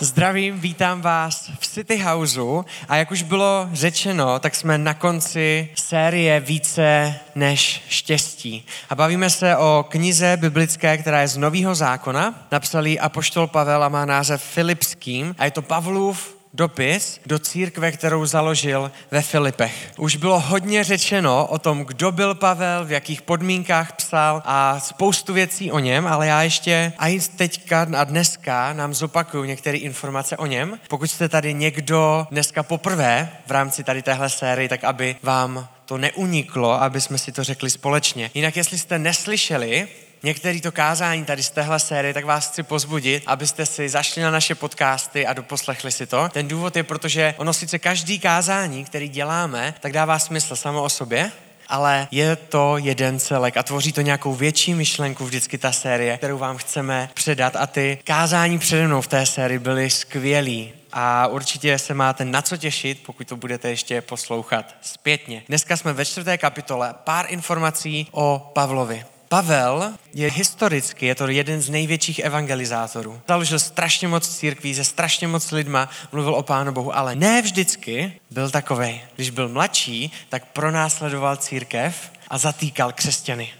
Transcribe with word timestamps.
Zdravím, 0.00 0.60
vítám 0.60 1.00
vás 1.00 1.50
v 1.60 1.66
City 1.66 1.98
Houseu 1.98 2.64
a 2.88 2.96
jak 2.96 3.10
už 3.10 3.22
bylo 3.22 3.68
řečeno, 3.72 4.38
tak 4.38 4.54
jsme 4.54 4.78
na 4.78 4.94
konci 4.94 5.68
série 5.74 6.40
Více 6.40 7.14
než 7.34 7.82
štěstí. 7.88 8.66
A 8.90 8.94
bavíme 8.94 9.30
se 9.30 9.56
o 9.56 9.86
knize 9.88 10.36
biblické, 10.36 10.98
která 10.98 11.20
je 11.20 11.28
z 11.28 11.36
Nového 11.36 11.74
zákona. 11.74 12.46
Napsal 12.52 12.86
ji 12.86 12.98
Apoštol 12.98 13.46
Pavel 13.46 13.84
a 13.84 13.88
má 13.88 14.04
název 14.04 14.42
Filipským 14.42 15.34
a 15.38 15.44
je 15.44 15.50
to 15.50 15.62
Pavlův 15.62 16.34
dopis 16.54 17.20
do 17.26 17.38
církve, 17.38 17.92
kterou 17.92 18.26
založil 18.26 18.92
ve 19.10 19.22
Filipech. 19.22 19.92
Už 19.98 20.16
bylo 20.16 20.40
hodně 20.40 20.84
řečeno 20.84 21.46
o 21.46 21.58
tom, 21.58 21.84
kdo 21.84 22.12
byl 22.12 22.34
Pavel, 22.34 22.84
v 22.84 22.92
jakých 22.92 23.22
podmínkách 23.22 23.92
psal 23.92 24.42
a 24.44 24.80
spoustu 24.80 25.32
věcí 25.32 25.72
o 25.72 25.78
něm, 25.78 26.06
ale 26.06 26.26
já 26.26 26.42
ještě 26.42 26.92
a 26.98 27.08
i 27.08 27.20
teďka 27.20 27.86
a 27.96 28.04
dneska 28.04 28.72
nám 28.72 28.94
zopakuju 28.94 29.44
některé 29.44 29.78
informace 29.78 30.36
o 30.36 30.46
něm. 30.46 30.78
Pokud 30.88 31.10
jste 31.10 31.28
tady 31.28 31.54
někdo 31.54 32.26
dneska 32.30 32.62
poprvé 32.62 33.30
v 33.46 33.50
rámci 33.50 33.84
tady 33.84 34.02
téhle 34.02 34.30
série, 34.30 34.68
tak 34.68 34.84
aby 34.84 35.16
vám 35.22 35.68
to 35.84 35.98
neuniklo, 35.98 36.82
aby 36.82 37.00
jsme 37.00 37.18
si 37.18 37.32
to 37.32 37.44
řekli 37.44 37.70
společně. 37.70 38.30
Jinak, 38.34 38.56
jestli 38.56 38.78
jste 38.78 38.98
neslyšeli 38.98 39.88
některý 40.24 40.60
to 40.60 40.72
kázání 40.72 41.24
tady 41.24 41.42
z 41.42 41.50
téhle 41.50 41.80
série, 41.80 42.14
tak 42.14 42.24
vás 42.24 42.48
chci 42.48 42.62
pozbudit, 42.62 43.22
abyste 43.26 43.66
si 43.66 43.88
zašli 43.88 44.22
na 44.22 44.30
naše 44.30 44.54
podcasty 44.54 45.26
a 45.26 45.32
doposlechli 45.32 45.92
si 45.92 46.06
to. 46.06 46.28
Ten 46.32 46.48
důvod 46.48 46.76
je, 46.76 46.82
protože 46.82 47.34
ono 47.36 47.52
sice 47.52 47.78
každý 47.78 48.18
kázání, 48.18 48.84
který 48.84 49.08
děláme, 49.08 49.74
tak 49.80 49.92
dává 49.92 50.18
smysl 50.18 50.56
samo 50.56 50.82
o 50.82 50.88
sobě, 50.88 51.32
ale 51.68 52.08
je 52.10 52.36
to 52.36 52.76
jeden 52.78 53.20
celek 53.20 53.56
a 53.56 53.62
tvoří 53.62 53.92
to 53.92 54.00
nějakou 54.00 54.34
větší 54.34 54.74
myšlenku 54.74 55.24
vždycky 55.24 55.58
ta 55.58 55.72
série, 55.72 56.16
kterou 56.16 56.38
vám 56.38 56.56
chceme 56.56 57.10
předat 57.14 57.56
a 57.56 57.66
ty 57.66 57.98
kázání 58.04 58.58
přede 58.58 58.86
mnou 58.86 59.00
v 59.00 59.06
té 59.06 59.26
sérii 59.26 59.58
byly 59.58 59.90
skvělý 59.90 60.72
a 60.92 61.26
určitě 61.26 61.78
se 61.78 61.94
máte 61.94 62.24
na 62.24 62.42
co 62.42 62.56
těšit, 62.56 63.02
pokud 63.06 63.28
to 63.28 63.36
budete 63.36 63.68
ještě 63.70 64.00
poslouchat 64.00 64.74
zpětně. 64.82 65.42
Dneska 65.48 65.76
jsme 65.76 65.92
ve 65.92 66.04
čtvrté 66.04 66.38
kapitole, 66.38 66.94
pár 67.04 67.26
informací 67.28 68.08
o 68.12 68.50
Pavlovi. 68.54 69.04
Pavel 69.34 69.92
je 70.14 70.30
historicky, 70.30 71.06
je 71.06 71.14
to 71.14 71.28
jeden 71.28 71.62
z 71.62 71.70
největších 71.70 72.18
evangelizátorů. 72.18 73.20
Založil 73.28 73.58
strašně 73.58 74.08
moc 74.08 74.28
církví, 74.28 74.74
se 74.74 74.84
strašně 74.84 75.28
moc 75.28 75.50
lidma 75.50 75.88
mluvil 76.12 76.34
o 76.34 76.42
Pánu 76.42 76.72
Bohu, 76.72 76.96
ale 76.96 77.14
ne 77.14 77.42
vždycky 77.42 78.12
byl 78.30 78.50
takovej. 78.50 79.00
Když 79.16 79.30
byl 79.30 79.48
mladší, 79.48 80.12
tak 80.28 80.44
pronásledoval 80.44 81.36
církev 81.36 82.10
a 82.28 82.38
zatýkal 82.38 82.92
křesťany. 82.92 83.52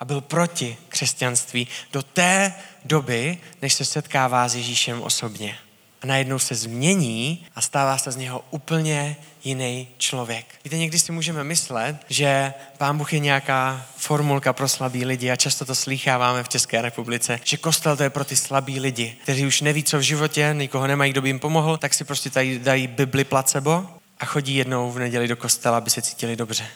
A 0.00 0.04
byl 0.04 0.20
proti 0.20 0.76
křesťanství 0.88 1.68
do 1.92 2.02
té 2.02 2.54
doby, 2.84 3.38
než 3.62 3.74
se 3.74 3.84
setkává 3.84 4.48
s 4.48 4.54
Ježíšem 4.54 5.02
osobně. 5.02 5.58
A 6.02 6.06
najednou 6.06 6.38
se 6.38 6.54
změní 6.54 7.46
a 7.54 7.60
stává 7.60 7.98
se 7.98 8.12
z 8.12 8.16
něho 8.16 8.44
úplně 8.50 9.16
jiný 9.44 9.88
člověk. 9.98 10.46
Víte, 10.64 10.78
někdy 10.78 10.98
si 10.98 11.12
můžeme 11.12 11.44
myslet, 11.44 11.96
že 12.08 12.54
Pán 12.78 12.98
Bůh 12.98 13.12
je 13.12 13.18
nějaká 13.18 13.86
formulka 13.96 14.52
pro 14.52 14.68
slabý 14.68 15.04
lidi 15.04 15.30
a 15.30 15.36
často 15.36 15.64
to 15.64 15.74
slýcháváme 15.74 16.44
v 16.44 16.48
České 16.48 16.82
republice, 16.82 17.40
že 17.44 17.56
kostel 17.56 17.96
to 17.96 18.02
je 18.02 18.10
pro 18.10 18.24
ty 18.24 18.36
slabý 18.36 18.80
lidi, 18.80 19.16
kteří 19.22 19.46
už 19.46 19.60
neví, 19.60 19.82
co 19.82 19.98
v 19.98 20.02
životě, 20.02 20.54
nikoho 20.58 20.86
nemají, 20.86 21.12
kdo 21.12 21.22
by 21.22 21.28
jim 21.28 21.38
pomohl, 21.38 21.76
tak 21.76 21.94
si 21.94 22.04
prostě 22.04 22.30
tady 22.30 22.58
dají 22.58 22.86
Bibli 22.86 23.24
placebo 23.24 23.86
a 24.20 24.24
chodí 24.24 24.54
jednou 24.54 24.90
v 24.90 24.98
neděli 24.98 25.28
do 25.28 25.36
kostela, 25.36 25.78
aby 25.78 25.90
se 25.90 26.02
cítili 26.02 26.36
dobře. 26.36 26.66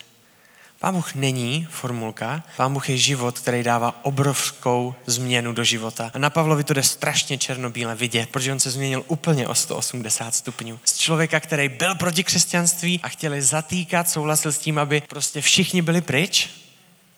Pán 0.81 0.95
Bůh 0.95 1.15
není 1.15 1.69
formulka, 1.71 2.43
Pán 2.57 2.73
Bůh 2.73 2.91
je 2.91 2.97
život, 2.97 3.39
který 3.39 3.63
dává 3.63 4.05
obrovskou 4.05 4.95
změnu 5.07 5.53
do 5.53 5.65
života. 5.65 6.11
A 6.15 6.19
na 6.19 6.31
Pavlovi 6.31 6.65
to 6.65 6.75
jde 6.75 6.83
strašně 6.83 7.39
černobíle 7.39 7.95
vidět, 7.95 8.29
protože 8.29 8.53
on 8.53 8.61
se 8.61 8.71
změnil 8.71 9.05
úplně 9.09 9.49
o 9.49 9.55
180 9.55 10.35
stupňů. 10.35 10.79
Z 10.85 10.99
člověka, 10.99 11.41
který 11.41 11.69
byl 11.69 11.95
proti 11.95 12.25
křesťanství 12.25 13.01
a 13.03 13.09
chtěli 13.09 13.43
zatýkat, 13.43 14.11
souhlasil 14.11 14.53
s 14.53 14.59
tím, 14.59 14.79
aby 14.79 15.01
prostě 15.01 15.41
všichni 15.41 15.83
byli 15.83 16.01
pryč, 16.01 16.51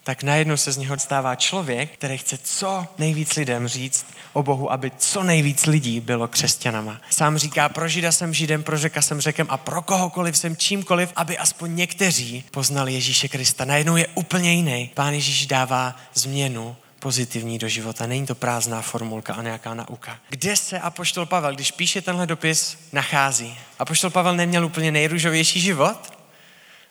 tak 0.03 0.23
najednou 0.23 0.57
se 0.57 0.71
z 0.71 0.77
něho 0.77 0.99
stává 0.99 1.35
člověk, 1.35 1.93
který 1.93 2.17
chce 2.17 2.37
co 2.43 2.87
nejvíc 2.97 3.35
lidem 3.35 3.67
říct 3.67 4.05
o 4.33 4.43
Bohu, 4.43 4.71
aby 4.71 4.91
co 4.97 5.23
nejvíc 5.23 5.65
lidí 5.65 5.99
bylo 5.99 6.27
křesťanama. 6.27 7.01
Sám 7.09 7.37
říká, 7.37 7.69
pro 7.69 7.87
Žida 7.87 8.11
jsem 8.11 8.33
Židem, 8.33 8.63
pro 8.63 8.77
Řeka 8.77 9.01
jsem 9.01 9.21
Řekem 9.21 9.47
a 9.49 9.57
pro 9.57 9.81
kohokoliv 9.81 10.37
jsem 10.37 10.57
čímkoliv, 10.57 11.11
aby 11.15 11.37
aspoň 11.37 11.75
někteří 11.75 12.43
poznali 12.51 12.93
Ježíše 12.93 13.27
Krista. 13.27 13.65
Najednou 13.65 13.97
je 13.97 14.07
úplně 14.07 14.53
jiný. 14.53 14.91
Pán 14.93 15.13
Ježíš 15.13 15.47
dává 15.47 15.95
změnu 16.13 16.75
pozitivní 16.99 17.59
do 17.59 17.67
života. 17.67 18.07
Není 18.07 18.25
to 18.25 18.35
prázdná 18.35 18.81
formulka 18.81 19.33
a 19.33 19.41
nějaká 19.41 19.73
nauka. 19.73 20.19
Kde 20.29 20.55
se 20.55 20.79
Apoštol 20.79 21.25
Pavel, 21.25 21.53
když 21.55 21.71
píše 21.71 22.01
tenhle 22.01 22.27
dopis, 22.27 22.77
nachází? 22.91 23.57
Apoštol 23.79 24.09
Pavel 24.09 24.35
neměl 24.35 24.65
úplně 24.65 24.91
nejružovější 24.91 25.61
život, 25.61 26.18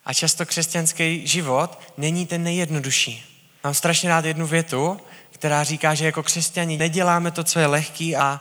a 0.09 0.15
často 0.15 0.47
křesťanský 0.47 1.27
život 1.27 1.79
není 1.97 2.27
ten 2.27 2.43
nejjednodušší. 2.43 3.25
Mám 3.65 3.75
strašně 3.75 4.09
rád 4.09 4.25
jednu 4.25 4.47
větu, 4.47 5.01
která 5.31 5.65
říká, 5.65 5.95
že 5.95 6.07
jako 6.07 6.23
křesťani 6.23 6.77
neděláme 6.77 7.31
to, 7.31 7.45
co 7.45 7.59
je 7.59 7.67
lehký 7.67 8.17
a 8.17 8.41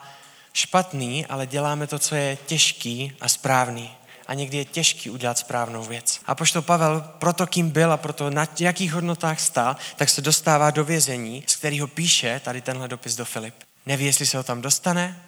špatný, 0.53 1.25
ale 1.25 1.47
děláme 1.47 1.87
to, 1.87 1.99
co 1.99 2.15
je 2.15 2.37
těžký 2.45 3.11
a 3.21 3.29
správný. 3.29 3.91
A 4.27 4.33
někdy 4.33 4.57
je 4.57 4.65
těžký 4.65 5.09
udělat 5.09 5.37
správnou 5.37 5.83
věc. 5.83 6.19
A 6.25 6.35
pošto 6.35 6.61
Pavel 6.61 7.01
proto, 7.19 7.47
kým 7.47 7.69
byl 7.69 7.91
a 7.91 7.97
proto 7.97 8.29
na 8.29 8.47
jakých 8.59 8.93
hodnotách 8.93 9.39
stál, 9.39 9.75
tak 9.95 10.09
se 10.09 10.21
dostává 10.21 10.71
do 10.71 10.83
vězení, 10.83 11.43
z 11.47 11.55
kterého 11.55 11.87
píše 11.87 12.41
tady 12.43 12.61
tenhle 12.61 12.87
dopis 12.87 13.15
do 13.15 13.25
Filip. 13.25 13.55
Neví, 13.85 14.05
jestli 14.05 14.25
se 14.25 14.37
ho 14.37 14.43
tam 14.43 14.61
dostane, 14.61 15.21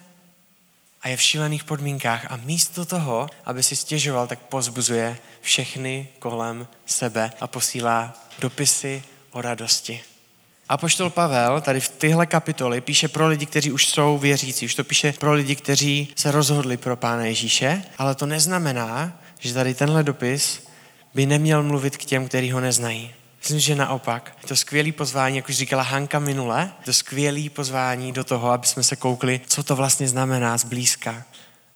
a 1.02 1.08
je 1.08 1.16
v 1.16 1.22
šílených 1.22 1.64
podmínkách 1.64 2.26
a 2.30 2.36
místo 2.36 2.84
toho, 2.84 3.28
aby 3.44 3.62
si 3.62 3.76
stěžoval, 3.76 4.26
tak 4.26 4.38
pozbuzuje 4.38 5.18
všechny 5.40 6.08
kolem 6.18 6.66
sebe 6.86 7.32
a 7.40 7.46
posílá 7.46 8.14
dopisy 8.38 9.02
o 9.30 9.42
radosti. 9.42 10.00
A 10.68 10.76
poštol 10.76 11.10
Pavel 11.10 11.60
tady 11.60 11.80
v 11.80 11.88
tyhle 11.88 12.26
kapitoly 12.26 12.80
píše 12.80 13.08
pro 13.08 13.28
lidi, 13.28 13.46
kteří 13.46 13.72
už 13.72 13.86
jsou 13.86 14.18
věřící, 14.18 14.66
už 14.66 14.74
to 14.74 14.84
píše 14.84 15.12
pro 15.12 15.32
lidi, 15.32 15.56
kteří 15.56 16.08
se 16.16 16.30
rozhodli 16.30 16.76
pro 16.76 16.96
Pána 16.96 17.24
Ježíše, 17.24 17.82
ale 17.98 18.14
to 18.14 18.26
neznamená, 18.26 19.20
že 19.38 19.54
tady 19.54 19.74
tenhle 19.74 20.02
dopis 20.02 20.62
by 21.14 21.26
neměl 21.26 21.62
mluvit 21.62 21.96
k 21.96 22.04
těm, 22.04 22.28
kteří 22.28 22.50
ho 22.50 22.60
neznají. 22.60 23.14
Myslím, 23.40 23.60
že 23.60 23.74
naopak. 23.74 24.36
Je 24.42 24.48
to 24.48 24.56
skvělé 24.56 24.92
pozvání, 24.92 25.36
jak 25.36 25.48
už 25.48 25.56
říkala 25.56 25.82
Hanka 25.82 26.18
minule, 26.18 26.60
je 26.78 26.84
to 26.84 26.92
skvělé 26.92 27.50
pozvání 27.50 28.12
do 28.12 28.24
toho, 28.24 28.50
aby 28.50 28.66
jsme 28.66 28.82
se 28.82 28.96
koukli, 28.96 29.40
co 29.46 29.62
to 29.62 29.76
vlastně 29.76 30.08
znamená 30.08 30.58
zblízka. 30.58 31.24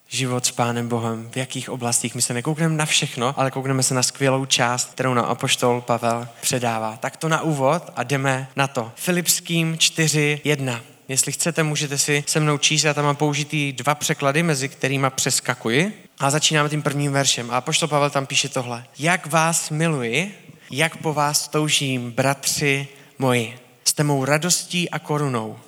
Život 0.09 0.47
s 0.47 0.51
Pánem 0.51 0.89
Bohem, 0.89 1.31
v 1.31 1.37
jakých 1.37 1.71
oblastích. 1.71 2.15
My 2.15 2.23
se 2.23 2.35
nekoukneme 2.35 2.77
na 2.77 2.87
všechno, 2.87 3.35
ale 3.41 3.51
koukneme 3.51 3.83
se 3.83 3.95
na 3.95 4.03
skvělou 4.03 4.45
část, 4.45 4.91
kterou 4.91 5.15
nám 5.15 5.25
apoštol 5.25 5.81
Pavel 5.81 6.29
předává. 6.41 6.97
Tak 6.97 7.17
to 7.17 7.29
na 7.29 7.41
úvod 7.41 7.83
a 7.97 8.03
jdeme 8.03 8.49
na 8.57 8.67
to. 8.67 8.93
Filipským 8.97 9.75
4.1. 9.75 10.81
Jestli 11.09 11.33
chcete, 11.33 11.63
můžete 11.63 11.99
si 11.99 12.25
se 12.27 12.41
mnou 12.41 12.59
číst, 12.59 12.85
já 12.85 12.95
tam 12.95 13.05
mám 13.05 13.17
použitý 13.17 13.73
dva 13.73 13.95
překlady, 13.95 14.43
mezi 14.43 14.69
kterými 14.69 15.07
přeskakuji. 15.11 16.09
A 16.19 16.31
začínáme 16.31 16.69
tím 16.69 16.83
prvním 16.83 17.13
veršem. 17.13 17.51
A 17.51 17.61
poštol 17.61 17.89
Pavel 17.89 18.11
tam 18.11 18.27
píše 18.27 18.49
tohle. 18.49 18.85
Jak 18.99 19.27
vás 19.27 19.71
miluji, 19.71 20.35
jak 20.77 20.97
po 20.97 21.15
vás 21.15 21.49
toužím, 21.49 22.11
bratři 22.11 22.89
moji. 23.19 23.59
Jste 23.85 24.05
mou 24.05 24.25
radostí 24.25 24.91
a 24.91 24.99
korunou. 24.99 25.59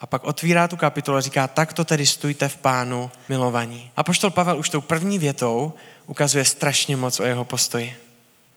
A 0.00 0.06
pak 0.06 0.24
otvírá 0.24 0.68
tu 0.68 0.76
kapitolu 0.76 1.16
a 1.16 1.20
říká, 1.20 1.48
tak 1.48 1.72
to 1.72 1.84
tedy 1.84 2.06
stůjte 2.06 2.48
v 2.48 2.56
pánu 2.56 3.10
milovaní. 3.28 3.90
A 3.96 4.02
poštol 4.02 4.30
Pavel 4.30 4.58
už 4.58 4.68
tou 4.68 4.80
první 4.80 5.18
větou 5.18 5.72
ukazuje 6.06 6.44
strašně 6.44 6.96
moc 6.96 7.20
o 7.20 7.24
jeho 7.24 7.44
postoji. 7.44 7.96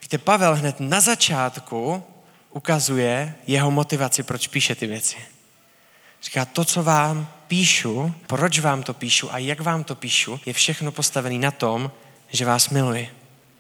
Víte, 0.02 0.18
Pavel 0.18 0.56
hned 0.56 0.80
na 0.80 1.02
začátku 1.02 2.04
ukazuje 2.52 3.36
jeho 3.48 3.72
motivaci, 3.72 4.24
proč 4.24 4.48
píše 4.48 4.76
ty 4.76 4.88
věci. 4.88 5.18
Říká, 6.24 6.46
to, 6.46 6.66
co 6.66 6.84
vám 6.84 7.28
píšu, 7.48 8.14
proč 8.28 8.60
vám 8.60 8.84
to 8.84 8.94
píšu 8.94 9.34
a 9.34 9.38
jak 9.38 9.60
vám 9.60 9.84
to 9.84 9.96
píšu, 9.96 10.40
je 10.46 10.54
všechno 10.54 10.92
postavené 10.92 11.38
na 11.38 11.52
tom, 11.52 11.92
že 12.32 12.46
vás 12.46 12.70
miluji. 12.70 13.19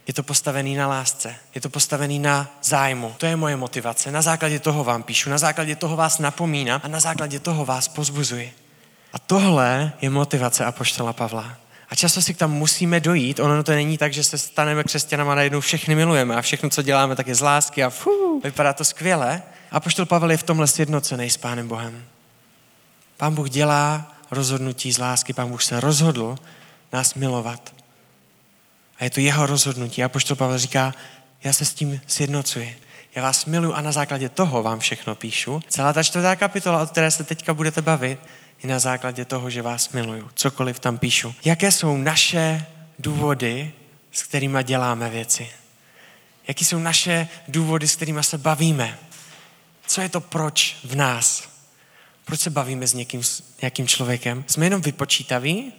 Je 0.09 0.13
to 0.13 0.23
postavený 0.23 0.75
na 0.75 0.87
lásce, 0.87 1.35
je 1.55 1.61
to 1.61 1.69
postavený 1.69 2.19
na 2.19 2.49
zájmu. 2.63 3.15
To 3.17 3.25
je 3.25 3.35
moje 3.35 3.55
motivace. 3.55 4.11
Na 4.11 4.21
základě 4.21 4.59
toho 4.59 4.83
vám 4.83 5.03
píšu, 5.03 5.29
na 5.29 5.37
základě 5.37 5.75
toho 5.75 5.95
vás 5.95 6.19
napomínám 6.19 6.81
a 6.83 6.87
na 6.87 6.99
základě 6.99 7.39
toho 7.39 7.65
vás 7.65 7.87
pozbuzuji. 7.87 8.53
A 9.13 9.19
tohle 9.19 9.91
je 10.01 10.09
motivace 10.09 10.65
Apoštola 10.65 11.13
Pavla. 11.13 11.57
A 11.89 11.95
často 11.95 12.21
si 12.21 12.33
k 12.33 12.37
tam 12.37 12.51
musíme 12.51 12.99
dojít. 12.99 13.39
Ono 13.39 13.63
to 13.63 13.71
není 13.71 13.97
tak, 13.97 14.13
že 14.13 14.23
se 14.23 14.37
staneme 14.37 14.83
křesťanama 14.83 15.31
a 15.31 15.35
najednou 15.35 15.59
všechny 15.59 15.95
milujeme 15.95 16.35
a 16.35 16.41
všechno, 16.41 16.69
co 16.69 16.81
děláme, 16.81 17.15
tak 17.15 17.27
je 17.27 17.35
z 17.35 17.41
lásky 17.41 17.83
a 17.83 17.89
fů, 17.89 18.41
vypadá 18.43 18.73
to 18.73 18.85
skvěle. 18.85 19.41
A 19.71 19.79
poštol 19.79 20.05
Pavel 20.05 20.31
je 20.31 20.37
v 20.37 20.43
tomhle 20.43 20.67
sjednocený 20.67 21.29
s 21.29 21.37
Pánem 21.37 21.67
Bohem. 21.67 22.03
Pán 23.17 23.35
Bůh 23.35 23.49
dělá 23.49 24.11
rozhodnutí 24.31 24.91
z 24.91 24.97
lásky, 24.97 25.33
Pán 25.33 25.49
Bůh 25.49 25.63
se 25.63 25.79
rozhodl 25.79 26.37
nás 26.93 27.13
milovat. 27.13 27.78
A 28.99 29.03
je 29.03 29.09
to 29.09 29.19
jeho 29.19 29.45
rozhodnutí. 29.45 30.03
A 30.03 30.09
poštol 30.09 30.35
Pavel 30.35 30.57
říká, 30.57 30.93
já 31.43 31.53
se 31.53 31.65
s 31.65 31.73
tím 31.73 32.01
sjednocuji. 32.07 32.77
Já 33.15 33.23
vás 33.23 33.45
miluji 33.45 33.73
a 33.73 33.81
na 33.81 33.91
základě 33.91 34.29
toho 34.29 34.63
vám 34.63 34.79
všechno 34.79 35.15
píšu. 35.15 35.63
Celá 35.67 35.93
ta 35.93 36.03
čtvrtá 36.03 36.35
kapitola, 36.35 36.81
od 36.81 36.91
které 36.91 37.11
se 37.11 37.23
teďka 37.23 37.53
budete 37.53 37.81
bavit, 37.81 38.19
i 38.63 38.67
na 38.67 38.79
základě 38.79 39.25
toho, 39.25 39.49
že 39.49 39.61
vás 39.61 39.89
miluju. 39.89 40.29
Cokoliv 40.35 40.79
tam 40.79 40.97
píšu. 40.97 41.35
Jaké 41.45 41.71
jsou 41.71 41.97
naše 41.97 42.65
důvody, 42.99 43.71
s 44.11 44.23
kterými 44.23 44.63
děláme 44.63 45.09
věci? 45.09 45.49
Jaký 46.47 46.65
jsou 46.65 46.79
naše 46.79 47.27
důvody, 47.47 47.87
s 47.87 47.95
kterými 47.95 48.23
se 48.23 48.37
bavíme? 48.37 48.99
Co 49.87 50.01
je 50.01 50.09
to 50.09 50.21
proč 50.21 50.77
v 50.83 50.95
nás? 50.95 51.49
Proč 52.25 52.39
se 52.39 52.49
bavíme 52.49 52.87
s 52.87 52.93
někým, 52.93 53.23
s 53.23 53.43
nějakým 53.61 53.87
člověkem? 53.87 54.43
Jsme 54.47 54.65
jenom 54.65 54.81
vypočítaví 54.81 55.73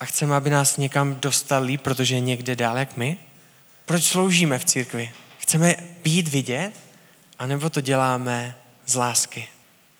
a 0.00 0.04
chceme, 0.04 0.36
aby 0.36 0.50
nás 0.50 0.76
někam 0.76 1.14
dostali, 1.14 1.78
protože 1.78 2.14
je 2.14 2.20
někde 2.20 2.56
dál 2.56 2.78
jak 2.78 2.96
my? 2.96 3.16
Proč 3.84 4.04
sloužíme 4.04 4.58
v 4.58 4.64
církvi? 4.64 5.12
Chceme 5.38 5.74
být 6.02 6.28
vidět? 6.28 6.72
A 7.38 7.46
nebo 7.46 7.70
to 7.70 7.80
děláme 7.80 8.54
z 8.86 8.94
lásky? 8.94 9.48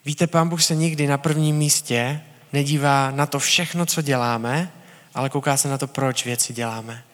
Víte, 0.04 0.26
Pán 0.26 0.48
Bůh 0.48 0.62
se 0.62 0.74
nikdy 0.74 1.06
na 1.06 1.18
prvním 1.18 1.56
místě 1.56 2.20
nedívá 2.52 3.10
na 3.10 3.26
to 3.26 3.38
všechno, 3.38 3.86
co 3.86 4.02
děláme, 4.02 4.72
ale 5.14 5.30
kouká 5.30 5.56
se 5.56 5.68
na 5.68 5.78
to, 5.78 5.86
proč 5.86 6.24
věci 6.24 6.52
děláme. 6.52 7.04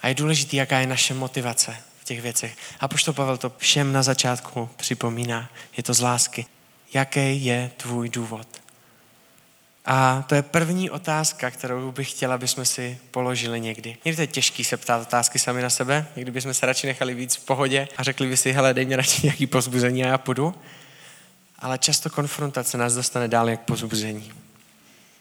A 0.00 0.08
je 0.08 0.14
důležité, 0.14 0.56
jaká 0.56 0.78
je 0.78 0.86
naše 0.86 1.14
motivace 1.14 1.76
v 2.00 2.04
těch 2.04 2.20
věcech. 2.20 2.56
A 2.80 2.88
pošto 2.88 3.12
Pavel 3.12 3.36
to 3.36 3.52
všem 3.56 3.92
na 3.92 4.02
začátku 4.02 4.68
připomíná. 4.76 5.50
Je 5.76 5.82
to 5.82 5.94
z 5.94 6.00
lásky. 6.00 6.46
Jaký 6.94 7.44
je 7.44 7.70
tvůj 7.76 8.08
důvod? 8.08 8.46
A 9.86 10.24
to 10.28 10.34
je 10.34 10.42
první 10.42 10.90
otázka, 10.90 11.50
kterou 11.50 11.92
bych 11.92 12.10
chtěla, 12.10 12.34
aby 12.34 12.48
jsme 12.48 12.64
si 12.64 12.98
položili 13.10 13.60
někdy. 13.60 13.96
Někdy 14.04 14.16
to 14.16 14.22
je 14.22 14.26
těžký 14.26 14.64
se 14.64 14.76
ptát 14.76 15.02
otázky 15.02 15.38
sami 15.38 15.62
na 15.62 15.70
sebe, 15.70 16.06
někdy 16.16 16.30
bychom 16.30 16.54
se 16.54 16.66
radši 16.66 16.86
nechali 16.86 17.14
víc 17.14 17.36
v 17.36 17.44
pohodě 17.44 17.88
a 17.96 18.02
řekli 18.02 18.26
by 18.28 18.36
si, 18.36 18.52
hele, 18.52 18.74
dej 18.74 18.86
mě 18.86 18.96
radši 18.96 19.20
nějaký 19.26 19.46
pozbuzení 19.46 20.04
a 20.04 20.08
já 20.08 20.18
půjdu. 20.18 20.54
Ale 21.58 21.78
často 21.78 22.10
konfrontace 22.10 22.78
nás 22.78 22.94
dostane 22.94 23.28
dál 23.28 23.50
jak 23.50 23.60
pozbuzení. 23.60 24.32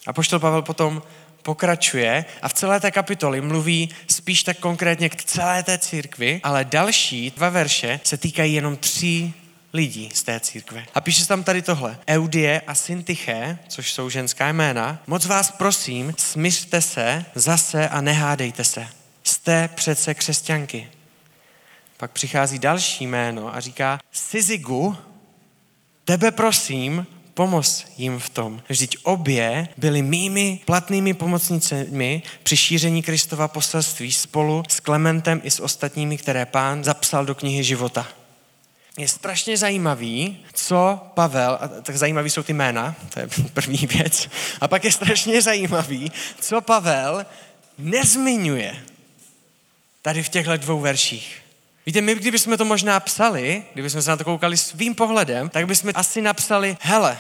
A 0.08 0.14
poštol 0.14 0.40
Pavel 0.40 0.62
potom 0.62 1.02
pokračuje 1.42 2.26
a 2.42 2.48
v 2.48 2.54
celé 2.54 2.80
té 2.80 2.92
kapitoli 2.92 3.42
mluví 3.42 3.90
spíš 4.08 4.44
tak 4.44 4.60
konkrétně 4.60 5.10
k 5.10 5.24
celé 5.24 5.64
té 5.64 5.78
církvi, 5.78 6.40
ale 6.44 6.66
další 6.66 7.32
dva 7.32 7.50
verše 7.50 8.00
se 8.04 8.18
týkají 8.18 8.54
jenom 8.54 8.78
tří 8.78 9.34
lidí 9.76 10.10
z 10.14 10.24
té 10.24 10.40
církve. 10.40 10.86
A 10.94 11.02
píše 11.02 11.26
tam 11.26 11.44
tady 11.44 11.62
tohle. 11.62 11.98
Eudie 12.08 12.62
a 12.68 12.76
Syntyche, 12.76 13.60
což 13.68 13.94
jsou 13.94 14.10
ženská 14.10 14.50
jména, 14.50 15.02
moc 15.08 15.26
vás 15.26 15.52
prosím, 15.52 16.14
smířte 16.18 16.82
se 16.82 17.26
zase 17.36 17.90
a 17.90 18.02
nehádejte 18.02 18.64
se. 18.64 18.88
Jste 19.24 19.70
přece 19.76 20.14
křesťanky. 20.14 20.88
Pak 21.98 22.12
přichází 22.12 22.60
další 22.60 23.08
jméno 23.08 23.56
a 23.56 23.60
říká 23.60 24.00
Sizigu, 24.12 24.98
tebe 26.06 26.32
prosím, 26.32 27.08
pomoz 27.34 27.86
jim 27.98 28.20
v 28.20 28.30
tom. 28.30 28.62
Vždyť 28.70 28.98
obě 29.04 29.68
byly 29.78 30.02
mými 30.02 30.60
platnými 30.66 31.14
pomocnicemi 31.14 32.24
při 32.44 32.58
šíření 32.58 33.04
Kristova 33.04 33.48
poselství 33.48 34.12
spolu 34.12 34.64
s 34.68 34.80
Klementem 34.80 35.42
i 35.44 35.52
s 35.52 35.60
ostatními, 35.60 36.18
které 36.18 36.46
pán 36.46 36.84
zapsal 36.84 37.26
do 37.26 37.36
knihy 37.36 37.64
života 37.64 38.08
je 38.98 39.08
strašně 39.08 39.58
zajímavý, 39.58 40.46
co 40.54 41.00
Pavel, 41.14 41.58
a 41.62 41.68
tak 41.68 41.98
zajímavý 41.98 42.30
jsou 42.30 42.44
ty 42.44 42.54
jména, 42.54 42.96
to 43.14 43.20
je 43.20 43.28
první 43.54 43.88
věc, 43.88 44.30
a 44.62 44.68
pak 44.68 44.84
je 44.84 44.92
strašně 44.92 45.42
zajímavý, 45.42 46.12
co 46.40 46.62
Pavel 46.62 47.26
nezmiňuje 47.78 48.76
tady 50.02 50.24
v 50.24 50.30
těchto 50.30 50.58
dvou 50.58 50.80
verších. 50.80 51.42
Víte, 51.86 52.02
my 52.02 52.16
kdybychom 52.16 52.58
to 52.58 52.66
možná 52.66 53.00
psali, 53.00 53.64
kdybychom 53.74 54.02
se 54.02 54.10
na 54.10 54.18
to 54.18 54.24
koukali 54.24 54.58
svým 54.58 54.96
pohledem, 54.96 55.50
tak 55.50 55.68
bychom 55.68 55.92
asi 55.96 56.22
napsali, 56.22 56.78
hele, 56.82 57.18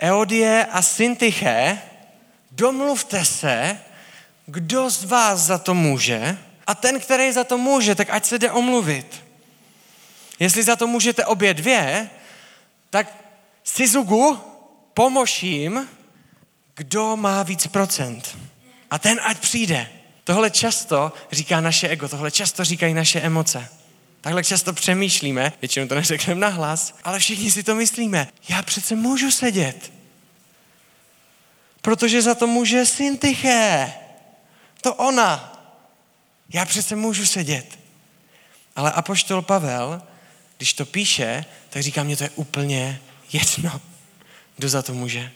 Eodie 0.00 0.66
a 0.70 0.82
Syntyche, 0.82 1.78
domluvte 2.52 3.24
se, 3.24 3.78
kdo 4.46 4.90
z 4.90 5.04
vás 5.04 5.40
za 5.40 5.58
to 5.58 5.74
může 5.74 6.38
a 6.66 6.74
ten, 6.74 7.00
který 7.00 7.32
za 7.32 7.44
to 7.44 7.58
může, 7.58 7.94
tak 7.94 8.10
ať 8.10 8.24
se 8.24 8.38
jde 8.38 8.50
omluvit. 8.50 9.29
Jestli 10.40 10.62
za 10.62 10.76
to 10.76 10.86
můžete 10.86 11.24
obě 11.24 11.54
dvě, 11.54 12.10
tak 12.90 13.16
Sizugu 13.64 14.38
pomož 14.94 15.42
jim, 15.42 15.88
kdo 16.76 17.16
má 17.16 17.42
víc 17.42 17.66
procent. 17.66 18.38
A 18.90 18.98
ten 18.98 19.20
ať 19.22 19.38
přijde. 19.38 19.88
Tohle 20.24 20.50
často 20.50 21.12
říká 21.32 21.60
naše 21.60 21.88
ego, 21.88 22.08
tohle 22.08 22.30
často 22.30 22.64
říkají 22.64 22.94
naše 22.94 23.20
emoce. 23.20 23.68
Takhle 24.20 24.44
často 24.44 24.72
přemýšlíme, 24.72 25.52
většinou 25.60 25.88
to 25.88 25.94
neřekneme 25.94 26.40
nahlas, 26.40 26.94
ale 27.04 27.18
všichni 27.18 27.50
si 27.50 27.62
to 27.62 27.74
myslíme. 27.74 28.28
Já 28.48 28.62
přece 28.62 28.96
můžu 28.96 29.30
sedět. 29.30 29.92
Protože 31.82 32.22
za 32.22 32.34
to 32.34 32.46
může 32.46 32.86
Syntyché. 32.86 33.92
To 34.80 34.94
ona. 34.94 35.56
Já 36.52 36.64
přece 36.64 36.96
můžu 36.96 37.26
sedět. 37.26 37.78
Ale 38.76 38.92
apoštol 38.92 39.42
Pavel 39.42 40.02
když 40.60 40.72
to 40.72 40.86
píše, 40.86 41.44
tak 41.70 41.82
říká, 41.82 42.02
mě 42.02 42.16
to 42.16 42.24
je 42.24 42.30
úplně 42.30 43.00
jedno, 43.32 43.80
kdo 44.56 44.68
za 44.68 44.82
to 44.82 44.94
může. 44.94 45.30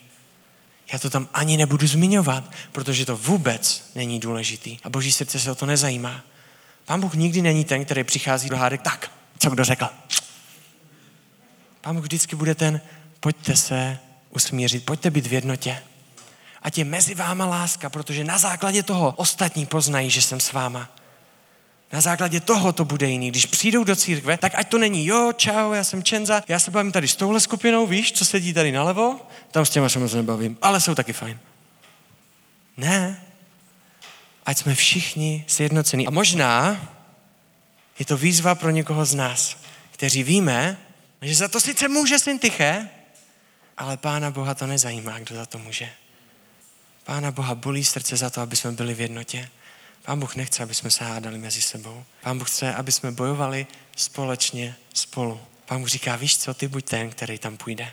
Já 0.93 0.99
to 0.99 1.11
tam 1.11 1.29
ani 1.35 1.57
nebudu 1.57 1.87
zmiňovat, 1.87 2.51
protože 2.73 3.07
to 3.07 3.17
vůbec 3.17 3.91
není 3.95 4.21
důležitý. 4.21 4.79
A 4.85 4.91
boží 4.91 5.13
srdce 5.13 5.41
se 5.41 5.51
o 5.51 5.55
to 5.55 5.67
nezajímá. 5.67 6.25
Pán 6.85 7.01
Bůh 7.01 7.15
nikdy 7.15 7.43
není 7.43 7.65
ten, 7.65 7.85
který 7.85 8.05
přichází 8.05 8.49
do 8.49 8.57
hádek, 8.57 8.83
tak, 8.83 9.11
co 9.39 9.51
kdo 9.51 9.65
řekl. 9.65 9.89
Pán 11.81 11.95
Bůh 11.95 12.05
vždycky 12.05 12.37
bude 12.37 12.55
ten, 12.55 12.81
pojďte 13.21 13.57
se 13.57 13.99
usmířit, 14.31 14.85
pojďte 14.85 15.11
být 15.11 15.27
v 15.27 15.33
jednotě. 15.33 15.83
Ať 16.63 16.79
je 16.79 16.85
mezi 16.85 17.15
váma 17.15 17.47
láska, 17.47 17.91
protože 17.91 18.25
na 18.25 18.39
základě 18.39 18.83
toho 18.83 19.15
ostatní 19.17 19.67
poznají, 19.67 20.11
že 20.11 20.23
jsem 20.23 20.41
s 20.41 20.53
váma. 20.53 20.89
Na 21.95 22.01
základě 22.01 22.41
toho 22.41 22.73
to 22.73 22.85
bude 22.85 23.07
jiný. 23.07 23.31
Když 23.31 23.47
přijdou 23.47 23.85
do 23.85 23.97
církve, 23.97 24.39
tak 24.39 24.53
ať 24.55 24.69
to 24.69 24.79
není, 24.79 25.07
jo, 25.07 25.33
čau, 25.37 25.73
já 25.73 25.85
jsem 25.85 26.03
Čenza, 26.03 26.43
já 26.49 26.59
se 26.59 26.71
bavím 26.71 26.93
tady 26.93 27.09
s 27.09 27.17
touhle 27.17 27.41
skupinou, 27.41 27.87
víš, 27.87 28.13
co 28.13 28.25
sedí 28.25 28.53
tady 28.53 28.73
nalevo, 28.73 29.21
tam 29.51 29.67
s 29.67 29.71
těma 29.71 29.89
se 29.89 29.99
moc 29.99 30.15
nebavím, 30.15 30.59
ale 30.63 30.81
jsou 30.81 30.95
taky 30.95 31.13
fajn. 31.13 31.41
Ne, 32.77 33.23
ať 34.47 34.59
jsme 34.59 34.75
všichni 34.75 35.45
sjednocení. 35.49 36.07
A 36.07 36.11
možná 36.11 36.83
je 37.99 38.05
to 38.05 38.17
výzva 38.17 38.55
pro 38.55 38.71
někoho 38.71 39.05
z 39.05 39.15
nás, 39.15 39.57
kteří 39.91 40.23
víme, 40.23 40.79
že 41.23 41.35
za 41.35 41.49
to 41.49 41.61
sice 41.61 41.89
může 41.89 42.19
syn 42.19 42.39
Tyché, 42.39 42.89
ale 43.77 43.97
Pána 43.97 44.31
Boha 44.31 44.55
to 44.55 44.67
nezajímá, 44.67 45.19
kdo 45.19 45.35
za 45.35 45.47
to 45.47 45.59
může. 45.59 45.89
Pána 47.05 47.31
Boha 47.31 47.55
bolí 47.55 47.85
srdce 47.85 48.17
za 48.17 48.31
to, 48.31 48.41
aby 48.41 48.57
jsme 48.57 48.73
byli 48.73 48.95
v 48.95 49.01
jednotě. 49.01 49.51
Pán 50.05 50.21
Bůh 50.21 50.37
nechce, 50.37 50.63
aby 50.63 50.75
jsme 50.75 50.91
se 50.91 51.05
hádali 51.05 51.39
mezi 51.39 51.63
sebou. 51.63 52.05
Pán 52.23 52.39
Bůh 52.39 52.51
chce, 52.51 52.75
aby 52.75 52.93
jsme 52.93 53.13
bojovali 53.13 53.67
společně 53.97 54.77
spolu. 54.95 55.41
Pán 55.67 55.81
Bůh 55.81 55.89
říká, 55.89 56.17
víš 56.17 56.39
co, 56.39 56.55
ty 56.55 56.69
buď 56.69 56.85
ten, 56.85 57.11
který 57.11 57.39
tam 57.39 57.57
půjde. 57.57 57.93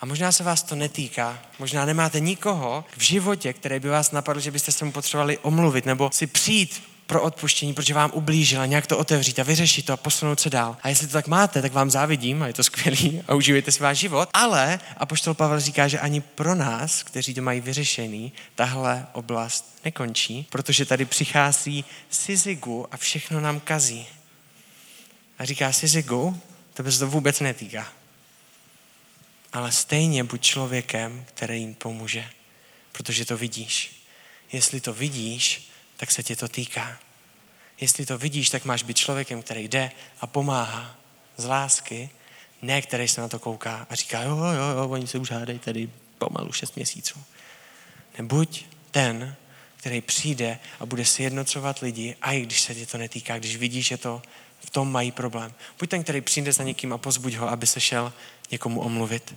A 0.00 0.06
možná 0.06 0.32
se 0.32 0.44
vás 0.44 0.62
to 0.62 0.74
netýká, 0.74 1.42
možná 1.58 1.84
nemáte 1.84 2.20
nikoho 2.20 2.84
v 2.96 3.00
životě, 3.00 3.52
který 3.52 3.80
by 3.80 3.88
vás 3.88 4.12
napadl, 4.12 4.40
že 4.40 4.50
byste 4.50 4.72
se 4.72 4.84
mu 4.84 4.92
potřebovali 4.92 5.38
omluvit 5.38 5.86
nebo 5.86 6.10
si 6.12 6.26
přijít 6.26 6.82
pro 7.06 7.22
odpuštění, 7.22 7.74
protože 7.74 7.94
vám 7.94 8.10
ublížila, 8.14 8.66
nějak 8.66 8.86
to 8.86 8.98
otevřít 8.98 9.38
a 9.38 9.42
vyřešit 9.42 9.86
to 9.86 9.92
a 9.92 9.96
posunout 9.96 10.40
se 10.40 10.50
dál. 10.50 10.76
A 10.82 10.88
jestli 10.88 11.06
to 11.06 11.12
tak 11.12 11.26
máte, 11.26 11.62
tak 11.62 11.72
vám 11.72 11.90
závidím 11.90 12.42
a 12.42 12.46
je 12.46 12.52
to 12.52 12.64
skvělý 12.64 13.22
a 13.28 13.34
užívejte 13.34 13.72
si 13.72 13.82
váš 13.82 13.98
život. 13.98 14.28
Ale 14.32 14.80
a 14.96 15.06
poštol 15.06 15.34
Pavel 15.34 15.60
říká, 15.60 15.88
že 15.88 15.98
ani 15.98 16.20
pro 16.20 16.54
nás, 16.54 17.02
kteří 17.02 17.34
to 17.34 17.42
mají 17.42 17.60
vyřešený, 17.60 18.32
tahle 18.54 19.06
oblast 19.12 19.78
nekončí, 19.84 20.46
protože 20.50 20.84
tady 20.84 21.04
přichází 21.04 21.84
Sizigu 22.10 22.86
a 22.90 22.96
všechno 22.96 23.40
nám 23.40 23.60
kazí. 23.60 24.06
A 25.38 25.44
říká 25.44 25.72
Sizigu, 25.72 26.40
to 26.74 26.92
se 26.92 26.98
to 26.98 27.06
vůbec 27.06 27.40
netýká. 27.40 27.88
Ale 29.52 29.72
stejně 29.72 30.24
buď 30.24 30.40
člověkem, 30.40 31.24
který 31.34 31.60
jim 31.60 31.74
pomůže, 31.74 32.28
protože 32.92 33.24
to 33.24 33.36
vidíš. 33.36 34.02
Jestli 34.52 34.80
to 34.80 34.92
vidíš, 34.92 35.70
tak 35.96 36.10
se 36.10 36.22
tě 36.22 36.36
to 36.36 36.48
týká. 36.48 36.98
Jestli 37.80 38.06
to 38.06 38.18
vidíš, 38.18 38.50
tak 38.50 38.64
máš 38.64 38.82
být 38.82 38.96
člověkem, 38.96 39.42
který 39.42 39.68
jde 39.68 39.90
a 40.20 40.26
pomáhá 40.26 40.96
z 41.36 41.44
lásky, 41.44 42.10
ne 42.62 42.82
který 42.82 43.08
se 43.08 43.20
na 43.20 43.28
to 43.28 43.38
kouká 43.38 43.86
a 43.90 43.94
říká, 43.94 44.22
jo, 44.22 44.36
jo, 44.36 44.76
jo, 44.76 44.88
oni 44.88 45.06
se 45.06 45.18
už 45.18 45.30
hádají 45.30 45.58
tady 45.58 45.90
pomalu 46.18 46.52
šest 46.52 46.76
měsíců. 46.76 47.22
Nebuď 48.18 48.64
ten, 48.90 49.36
který 49.76 50.00
přijde 50.00 50.58
a 50.80 50.86
bude 50.86 51.04
si 51.04 51.22
jednocovat 51.22 51.78
lidi, 51.78 52.16
a 52.22 52.32
i 52.32 52.40
když 52.40 52.60
se 52.60 52.74
tě 52.74 52.86
to 52.86 52.98
netýká, 52.98 53.38
když 53.38 53.56
vidíš, 53.56 53.86
že 53.86 53.96
to 53.96 54.22
v 54.60 54.70
tom 54.70 54.92
mají 54.92 55.12
problém. 55.12 55.54
Buď 55.78 55.90
ten, 55.90 56.02
který 56.02 56.20
přijde 56.20 56.52
za 56.52 56.64
někým 56.64 56.92
a 56.92 56.98
pozbuď 56.98 57.34
ho, 57.34 57.48
aby 57.48 57.66
se 57.66 57.80
šel 57.80 58.12
někomu 58.50 58.80
omluvit. 58.80 59.34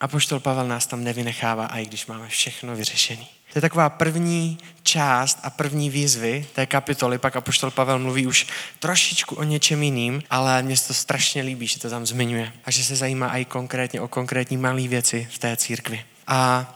A 0.00 0.08
poštol 0.08 0.40
Pavel 0.40 0.68
nás 0.68 0.86
tam 0.86 1.04
nevynechává, 1.04 1.66
i 1.66 1.86
když 1.86 2.06
máme 2.06 2.28
všechno 2.28 2.76
vyřešené. 2.76 3.26
To 3.52 3.58
je 3.58 3.60
taková 3.60 3.90
první 3.90 4.58
část 4.82 5.38
a 5.42 5.50
první 5.50 5.90
výzvy 5.90 6.46
té 6.54 6.66
kapitoly, 6.66 7.18
pak 7.18 7.36
apoštol 7.36 7.70
Pavel 7.70 7.98
mluví 7.98 8.26
už 8.26 8.46
trošičku 8.78 9.34
o 9.34 9.42
něčem 9.42 9.82
jiným, 9.82 10.22
ale 10.30 10.62
mně 10.62 10.76
se 10.76 10.88
to 10.88 10.94
strašně 10.94 11.42
líbí, 11.42 11.66
že 11.66 11.78
to 11.78 11.90
tam 11.90 12.06
zmiňuje 12.06 12.52
a 12.64 12.70
že 12.70 12.84
se 12.84 12.96
zajímá 12.96 13.36
i 13.36 13.44
konkrétně 13.44 14.00
o 14.00 14.08
konkrétní 14.08 14.56
malé 14.56 14.88
věci 14.88 15.28
v 15.32 15.38
té 15.38 15.56
církvi. 15.56 16.04
A 16.26 16.66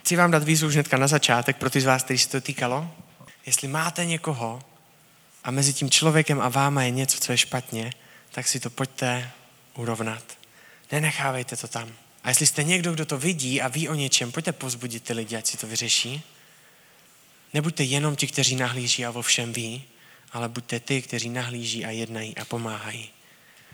chci 0.00 0.16
vám 0.16 0.30
dát 0.30 0.44
výzvu 0.44 0.68
už 0.68 0.74
hnedka 0.74 0.96
na 0.96 1.06
začátek 1.06 1.56
pro 1.56 1.70
ty 1.70 1.80
z 1.80 1.84
vás, 1.84 2.02
kteří 2.02 2.18
se 2.18 2.28
to 2.28 2.40
týkalo. 2.40 2.90
Jestli 3.46 3.68
máte 3.68 4.04
někoho 4.04 4.62
a 5.44 5.50
mezi 5.50 5.72
tím 5.72 5.90
člověkem 5.90 6.40
a 6.40 6.48
váma 6.48 6.82
je 6.82 6.90
něco, 6.90 7.18
co 7.18 7.32
je 7.32 7.38
špatně, 7.38 7.92
tak 8.30 8.48
si 8.48 8.60
to 8.60 8.70
pojďte 8.70 9.30
urovnat. 9.74 10.22
Nenechávejte 10.92 11.56
to 11.56 11.68
tam. 11.68 11.88
A 12.24 12.28
jestli 12.28 12.46
jste 12.46 12.62
někdo, 12.62 12.92
kdo 12.92 13.06
to 13.06 13.18
vidí 13.18 13.62
a 13.62 13.68
ví 13.68 13.88
o 13.88 13.94
něčem, 13.94 14.32
pojďte 14.32 14.52
pozbudit 14.52 15.02
ty 15.02 15.12
lidi, 15.12 15.36
ať 15.36 15.46
si 15.46 15.56
to 15.56 15.66
vyřeší. 15.66 16.22
Nebuďte 17.54 17.82
jenom 17.82 18.16
ti, 18.16 18.26
kteří 18.26 18.56
nahlíží 18.56 19.06
a 19.06 19.10
vo 19.10 19.22
všem 19.22 19.52
ví, 19.52 19.84
ale 20.32 20.48
buďte 20.48 20.80
ty, 20.80 21.02
kteří 21.02 21.28
nahlíží 21.28 21.84
a 21.84 21.90
jednají 21.90 22.36
a 22.36 22.44
pomáhají. 22.44 23.10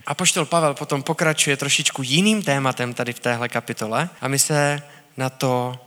A 0.05 0.13
poštol 0.13 0.45
Pavel 0.45 0.73
potom 0.73 1.03
pokračuje 1.03 1.57
trošičku 1.57 2.03
jiným 2.03 2.43
tématem 2.43 2.93
tady 2.93 3.13
v 3.13 3.19
téhle 3.19 3.49
kapitole 3.49 4.09
a 4.21 4.27
my 4.27 4.39
se 4.39 4.81
na 5.17 5.29
to 5.29 5.79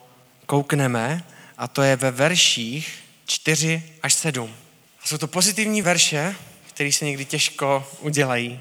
koukneme 0.46 1.24
a 1.58 1.68
to 1.68 1.82
je 1.82 1.96
ve 1.96 2.10
verších 2.10 2.98
4 3.26 3.82
až 4.02 4.14
7. 4.14 4.54
A 5.02 5.06
jsou 5.06 5.18
to 5.18 5.26
pozitivní 5.26 5.82
verše, 5.82 6.36
které 6.68 6.92
se 6.92 7.04
někdy 7.04 7.24
těžko 7.24 7.86
udělají. 8.00 8.60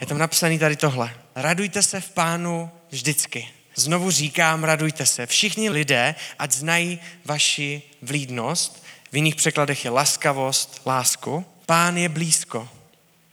Je 0.00 0.06
tam 0.06 0.18
napsané 0.18 0.58
tady 0.58 0.76
tohle. 0.76 1.14
Radujte 1.34 1.82
se 1.82 2.00
v 2.00 2.10
pánu 2.10 2.70
vždycky. 2.94 3.48
Znovu 3.74 4.10
říkám, 4.10 4.64
radujte 4.64 5.06
se. 5.06 5.26
Všichni 5.26 5.70
lidé, 5.70 6.14
ať 6.38 6.52
znají 6.52 6.98
vaši 7.24 7.82
vlídnost. 8.02 8.84
V 9.12 9.16
jiných 9.16 9.34
překladech 9.34 9.84
je 9.84 9.90
laskavost, 9.90 10.82
lásku. 10.86 11.46
Pán 11.66 11.96
je 11.96 12.08
blízko. 12.08 12.68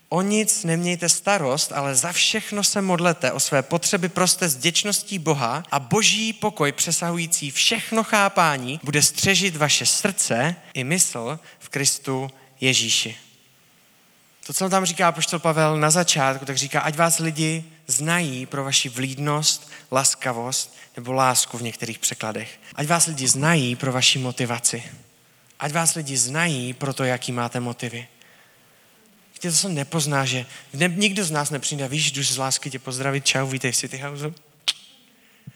O 0.10 0.22
nic 0.22 0.63
nemějte 0.63 1.10
starost, 1.10 1.72
ale 1.72 1.96
za 1.96 2.12
všechno 2.12 2.63
se 2.63 2.82
modlete, 2.82 3.32
o 3.32 3.39
své 3.39 3.62
potřeby 3.62 4.10
proste 4.10 4.50
s 4.50 4.56
děčností 4.56 5.20
Boha 5.20 5.63
a 5.72 5.80
boží 5.80 6.34
pokoj 6.34 6.72
přesahující 6.72 7.51
všechno 7.51 8.03
chápání 8.03 8.80
bude 8.84 9.01
střežit 9.01 9.56
vaše 9.56 9.86
srdce 9.86 10.56
i 10.74 10.84
mysl 10.84 11.39
v 11.60 11.70
Kristu 11.70 12.30
Ježíši. 12.62 13.18
To, 14.48 14.53
co 14.53 14.70
tam 14.70 14.86
říká 14.86 15.12
poštol 15.12 15.39
Pavel 15.39 15.77
na 15.77 15.91
začátku, 15.91 16.46
tak 16.46 16.58
říká, 16.58 16.82
ať 16.82 16.96
vás 16.96 17.20
lidi 17.20 17.63
znají 17.91 18.45
pro 18.45 18.63
vaši 18.63 18.89
vlídnost, 18.89 19.71
laskavost 19.91 20.77
nebo 20.95 21.12
lásku 21.12 21.57
v 21.57 21.62
některých 21.62 22.00
překladech. 22.00 22.60
Ať 22.75 22.88
vás 22.88 23.07
lidi 23.07 23.27
znají 23.27 23.75
pro 23.75 23.91
vaši 23.91 24.19
motivaci. 24.19 24.83
Ať 25.60 25.71
vás 25.71 25.95
lidi 25.95 26.17
znají 26.17 26.74
pro 26.74 26.93
to, 26.93 27.03
jaký 27.03 27.31
máte 27.31 27.60
motivy. 27.60 28.07
Víte, 29.33 29.51
to 29.51 29.57
se 29.57 29.69
nepozná, 29.69 30.25
že 30.25 30.45
ne, 30.74 30.88
nikdo 30.88 31.25
z 31.25 31.31
nás 31.31 31.50
nepřijde, 31.50 31.88
víš, 31.88 32.12
jdu 32.12 32.24
z 32.24 32.38
lásky 32.38 32.69
tě 32.69 32.79
pozdravit, 32.79 33.25
čau, 33.25 33.48
vítej 33.48 33.71
v 33.71 33.77
City 33.77 33.98
House. 33.98 34.33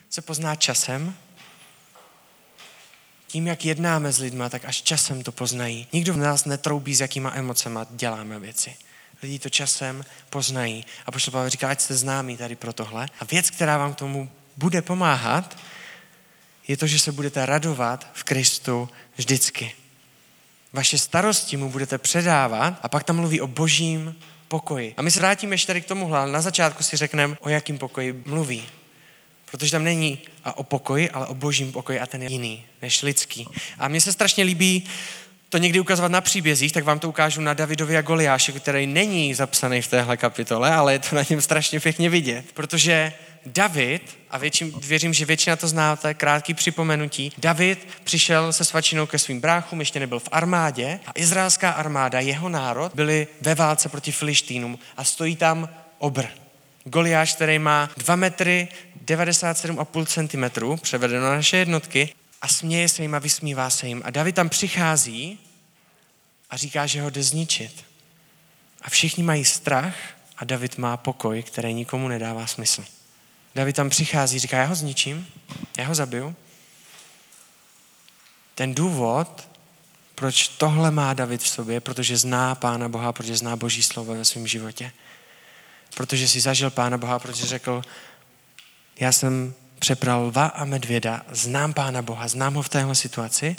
Se 0.10 0.22
pozná 0.22 0.56
časem, 0.56 1.16
tím, 3.28 3.48
jak 3.48 3.66
jednáme 3.66 4.12
s 4.12 4.20
lidmi, 4.20 4.44
tak 4.50 4.66
až 4.66 4.82
časem 4.82 5.24
to 5.24 5.32
poznají. 5.32 5.88
Nikdo 5.94 6.14
v 6.14 6.18
nás 6.18 6.46
netroubí, 6.46 6.96
s 6.96 7.02
jakýma 7.02 7.32
emocema 7.36 7.88
děláme 7.90 8.40
věci. 8.40 8.76
Lidi 9.24 9.40
to 9.40 9.50
časem 9.50 10.06
poznají. 10.30 10.86
A 11.06 11.12
pošlo 11.12 11.32
Pavel 11.32 11.50
říká, 11.50 11.70
ať 11.70 11.82
jste 11.82 11.96
známí 11.96 12.38
tady 12.38 12.56
pro 12.56 12.74
tohle. 12.74 13.08
A 13.20 13.26
věc, 13.26 13.50
která 13.50 13.78
vám 13.78 13.94
k 13.94 13.98
tomu 13.98 14.30
bude 14.58 14.82
pomáhat, 14.82 15.58
je 16.68 16.78
to, 16.78 16.88
že 16.88 17.00
se 17.00 17.12
budete 17.12 17.46
radovat 17.46 18.08
v 18.14 18.24
Kristu 18.24 18.90
vždycky. 19.16 19.72
Vaše 20.74 20.98
starosti 20.98 21.58
mu 21.58 21.70
budete 21.70 21.98
předávat 21.98 22.80
a 22.82 22.90
pak 22.90 23.04
tam 23.04 23.16
mluví 23.16 23.42
o 23.42 23.48
božím 23.48 24.16
pokoji. 24.48 24.94
A 24.98 25.02
my 25.02 25.12
se 25.12 25.20
vrátíme 25.20 25.54
ještě 25.54 25.68
tady 25.68 25.82
k 25.82 25.86
tomuhle, 25.86 26.20
ale 26.20 26.32
na 26.32 26.42
začátku 26.42 26.84
si 26.84 26.98
řekneme, 26.98 27.38
o 27.40 27.50
jakým 27.50 27.78
pokoji 27.78 28.24
mluví. 28.26 28.64
Protože 29.52 29.72
tam 29.72 29.84
není 29.84 30.20
o 30.56 30.64
pokoji, 30.64 31.10
ale 31.10 31.28
o 31.28 31.34
božím 31.34 31.72
pokoji 31.72 32.00
a 32.00 32.06
ten 32.06 32.24
je 32.24 32.32
jiný 32.32 32.66
než 32.82 33.02
lidský. 33.02 33.48
A 33.80 33.88
mně 33.88 34.02
se 34.02 34.14
strašně 34.14 34.44
líbí 34.44 34.86
to 35.50 35.58
někdy 35.58 35.80
ukazovat 35.80 36.12
na 36.12 36.22
příbězích, 36.22 36.72
tak 36.72 36.84
vám 36.84 37.00
to 37.00 37.10
ukážu 37.10 37.42
na 37.42 37.54
Davidovi 37.54 37.98
a 37.98 38.02
Goliáše, 38.02 38.52
který 38.52 38.88
není 38.88 39.34
zapsaný 39.34 39.82
v 39.82 39.88
téhle 39.88 40.18
kapitole, 40.18 40.74
ale 40.74 40.94
je 40.94 41.00
to 41.00 41.16
na 41.16 41.22
něm 41.30 41.42
strašně 41.42 41.80
pěkně 41.80 42.10
vidět. 42.10 42.46
Protože 42.54 43.14
David, 43.46 44.18
a 44.30 44.38
většin, 44.38 44.74
věřím, 44.88 45.14
že 45.14 45.26
většina 45.26 45.56
to 45.56 45.68
znáte, 45.68 46.14
krátký 46.14 46.54
připomenutí, 46.54 47.32
David 47.38 47.88
přišel 48.04 48.54
se 48.54 48.66
svačinou 48.66 49.06
ke 49.06 49.20
svým 49.20 49.42
bráchům, 49.42 49.80
ještě 49.80 50.00
nebyl 50.00 50.20
v 50.20 50.30
armádě 50.32 51.00
a 51.08 51.12
izraelská 51.16 51.72
armáda, 51.72 52.20
jeho 52.20 52.50
národ, 52.50 52.92
byli 52.96 53.28
ve 53.42 53.56
válce 53.56 53.90
proti 53.90 54.12
Filištínům 54.12 54.80
a 54.98 55.04
stojí 55.04 55.36
tam 55.36 55.70
obr. 55.98 56.26
Goliáš, 56.84 57.36
který 57.36 57.60
má 57.60 57.90
2 57.98 58.16
metry 58.16 58.68
97,5 59.06 60.06
cm, 60.06 60.78
převedeno 60.82 61.26
na 61.26 61.36
naše 61.36 61.58
jednotky, 61.58 62.10
a 62.46 62.48
směje 62.48 62.90
se 62.90 63.02
jim 63.02 63.16
a 63.16 63.20
vysmívá 63.20 63.70
se 63.70 63.88
jim. 63.88 64.02
A 64.06 64.12
David 64.12 64.36
tam 64.36 64.50
přichází 64.50 65.40
a 66.50 66.58
říká, 66.58 66.86
že 66.86 67.02
ho 67.02 67.10
jde 67.10 67.24
zničit. 67.24 67.86
A 68.82 68.90
všichni 68.90 69.24
mají 69.24 69.46
strach 69.46 69.96
a 70.38 70.46
David 70.46 70.78
má 70.78 70.98
pokoj, 70.98 71.44
který 71.44 71.74
nikomu 71.74 72.08
nedává 72.08 72.48
smysl. 72.48 72.86
David 73.56 73.76
tam 73.76 73.90
přichází, 73.90 74.40
říká, 74.40 74.58
já 74.58 74.66
ho 74.66 74.76
zničím, 74.76 75.28
já 75.78 75.86
ho 75.86 75.96
zabiju. 75.96 76.36
Ten 78.56 78.76
důvod, 78.76 79.50
proč 80.16 80.48
tohle 80.48 80.92
má 80.92 81.14
David 81.14 81.42
v 81.42 81.48
sobě, 81.48 81.80
protože 81.80 82.18
zná 82.18 82.56
Pána 82.56 82.90
Boha, 82.90 83.14
protože 83.14 83.38
zná 83.38 83.56
Boží 83.56 83.84
slovo 83.84 84.16
ve 84.16 84.26
svém 84.26 84.48
životě. 84.48 84.92
Protože 85.96 86.28
si 86.28 86.40
zažil 86.42 86.70
Pána 86.70 86.98
Boha, 86.98 87.20
protože 87.20 87.46
řekl, 87.46 87.82
já 89.00 89.12
jsem 89.12 89.54
přepral 89.80 90.26
lva 90.26 90.46
a 90.46 90.66
medvěda, 90.66 91.26
znám 91.32 91.74
Pána 91.74 92.02
Boha, 92.02 92.28
znám 92.28 92.54
ho 92.54 92.62
v 92.62 92.70
téhle 92.70 92.96
situaci 92.96 93.56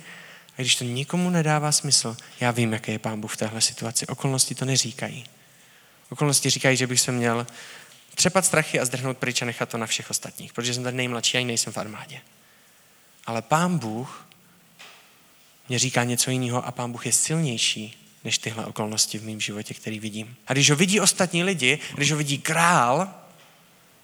a 0.58 0.62
když 0.62 0.76
to 0.76 0.85
nikomu 0.85 1.30
nedává 1.30 1.73
smysl, 1.73 2.16
já 2.40 2.50
vím, 2.50 2.73
jaký 2.73 2.92
je 2.92 2.99
Pán 2.99 3.20
Bůh 3.20 3.35
v 3.35 3.37
téhle 3.37 3.61
situaci. 3.61 4.06
Okolnosti 4.06 4.54
to 4.54 4.64
neříkají. 4.64 5.25
Okolnosti 6.11 6.50
říkají, 6.50 6.76
že 6.76 6.87
bych 6.87 7.00
se 7.00 7.12
měl 7.12 7.46
třepat 8.14 8.46
strachy 8.46 8.80
a 8.80 8.85
zdrhnout 8.85 9.18
pryč 9.18 9.42
a 9.42 9.44
nechat 9.44 9.68
to 9.68 9.78
na 9.78 9.87
všech 9.87 10.11
ostatních, 10.11 10.52
protože 10.52 10.75
jsem 10.75 10.82
tady 10.82 10.96
nejmladší 10.96 11.38
a 11.38 11.44
nejsem 11.44 11.73
v 11.73 11.78
armádě. 11.78 12.20
Ale 13.26 13.42
Pán 13.42 13.78
Bůh 13.78 14.26
mě 15.68 15.78
říká 15.78 16.04
něco 16.04 16.30
jiného 16.30 16.66
a 16.66 16.73
Pán 16.73 16.92
Bůh 16.92 17.06
je 17.06 17.12
silnější 17.12 18.02
než 18.25 18.38
tyhle 18.38 18.66
okolnosti 18.66 19.18
v 19.18 19.25
mém 19.25 19.40
životě, 19.40 19.75
který 19.75 20.00
vidím. 20.00 20.37
A 20.46 20.52
když 20.52 20.70
ho 20.70 20.76
vidí 20.76 21.00
ostatní 21.00 21.44
lidi, 21.44 21.78
když 21.94 22.11
ho 22.11 22.18
vidí 22.18 22.38
král, 22.38 23.14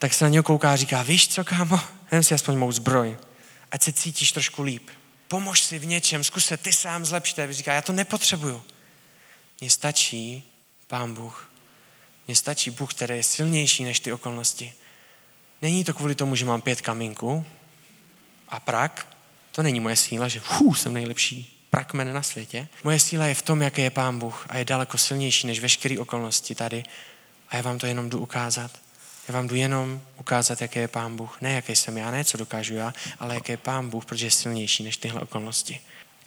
tak 0.03 0.15
se 0.15 0.25
na 0.25 0.29
něho 0.29 0.43
kouká 0.43 0.73
a 0.73 0.77
říká, 0.77 1.03
víš 1.03 1.29
co, 1.29 1.45
kámo, 1.45 1.81
jen 2.13 2.23
si 2.23 2.35
aspoň 2.35 2.57
mou 2.57 2.73
zbroj, 2.73 3.19
ať 3.71 3.83
se 3.83 3.93
cítíš 3.93 4.33
trošku 4.33 4.63
líp. 4.63 4.91
Pomož 5.29 5.61
si 5.61 5.79
v 5.79 5.87
něčem, 5.87 6.25
zkus 6.25 6.45
se 6.45 6.57
ty 6.57 6.73
sám 6.73 7.05
zlepšit. 7.05 7.39
A 7.39 7.53
říká, 7.53 7.75
já 7.75 7.83
to 7.83 7.93
nepotřebuju. 7.93 8.63
Mně 9.61 9.71
stačí 9.71 10.43
Pán 10.87 11.15
Bůh. 11.15 11.51
Mně 12.27 12.37
stačí 12.37 12.71
Bůh, 12.71 12.95
který 12.95 13.17
je 13.17 13.23
silnější 13.23 13.85
než 13.85 14.01
ty 14.01 14.13
okolnosti. 14.13 14.73
Není 15.63 15.85
to 15.85 15.95
kvůli 15.95 16.15
tomu, 16.15 16.37
že 16.37 16.45
mám 16.45 16.61
pět 16.61 16.81
kamínků 16.81 17.47
a 18.49 18.61
prak. 18.61 19.17
To 19.53 19.63
není 19.63 19.81
moje 19.81 19.97
síla, 19.97 20.29
že 20.29 20.41
fů, 20.41 20.75
jsem 20.75 20.95
nejlepší 20.95 21.67
prakmen 21.71 22.13
na 22.13 22.23
světě. 22.23 22.69
Moje 22.85 23.01
síla 23.01 23.27
je 23.27 23.35
v 23.35 23.43
tom, 23.43 23.63
jaký 23.63 23.83
je 23.83 23.91
Pán 23.91 24.19
Bůh 24.19 24.47
a 24.49 24.57
je 24.57 24.65
daleko 24.65 24.99
silnější 24.99 25.47
než 25.47 25.61
veškeré 25.61 25.99
okolnosti 25.99 26.55
tady. 26.55 26.83
A 27.49 27.57
já 27.57 27.63
vám 27.63 27.79
to 27.79 27.87
jenom 27.87 28.11
jdu 28.11 28.19
ukázat. 28.19 28.82
Já 29.29 29.35
vám 29.35 29.49
jdu 29.49 29.55
jenom 29.55 30.01
ukázat, 30.21 30.63
jaký 30.63 30.79
je 30.79 30.89
Pán 30.89 31.17
Bůh. 31.17 31.41
Ne, 31.41 31.53
jaký 31.53 31.77
jsem 31.77 31.99
já, 31.99 32.11
ne, 32.11 32.25
co 32.25 32.39
dokážu 32.39 32.75
já, 32.75 32.95
ale 33.19 33.35
jaký 33.35 33.53
je 33.53 33.57
Pán 33.57 33.89
Bůh, 33.89 34.05
protože 34.05 34.27
je 34.27 34.31
silnější 34.31 34.83
než 34.83 34.97
tyhle 34.97 35.21
okolnosti. 35.21 35.81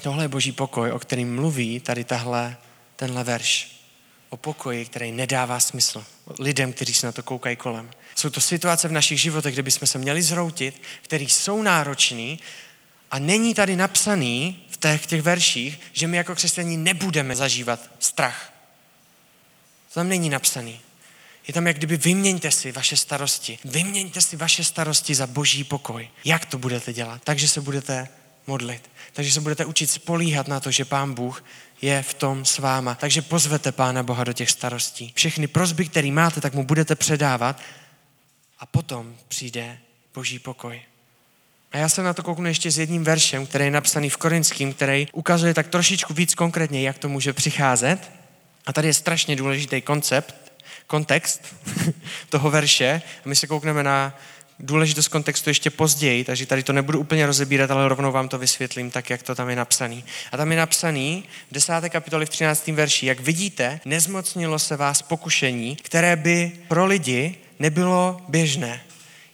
Tohle 0.04 0.24
je 0.24 0.28
boží 0.28 0.52
pokoj, 0.52 0.92
o 0.92 1.00
kterým 1.00 1.36
mluví 1.36 1.80
tady 1.80 2.04
tahle, 2.04 2.58
tenhle 2.96 3.24
verš. 3.24 3.76
O 4.30 4.38
pokoji, 4.38 4.86
který 4.86 5.12
nedává 5.12 5.60
smysl 5.60 6.06
lidem, 6.40 6.74
kteří 6.74 6.94
se 6.94 7.06
na 7.06 7.12
to 7.12 7.24
koukají 7.24 7.56
kolem. 7.56 7.92
Jsou 8.16 8.30
to 8.30 8.42
situace 8.42 8.88
v 8.88 8.92
našich 8.92 9.22
životech, 9.22 9.54
kde 9.54 9.64
bychom 9.64 9.88
se 9.88 9.98
měli 9.98 10.22
zroutit, 10.22 10.82
které 11.02 11.24
jsou 11.24 11.62
náročné 11.62 12.38
a 13.12 13.20
není 13.20 13.54
tady 13.54 13.76
napsaný 13.76 14.66
v 14.70 14.78
těch, 14.78 15.06
těch 15.06 15.22
verších, 15.22 15.80
že 15.94 16.08
my 16.08 16.18
jako 16.18 16.36
křesťaní 16.36 16.78
nebudeme 16.78 17.36
zažívat 17.36 17.80
strach. 18.00 18.54
To 19.88 19.94
tam 19.94 20.10
není 20.10 20.30
napsaný. 20.30 20.80
Je 21.48 21.54
tam 21.54 21.68
jak 21.68 21.78
kdyby 21.78 21.98
vyměňte 21.98 22.52
si 22.52 22.72
vaše 22.72 22.98
starosti. 22.98 23.60
Vyměňte 23.66 24.22
si 24.22 24.36
vaše 24.36 24.64
starosti 24.64 25.16
za 25.16 25.28
boží 25.28 25.64
pokoj. 25.64 26.10
Jak 26.26 26.46
to 26.46 26.58
budete 26.58 26.94
dělat? 26.94 27.22
Takže 27.24 27.48
se 27.48 27.62
budete 27.62 28.08
modlit. 28.48 28.90
Takže 29.14 29.32
se 29.32 29.42
budete 29.42 29.66
učit 29.66 29.90
spolíhat 29.90 30.48
na 30.48 30.60
to, 30.60 30.72
že 30.72 30.86
Pán 30.86 31.14
Bůh 31.14 31.44
je 31.82 32.04
v 32.04 32.14
tom 32.14 32.46
s 32.46 32.58
váma. 32.58 32.96
Takže 32.96 33.22
pozvete 33.22 33.72
Pána 33.72 34.04
Boha 34.04 34.24
do 34.24 34.34
těch 34.34 34.52
starostí. 34.52 35.12
Všechny 35.16 35.48
prozby, 35.48 35.86
které 35.86 36.12
máte, 36.12 36.42
tak 36.42 36.54
mu 36.54 36.64
budete 36.64 36.96
předávat 36.96 37.62
a 38.60 38.66
potom 38.66 39.16
přijde 39.28 39.78
boží 40.14 40.40
pokoj. 40.40 40.82
A 41.72 41.78
já 41.78 41.90
se 41.90 42.04
na 42.04 42.14
to 42.14 42.24
kouknu 42.24 42.46
ještě 42.46 42.72
s 42.72 42.78
jedním 42.78 43.04
veršem, 43.04 43.46
který 43.46 43.66
je 43.66 43.72
napsaný 43.72 44.10
v 44.10 44.18
Korinským, 44.18 44.74
který 44.74 45.08
ukazuje 45.14 45.54
tak 45.54 45.68
trošičku 45.68 46.14
víc 46.14 46.36
konkrétně, 46.36 46.82
jak 46.82 46.98
to 46.98 47.10
může 47.10 47.34
přicházet. 47.34 48.12
A 48.66 48.74
tady 48.74 48.88
je 48.88 48.94
strašně 48.94 49.36
důležitý 49.36 49.82
koncept, 49.82 50.36
kontext 50.88 51.56
toho 52.30 52.52
verše. 52.52 53.02
A 53.26 53.30
my 53.30 53.36
se 53.36 53.48
koukneme 53.48 53.84
na 53.84 54.18
důležitost 54.60 55.08
kontextu 55.08 55.50
ještě 55.50 55.70
později, 55.70 56.24
takže 56.24 56.46
tady 56.46 56.64
to 56.64 56.74
nebudu 56.74 57.00
úplně 57.00 57.26
rozebírat, 57.26 57.72
ale 57.72 57.90
rovnou 57.90 58.12
vám 58.12 58.30
to 58.30 58.38
vysvětlím 58.38 58.92
tak, 58.92 59.10
jak 59.10 59.24
to 59.24 59.36
tam 59.36 59.50
je 59.50 59.56
napsaný. 59.56 60.04
A 60.32 60.38
tam 60.38 60.52
je 60.52 60.58
napsaný 60.58 61.24
v 61.52 61.54
10. 61.54 61.74
kapitoli 61.90 62.26
v 62.26 62.30
13. 62.30 62.68
verši, 62.68 63.06
jak 63.06 63.20
vidíte, 63.20 63.80
nezmocnilo 63.86 64.60
se 64.60 64.78
vás 64.78 65.02
pokušení, 65.02 65.76
které 65.76 66.16
by 66.16 66.52
pro 66.68 66.86
lidi 66.86 67.36
nebylo 67.60 68.22
běžné. 68.28 68.84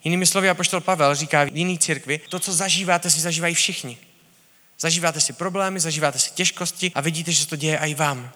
Jinými 0.03 0.25
slovy, 0.25 0.50
apoštol 0.50 0.81
Pavel 0.81 1.15
říká 1.15 1.43
v 1.43 1.58
jiný 1.58 1.79
církvi, 1.79 2.20
to, 2.29 2.39
co 2.39 2.53
zažíváte, 2.53 3.10
si 3.10 3.20
zažívají 3.20 3.55
všichni. 3.55 3.98
Zažíváte 4.79 5.22
si 5.22 5.34
problémy, 5.34 5.79
zažíváte 5.79 6.20
si 6.20 6.31
těžkosti 6.31 6.91
a 6.96 7.01
vidíte, 7.01 7.31
že 7.31 7.41
se 7.41 7.48
to 7.48 7.55
děje 7.55 7.77
i 7.77 7.96
vám. 7.96 8.31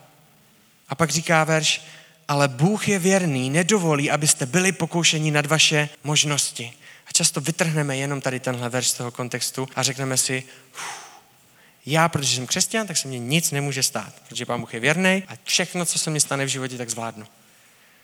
A 0.90 0.96
pak 0.96 1.10
říká 1.10 1.44
verš, 1.44 1.82
ale 2.28 2.48
Bůh 2.48 2.88
je 2.88 3.00
věrný, 3.00 3.50
nedovolí, 3.50 4.12
abyste 4.12 4.46
byli 4.46 4.72
pokoušeni 4.72 5.32
nad 5.32 5.46
vaše 5.46 5.90
možnosti. 6.04 6.74
A 7.08 7.12
často 7.14 7.42
vytrhneme 7.42 7.98
jenom 7.98 8.22
tady 8.22 8.40
tenhle 8.40 8.70
verš 8.70 8.88
z 8.88 8.94
toho 8.94 9.12
kontextu 9.12 9.68
a 9.76 9.84
řekneme 9.84 10.18
si, 10.18 10.44
já, 11.86 12.10
protože 12.10 12.36
jsem 12.36 12.48
křesťan, 12.48 12.88
tak 12.88 12.98
se 12.98 13.08
mě 13.08 13.20
nic 13.20 13.52
nemůže 13.52 13.84
stát, 13.84 14.14
protože 14.28 14.46
Pán 14.46 14.60
Bůh 14.60 14.74
je 14.74 14.80
věrný 14.80 15.24
a 15.28 15.34
všechno, 15.44 15.86
co 15.86 16.00
se 16.00 16.10
mi 16.10 16.20
stane 16.20 16.46
v 16.46 16.50
životě, 16.50 16.78
tak 16.78 16.90
zvládnu. 16.90 17.26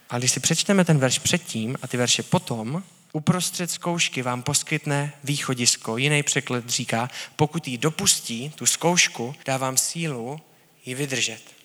Ale 0.09 0.19
když 0.19 0.31
si 0.31 0.39
přečteme 0.39 0.85
ten 0.85 0.97
verš 0.97 1.19
předtím 1.19 1.77
a 1.81 1.87
ty 1.87 1.97
verše 1.97 2.23
potom, 2.23 2.83
uprostřed 3.13 3.71
zkoušky 3.71 4.21
vám 4.21 4.43
poskytne 4.43 5.13
východisko. 5.23 5.97
Jiný 5.97 6.23
překlad 6.23 6.69
říká, 6.69 7.09
pokud 7.35 7.67
ji 7.67 7.77
dopustí, 7.77 8.49
tu 8.55 8.65
zkoušku, 8.65 9.35
dávám 9.45 9.77
sílu 9.77 10.41
ji 10.85 10.95
vydržet 10.95 11.60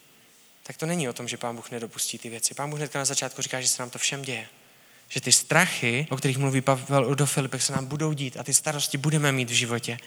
tak 0.66 0.76
to 0.76 0.86
není 0.86 1.08
o 1.08 1.12
tom, 1.12 1.28
že 1.28 1.36
Pán 1.36 1.56
Bůh 1.56 1.70
nedopustí 1.70 2.18
ty 2.18 2.28
věci. 2.28 2.54
Pán 2.54 2.70
Bůh 2.70 2.78
hnedka 2.78 2.98
na 2.98 3.04
začátku 3.04 3.42
říká, 3.42 3.60
že 3.60 3.68
se 3.68 3.82
nám 3.82 3.90
to 3.90 3.98
všem 3.98 4.22
děje. 4.22 4.46
Že 5.08 5.20
ty 5.20 5.32
strachy, 5.32 6.06
o 6.10 6.16
kterých 6.16 6.38
mluví 6.38 6.60
Pavel 6.60 7.14
do 7.14 7.26
Filipek, 7.26 7.62
se 7.62 7.72
nám 7.72 7.86
budou 7.86 8.12
dít 8.12 8.36
a 8.36 8.42
ty 8.42 8.54
starosti 8.54 8.98
budeme 8.98 9.32
mít 9.32 9.50
v 9.50 9.52
životě. 9.52 9.98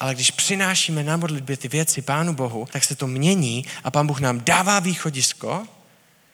Ale 0.00 0.14
když 0.14 0.30
přinášíme 0.30 1.02
na 1.02 1.16
modlitbě 1.16 1.56
ty 1.56 1.68
věci 1.68 2.02
Pánu 2.02 2.34
Bohu, 2.34 2.66
tak 2.72 2.84
se 2.84 2.94
to 2.94 3.06
mění 3.06 3.64
a 3.84 3.90
Pán 3.90 4.06
Bůh 4.06 4.20
nám 4.20 4.40
dává 4.40 4.80
východisko 4.80 5.66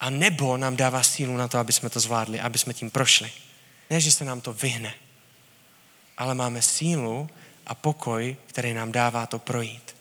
a 0.00 0.10
nebo 0.10 0.56
nám 0.56 0.76
dává 0.76 1.02
sílu 1.02 1.36
na 1.36 1.48
to, 1.48 1.58
aby 1.58 1.72
jsme 1.72 1.90
to 1.90 2.00
zvládli, 2.00 2.40
aby 2.40 2.58
jsme 2.58 2.75
tím 2.75 2.90
prošli. 2.90 3.30
Ne, 3.90 4.00
že 4.00 4.12
se 4.12 4.25
nám 4.25 4.40
to 4.40 4.52
vyhne, 4.52 4.94
ale 6.18 6.34
máme 6.34 6.62
sílu 6.62 7.30
a 7.66 7.75
pokoj, 7.75 8.36
který 8.46 8.75
nám 8.75 8.92
dává 8.92 9.26
to 9.26 9.38
projít. 9.38 9.95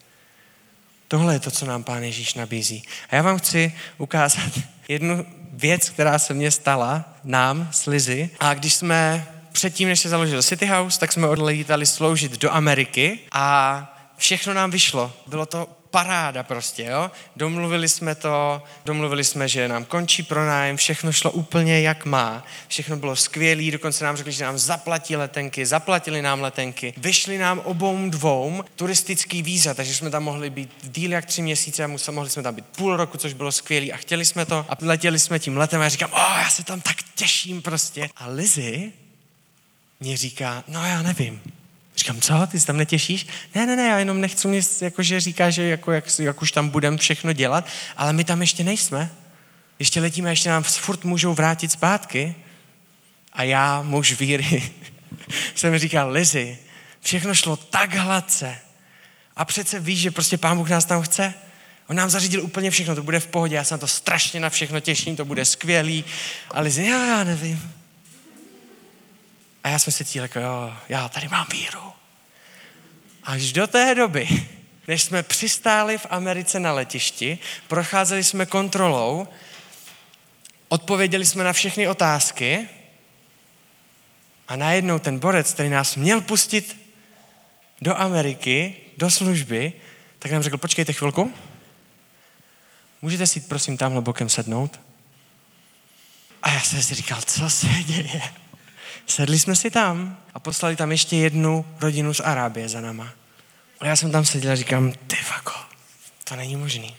Tohle 1.07 1.33
je 1.33 1.39
to, 1.39 1.51
co 1.51 1.65
nám 1.65 1.83
Pán 1.83 2.03
Ježíš 2.03 2.33
nabízí. 2.33 2.83
A 3.09 3.15
já 3.15 3.21
vám 3.21 3.37
chci 3.37 3.73
ukázat 3.97 4.51
jednu 4.87 5.25
věc, 5.53 5.89
která 5.89 6.19
se 6.19 6.33
mně 6.33 6.51
stala, 6.51 7.05
nám 7.23 7.69
s 7.71 7.85
Lizy. 7.85 8.29
A 8.39 8.53
když 8.53 8.73
jsme 8.73 9.27
předtím, 9.51 9.87
než 9.89 9.99
se 9.99 10.09
založil 10.09 10.43
City 10.43 10.65
House, 10.65 10.99
tak 10.99 11.11
jsme 11.11 11.27
odletali 11.27 11.85
sloužit 11.85 12.37
do 12.37 12.53
Ameriky 12.53 13.19
a 13.31 13.95
všechno 14.17 14.53
nám 14.53 14.71
vyšlo. 14.71 15.13
Bylo 15.27 15.45
to 15.45 15.67
paráda 15.95 16.43
prostě, 16.43 16.83
jo. 16.83 17.11
Domluvili 17.35 17.89
jsme 17.89 18.15
to, 18.15 18.63
domluvili 18.85 19.23
jsme, 19.23 19.47
že 19.47 19.67
nám 19.67 19.85
končí 19.85 20.23
pronájem, 20.23 20.77
všechno 20.77 21.11
šlo 21.11 21.31
úplně 21.31 21.81
jak 21.81 22.05
má. 22.05 22.43
Všechno 22.67 22.97
bylo 22.97 23.15
skvělé, 23.15 23.71
dokonce 23.71 24.05
nám 24.05 24.17
řekli, 24.17 24.31
že 24.31 24.43
nám 24.43 24.57
zaplatí 24.57 25.15
letenky, 25.15 25.65
zaplatili 25.65 26.21
nám 26.21 26.41
letenky. 26.41 26.93
Vyšli 26.97 27.37
nám 27.37 27.59
obou 27.59 28.09
dvou 28.09 28.63
turistický 28.75 29.41
víza, 29.41 29.73
takže 29.73 29.95
jsme 29.95 30.09
tam 30.09 30.23
mohli 30.23 30.49
být 30.49 30.71
díl 30.83 31.11
jak 31.11 31.25
tři 31.25 31.41
měsíce 31.41 31.83
a 31.83 31.87
mohli 32.11 32.29
jsme 32.29 32.43
tam 32.43 32.55
být 32.55 32.65
půl 32.65 32.97
roku, 32.97 33.17
což 33.17 33.33
bylo 33.33 33.51
skvělé 33.51 33.87
a 33.91 33.97
chtěli 33.97 34.25
jsme 34.25 34.45
to 34.45 34.65
a 34.69 34.77
letěli 34.81 35.19
jsme 35.19 35.39
tím 35.39 35.57
letem 35.57 35.81
a 35.81 35.83
já 35.83 35.89
říkám, 35.89 36.11
o, 36.13 36.39
já 36.39 36.49
se 36.49 36.63
tam 36.63 36.81
tak 36.81 36.95
těším 37.15 37.61
prostě. 37.61 38.09
A 38.17 38.27
Lizzy 38.27 38.91
mě 39.99 40.17
říká, 40.17 40.63
no 40.67 40.85
já 40.85 41.01
nevím, 41.01 41.41
Říkám, 41.97 42.21
co, 42.21 42.47
ty 42.51 42.59
se 42.59 42.67
tam 42.67 42.77
netěšíš? 42.77 43.27
Ne, 43.55 43.65
ne, 43.65 43.75
ne, 43.75 43.87
já 43.87 43.99
jenom 43.99 44.21
nechci 44.21 44.47
mě, 44.47 44.61
jakože 44.81 45.19
říká, 45.19 45.49
že 45.49 45.63
jako, 45.63 45.91
jak, 45.91 46.05
jak 46.19 46.41
už 46.41 46.51
tam 46.51 46.69
budeme 46.69 46.97
všechno 46.97 47.33
dělat, 47.33 47.67
ale 47.97 48.13
my 48.13 48.23
tam 48.23 48.41
ještě 48.41 48.63
nejsme. 48.63 49.11
Ještě 49.79 50.01
letíme, 50.01 50.29
ještě 50.29 50.49
nám 50.49 50.63
furt 50.63 51.03
můžou 51.03 51.33
vrátit 51.33 51.71
zpátky. 51.71 52.35
A 53.33 53.43
já, 53.43 53.81
muž 53.81 54.19
víry, 54.19 54.71
jsem 55.55 55.77
říkal, 55.77 56.11
Lizy, 56.11 56.57
všechno 57.01 57.35
šlo 57.35 57.55
tak 57.55 57.93
hladce. 57.93 58.57
A 59.35 59.45
přece 59.45 59.79
víš, 59.79 59.99
že 59.99 60.11
prostě 60.11 60.37
Pán 60.37 60.57
Bůh 60.57 60.69
nás 60.69 60.85
tam 60.85 61.01
chce. 61.01 61.33
On 61.87 61.95
nám 61.95 62.09
zařídil 62.09 62.43
úplně 62.43 62.71
všechno, 62.71 62.95
to 62.95 63.03
bude 63.03 63.19
v 63.19 63.27
pohodě, 63.27 63.55
já 63.55 63.63
se 63.63 63.73
na 63.73 63.77
to 63.77 63.87
strašně 63.87 64.39
na 64.39 64.49
všechno 64.49 64.79
těším, 64.79 65.15
to 65.15 65.25
bude 65.25 65.45
skvělý. 65.45 66.05
A 66.51 66.61
Lizy, 66.61 66.85
já, 66.85 67.05
já 67.05 67.23
nevím. 67.23 67.71
A 69.65 69.69
já 69.69 69.79
jsem 69.79 69.93
si 69.93 70.05
cítil, 70.05 70.23
jako 70.23 70.39
jo, 70.39 70.73
já 70.89 71.09
tady 71.09 71.27
mám 71.27 71.47
víru. 71.51 71.93
Až 73.23 73.53
do 73.53 73.67
té 73.67 73.95
doby, 73.95 74.47
než 74.87 75.03
jsme 75.03 75.23
přistáli 75.23 75.97
v 75.97 76.05
Americe 76.09 76.59
na 76.59 76.71
letišti, 76.73 77.39
procházeli 77.67 78.23
jsme 78.23 78.45
kontrolou, 78.45 79.27
odpověděli 80.67 81.25
jsme 81.25 81.43
na 81.43 81.53
všechny 81.53 81.87
otázky 81.87 82.69
a 84.47 84.55
najednou 84.55 84.99
ten 84.99 85.19
borec, 85.19 85.53
který 85.53 85.69
nás 85.69 85.95
měl 85.95 86.21
pustit 86.21 86.91
do 87.81 87.99
Ameriky, 87.99 88.75
do 88.97 89.11
služby, 89.11 89.73
tak 90.19 90.31
nám 90.31 90.43
řekl, 90.43 90.57
počkejte 90.57 90.93
chvilku, 90.93 91.33
můžete 93.01 93.27
si 93.27 93.39
prosím 93.39 93.77
tamhle 93.77 94.01
bokem 94.01 94.29
sednout? 94.29 94.79
A 96.43 96.49
já 96.49 96.61
jsem 96.61 96.81
si 96.81 96.95
říkal, 96.95 97.21
co 97.21 97.49
se 97.49 97.67
děje? 97.67 98.21
Sedli 99.07 99.39
jsme 99.39 99.55
si 99.55 99.71
tam 99.71 100.17
a 100.33 100.39
poslali 100.39 100.75
tam 100.75 100.91
ještě 100.91 101.15
jednu 101.15 101.65
rodinu 101.79 102.13
z 102.13 102.19
Arábie 102.19 102.69
za 102.69 102.81
náma. 102.81 103.13
A 103.79 103.85
já 103.85 103.95
jsem 103.95 104.11
tam 104.11 104.25
seděl 104.25 104.51
a 104.51 104.55
říkám, 104.55 104.91
ty 105.07 105.17
vako, 105.29 105.53
to 106.23 106.35
není 106.35 106.55
možný. 106.55 106.95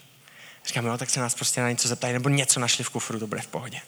Říkám, 0.66 0.86
jo, 0.86 0.98
tak 0.98 1.10
se 1.10 1.20
nás 1.20 1.34
prostě 1.34 1.60
na 1.60 1.70
něco 1.70 1.88
zeptají, 1.88 2.12
nebo 2.12 2.28
něco 2.28 2.60
našli 2.60 2.84
v 2.84 2.90
kufru, 2.90 3.18
to 3.18 3.26
bude 3.26 3.40
v 3.40 3.46
pohodě. 3.46 3.80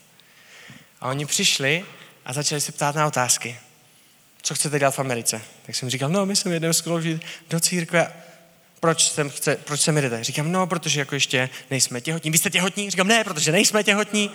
A 1.01 1.09
oni 1.09 1.27
přišli 1.27 1.85
a 2.25 2.33
začali 2.33 2.61
se 2.61 2.73
ptát 2.73 2.95
na 2.95 3.07
otázky. 3.07 3.59
Co 4.43 4.55
chcete 4.55 4.79
dělat 4.79 4.95
v 4.95 4.99
Americe? 4.99 5.43
Tak 5.67 5.77
jsem 5.77 5.91
říkal, 5.91 6.09
no, 6.09 6.27
my 6.27 6.37
jsme 6.37 6.53
jednou 6.53 6.73
skloužit 6.73 7.23
do 7.51 7.61
církve. 7.61 8.13
Proč 8.81 9.11
sem, 9.11 9.31
chce, 9.31 9.57
proč 9.57 9.81
sem 9.81 9.97
jdete? 9.97 10.25
Říkám, 10.25 10.53
no, 10.53 10.67
protože 10.67 11.01
jako 11.01 11.15
ještě 11.15 11.51
nejsme 11.71 12.01
těhotní. 12.01 12.31
Vy 12.31 12.39
jste 12.39 12.51
těhotní? 12.51 12.91
Říkám, 12.91 13.09
ne, 13.09 13.25
protože 13.25 13.53
nejsme 13.53 13.85
těhotní. 13.85 14.31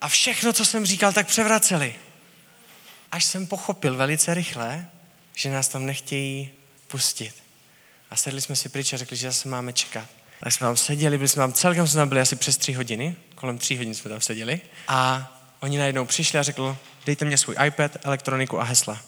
A 0.00 0.08
všechno, 0.08 0.52
co 0.52 0.64
jsem 0.64 0.86
říkal, 0.86 1.12
tak 1.12 1.26
převraceli 1.26 1.94
až 3.12 3.24
jsem 3.24 3.46
pochopil 3.46 3.96
velice 3.96 4.34
rychle, 4.34 4.86
že 5.34 5.50
nás 5.50 5.68
tam 5.68 5.86
nechtějí 5.86 6.50
pustit. 6.88 7.34
A 8.10 8.16
sedli 8.16 8.40
jsme 8.40 8.56
si 8.56 8.68
pryč 8.68 8.92
a 8.92 8.96
řekli, 8.96 9.16
že 9.16 9.26
zase 9.26 9.48
máme 9.48 9.72
čekat. 9.72 10.08
Tak 10.40 10.52
jsme 10.52 10.64
tam 10.64 10.76
seděli, 10.76 11.18
byli 11.18 11.28
jsme 11.28 11.40
tam 11.40 11.52
celkem 11.52 11.86
jsme 11.86 11.98
tam 11.98 12.08
byli 12.08 12.20
asi 12.20 12.36
přes 12.36 12.56
tři 12.56 12.72
hodiny, 12.72 13.16
kolem 13.34 13.58
tří 13.58 13.76
hodin 13.76 13.94
jsme 13.94 14.10
tam 14.10 14.20
seděli. 14.20 14.60
A 14.88 15.32
oni 15.60 15.78
najednou 15.78 16.04
přišli 16.04 16.38
a 16.38 16.42
řekl, 16.42 16.76
dejte 17.06 17.24
mě 17.24 17.38
svůj 17.38 17.56
iPad, 17.66 17.96
elektroniku 18.02 18.60
a 18.60 18.64
hesla. 18.64 19.00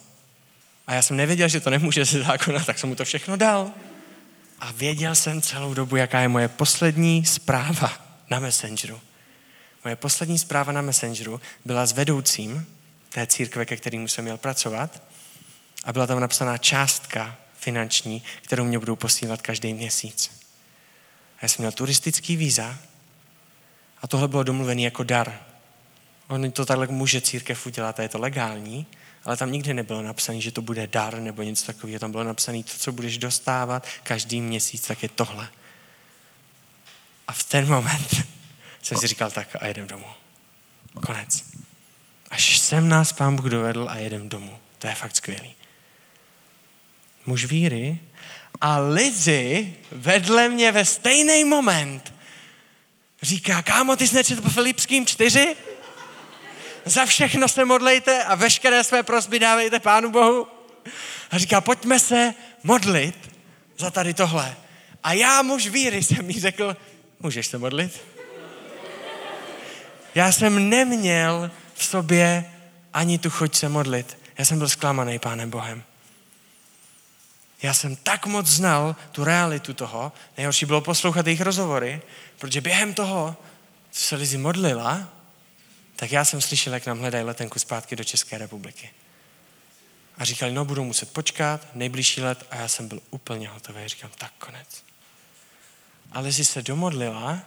A 0.87 0.93
já 0.93 1.01
jsem 1.01 1.17
nevěděl, 1.17 1.47
že 1.47 1.59
to 1.59 1.69
nemůže 1.69 2.05
ze 2.05 2.23
zákona, 2.23 2.63
tak 2.63 2.79
jsem 2.79 2.89
mu 2.89 2.95
to 2.95 3.05
všechno 3.05 3.37
dal. 3.37 3.71
A 4.59 4.71
věděl 4.71 5.15
jsem 5.15 5.41
celou 5.41 5.73
dobu, 5.73 5.95
jaká 5.95 6.19
je 6.19 6.27
moje 6.27 6.47
poslední 6.47 7.25
zpráva 7.25 7.93
na 8.29 8.39
Messengeru. 8.39 9.01
Moje 9.83 9.95
poslední 9.95 10.39
zpráva 10.39 10.71
na 10.71 10.81
Messengeru 10.81 11.41
byla 11.65 11.85
s 11.85 11.91
vedoucím, 11.91 12.67
té 13.09 13.27
církve, 13.27 13.65
ke 13.65 13.77
kterému 13.77 14.07
jsem 14.07 14.23
měl 14.23 14.37
pracovat. 14.37 15.03
A 15.83 15.93
byla 15.93 16.07
tam 16.07 16.19
napsaná 16.19 16.57
částka 16.57 17.37
finanční, 17.53 18.23
kterou 18.41 18.65
mě 18.65 18.79
budou 18.79 18.95
posílat 18.95 19.41
každý 19.41 19.73
měsíc. 19.73 20.31
A 21.37 21.39
já 21.41 21.47
jsem 21.47 21.63
měl 21.63 21.71
turistický 21.71 22.35
víza 22.35 22.77
a 24.01 24.07
tohle 24.07 24.27
bylo 24.27 24.43
domluvené 24.43 24.81
jako 24.81 25.03
dar. 25.03 25.39
On 26.27 26.51
to 26.51 26.65
takhle 26.65 26.87
může 26.87 27.21
církev 27.21 27.65
udělat 27.65 27.99
a 27.99 28.03
je 28.03 28.09
to 28.09 28.19
legální, 28.19 28.87
ale 29.23 29.37
tam 29.37 29.51
nikdy 29.51 29.73
nebylo 29.73 30.01
napsané, 30.01 30.41
že 30.41 30.51
to 30.51 30.61
bude 30.61 30.87
dar 30.87 31.19
nebo 31.19 31.43
něco 31.43 31.65
takového. 31.65 31.99
Tam 31.99 32.11
bylo 32.11 32.23
napsané, 32.23 32.63
to, 32.63 32.77
co 32.77 32.91
budeš 32.91 33.17
dostávat 33.17 33.87
každý 34.03 34.41
měsíc, 34.41 34.87
tak 34.87 35.03
je 35.03 35.09
tohle. 35.09 35.49
A 37.27 37.33
v 37.33 37.43
ten 37.43 37.67
moment 37.67 38.27
jsem 38.81 38.97
si 38.97 39.07
říkal, 39.07 39.31
tak 39.31 39.55
a 39.59 39.67
jedem 39.67 39.87
domů. 39.87 40.05
Konec. 41.05 41.43
Až 42.31 42.59
sem 42.59 42.89
nás 42.89 43.13
pán 43.13 43.35
Bůh 43.35 43.45
dovedl 43.45 43.87
a 43.89 43.95
jedem 43.95 44.29
domů. 44.29 44.59
To 44.79 44.87
je 44.87 44.95
fakt 44.95 45.15
skvělý. 45.15 45.55
Muž 47.25 47.45
víry 47.45 47.99
a 48.61 48.77
Lizzy 48.79 49.73
vedle 49.91 50.49
mě 50.49 50.71
ve 50.71 50.85
stejný 50.85 51.43
moment 51.43 52.13
říká, 53.21 53.61
kámo, 53.61 53.95
ty 53.95 54.07
jsi 54.07 54.15
nečetl 54.15 54.41
po 54.41 54.49
Filipským 54.49 55.05
čtyři? 55.05 55.55
Za 56.85 57.05
všechno 57.05 57.47
se 57.47 57.65
modlejte 57.65 58.23
a 58.23 58.35
veškeré 58.35 58.83
své 58.83 59.03
prosby 59.03 59.39
dávejte 59.39 59.79
Pánu 59.79 60.11
Bohu. 60.11 60.47
A 61.31 61.37
říká, 61.37 61.61
pojďme 61.61 61.99
se 61.99 62.33
modlit 62.63 63.31
za 63.77 63.91
tady 63.91 64.13
tohle. 64.13 64.55
A 65.03 65.13
já, 65.13 65.41
muž 65.41 65.67
víry, 65.67 66.03
jsem 66.03 66.25
mi 66.25 66.33
řekl, 66.33 66.77
můžeš 67.19 67.47
se 67.47 67.57
modlit? 67.57 68.01
Já 70.15 70.31
jsem 70.31 70.69
neměl 70.69 71.51
v 71.79 71.85
sobě 71.85 72.45
ani 72.93 73.17
tu 73.17 73.29
chuť 73.29 73.55
se 73.55 73.69
modlit. 73.69 74.17
Já 74.37 74.45
jsem 74.45 74.57
byl 74.57 74.69
zklamaný 74.69 75.19
Pánem 75.19 75.49
Bohem. 75.49 75.83
Já 77.61 77.73
jsem 77.73 77.95
tak 77.95 78.25
moc 78.25 78.47
znal 78.47 78.95
tu 79.11 79.23
realitu 79.23 79.73
toho, 79.73 80.11
nejhorší 80.37 80.65
bylo 80.65 80.81
poslouchat 80.81 81.27
jejich 81.27 81.41
rozhovory, 81.41 82.01
protože 82.37 82.61
během 82.61 82.93
toho, 82.93 83.35
co 83.91 84.01
se 84.01 84.15
Lizi 84.15 84.37
modlila, 84.37 85.09
tak 85.95 86.11
já 86.11 86.25
jsem 86.25 86.41
slyšel, 86.41 86.73
jak 86.73 86.85
nám 86.85 86.99
hledají 86.99 87.23
letenku 87.23 87.59
zpátky 87.59 87.95
do 87.95 88.03
České 88.03 88.37
republiky. 88.37 88.89
A 90.17 90.25
říkali, 90.25 90.51
no 90.51 90.65
budou 90.65 90.83
muset 90.83 91.13
počkat, 91.13 91.67
nejbližší 91.73 92.21
let 92.21 92.47
a 92.51 92.55
já 92.55 92.67
jsem 92.67 92.87
byl 92.87 93.01
úplně 93.09 93.49
hotový. 93.49 93.87
Říkám, 93.87 94.11
tak 94.17 94.31
konec. 94.39 94.83
Ale 96.11 96.23
Lizi 96.23 96.45
se 96.45 96.61
domodlila 96.61 97.39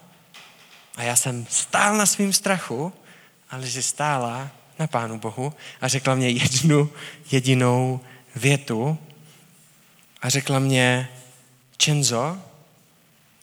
a 0.96 1.02
já 1.02 1.16
jsem 1.16 1.46
stál 1.50 1.96
na 1.96 2.06
svým 2.06 2.32
strachu 2.32 2.92
a 3.52 3.56
Lizi 3.56 3.82
stála 3.82 4.50
na 4.78 4.86
Pánu 4.86 5.18
Bohu 5.18 5.52
a 5.80 5.88
řekla 5.88 6.14
mě 6.14 6.28
jednu 6.28 6.90
jedinou 7.30 8.00
větu 8.36 8.98
a 10.22 10.28
řekla 10.28 10.58
mě, 10.58 11.08
Čenzo, 11.76 12.42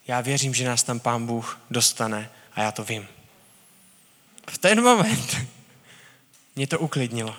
já 0.08 0.22
věřím, 0.22 0.54
že 0.54 0.68
nás 0.68 0.84
tam 0.84 1.00
Pán 1.00 1.26
Bůh 1.26 1.62
dostane 1.70 2.30
a 2.54 2.62
já 2.62 2.72
to 2.72 2.84
vím. 2.84 3.08
V 4.50 4.58
ten 4.58 4.84
moment 4.84 5.38
mě 6.56 6.68
to 6.68 6.80
uklidnilo. 6.80 7.36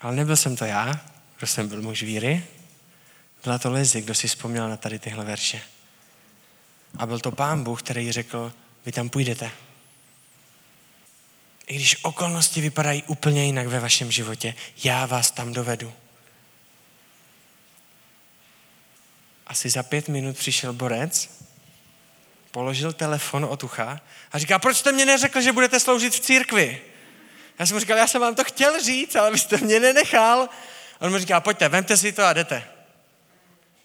Ale 0.00 0.16
nebyl 0.16 0.36
jsem 0.36 0.56
to 0.56 0.64
já, 0.64 1.00
kdo 1.38 1.46
jsem 1.46 1.68
byl 1.68 1.82
muž 1.82 2.02
víry. 2.02 2.44
Byla 3.44 3.58
to 3.58 3.72
Lizy, 3.72 4.00
kdo 4.00 4.14
si 4.14 4.28
vzpomněl 4.28 4.68
na 4.68 4.76
tady 4.76 4.98
tyhle 4.98 5.24
verše. 5.24 5.60
A 6.98 7.06
byl 7.06 7.20
to 7.20 7.32
pán 7.32 7.64
Bůh, 7.64 7.82
který 7.82 8.12
řekl, 8.12 8.52
vy 8.86 8.92
tam 8.92 9.08
půjdete. 9.08 9.50
I 11.72 11.74
když 11.74 12.04
okolnosti 12.04 12.60
vypadají 12.60 13.02
úplně 13.02 13.44
jinak 13.44 13.66
ve 13.66 13.80
vašem 13.80 14.10
životě, 14.10 14.54
já 14.84 15.06
vás 15.06 15.30
tam 15.30 15.52
dovedu. 15.52 15.92
Asi 19.46 19.70
za 19.70 19.82
pět 19.82 20.08
minut 20.08 20.36
přišel 20.36 20.72
borec, 20.72 21.30
položil 22.50 22.92
telefon 22.92 23.44
od 23.44 23.64
ucha 23.64 24.00
a 24.32 24.38
říká, 24.38 24.58
proč 24.58 24.76
jste 24.76 24.92
mě 24.92 25.06
neřekl, 25.06 25.40
že 25.40 25.52
budete 25.52 25.80
sloužit 25.80 26.14
v 26.14 26.20
církvi? 26.20 26.80
Já 27.58 27.66
jsem 27.66 27.74
mu 27.74 27.80
říkal, 27.80 27.98
já 27.98 28.06
jsem 28.06 28.20
vám 28.20 28.34
to 28.34 28.44
chtěl 28.44 28.82
říct, 28.82 29.16
ale 29.16 29.30
vy 29.30 29.38
jste 29.38 29.56
mě 29.56 29.80
nenechal. 29.80 30.48
On 30.98 31.12
mi 31.12 31.18
říká, 31.18 31.40
pojďte, 31.40 31.68
vemte 31.68 31.96
si 31.96 32.12
to 32.12 32.24
a 32.24 32.32
jdete. 32.32 32.64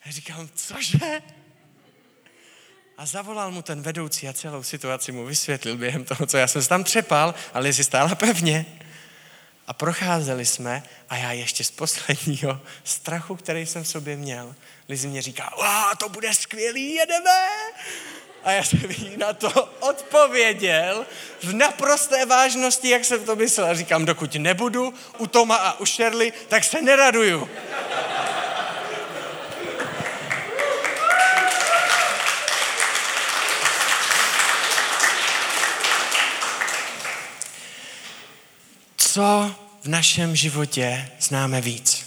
Já 0.05 0.11
říkám, 0.11 0.49
cože? 0.55 1.21
A 2.97 3.05
zavolal 3.05 3.51
mu 3.51 3.61
ten 3.61 3.81
vedoucí 3.81 4.27
a 4.27 4.33
celou 4.33 4.63
situaci 4.63 5.11
mu 5.11 5.25
vysvětlil 5.25 5.77
během 5.77 6.03
toho, 6.03 6.25
co 6.25 6.37
já 6.37 6.47
jsem 6.47 6.61
se 6.61 6.69
tam 6.69 6.83
třepal, 6.83 7.35
ale 7.53 7.73
si 7.73 7.83
stála 7.83 8.15
pevně. 8.15 8.65
A 9.67 9.73
procházeli 9.73 10.45
jsme 10.45 10.83
a 11.09 11.17
já 11.17 11.31
ještě 11.31 11.63
z 11.63 11.71
posledního 11.71 12.59
strachu, 12.83 13.35
který 13.35 13.65
jsem 13.65 13.83
v 13.83 13.87
sobě 13.87 14.15
měl, 14.15 14.55
Lizy 14.89 15.07
mě 15.07 15.21
říká, 15.21 15.53
to 15.97 16.09
bude 16.09 16.33
skvělý, 16.33 16.93
jedeme. 16.93 17.47
A 18.43 18.51
já 18.51 18.63
jsem 18.63 18.91
jí 18.91 19.17
na 19.17 19.33
to 19.33 19.69
odpověděl 19.79 21.05
v 21.43 21.53
naprosté 21.53 22.25
vážnosti, 22.25 22.89
jak 22.89 23.05
jsem 23.05 23.25
to 23.25 23.35
myslel. 23.35 23.67
A 23.67 23.73
říkám, 23.73 24.05
dokud 24.05 24.35
nebudu 24.35 24.93
u 25.17 25.27
Toma 25.27 25.55
a 25.55 25.79
u 25.79 25.85
Shirley, 25.85 26.33
tak 26.47 26.63
se 26.63 26.81
neraduju. 26.81 27.49
Co 39.17 39.55
v 39.83 39.87
našem 39.87 40.35
životě 40.35 41.11
známe 41.19 41.61
víc? 41.61 42.05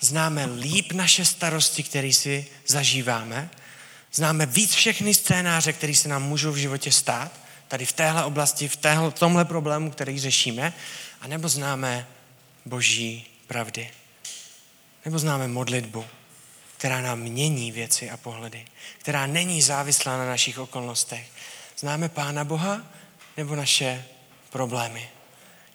Známe 0.00 0.46
líp 0.46 0.92
naše 0.92 1.24
starosti, 1.24 1.82
které 1.82 2.12
si 2.12 2.46
zažíváme, 2.66 3.50
Známe 4.12 4.46
víc 4.46 4.74
všechny 4.74 5.14
scénáře, 5.14 5.72
které 5.72 5.94
se 5.94 6.08
nám 6.08 6.22
můžou 6.22 6.52
v 6.52 6.56
životě 6.56 6.92
stát, 6.92 7.32
tady 7.68 7.86
v 7.86 7.92
téhle 7.92 8.24
oblasti, 8.24 8.68
v, 8.68 8.76
téhle, 8.76 9.10
tomhle 9.10 9.44
problému, 9.44 9.90
který 9.90 10.20
řešíme, 10.20 10.72
a 11.20 11.26
nebo 11.26 11.48
známe 11.48 12.06
boží 12.64 13.26
pravdy. 13.46 13.90
Nebo 15.04 15.18
známe 15.18 15.48
modlitbu, 15.48 16.04
která 16.76 17.00
nám 17.00 17.18
mění 17.18 17.72
věci 17.72 18.10
a 18.10 18.16
pohledy, 18.16 18.64
která 18.98 19.26
není 19.26 19.62
závislá 19.62 20.18
na 20.18 20.26
našich 20.26 20.58
okolnostech. 20.58 21.26
Známe 21.78 22.08
Pána 22.08 22.44
Boha 22.44 22.82
nebo 23.36 23.56
naše 23.56 24.04
problémy. 24.50 25.15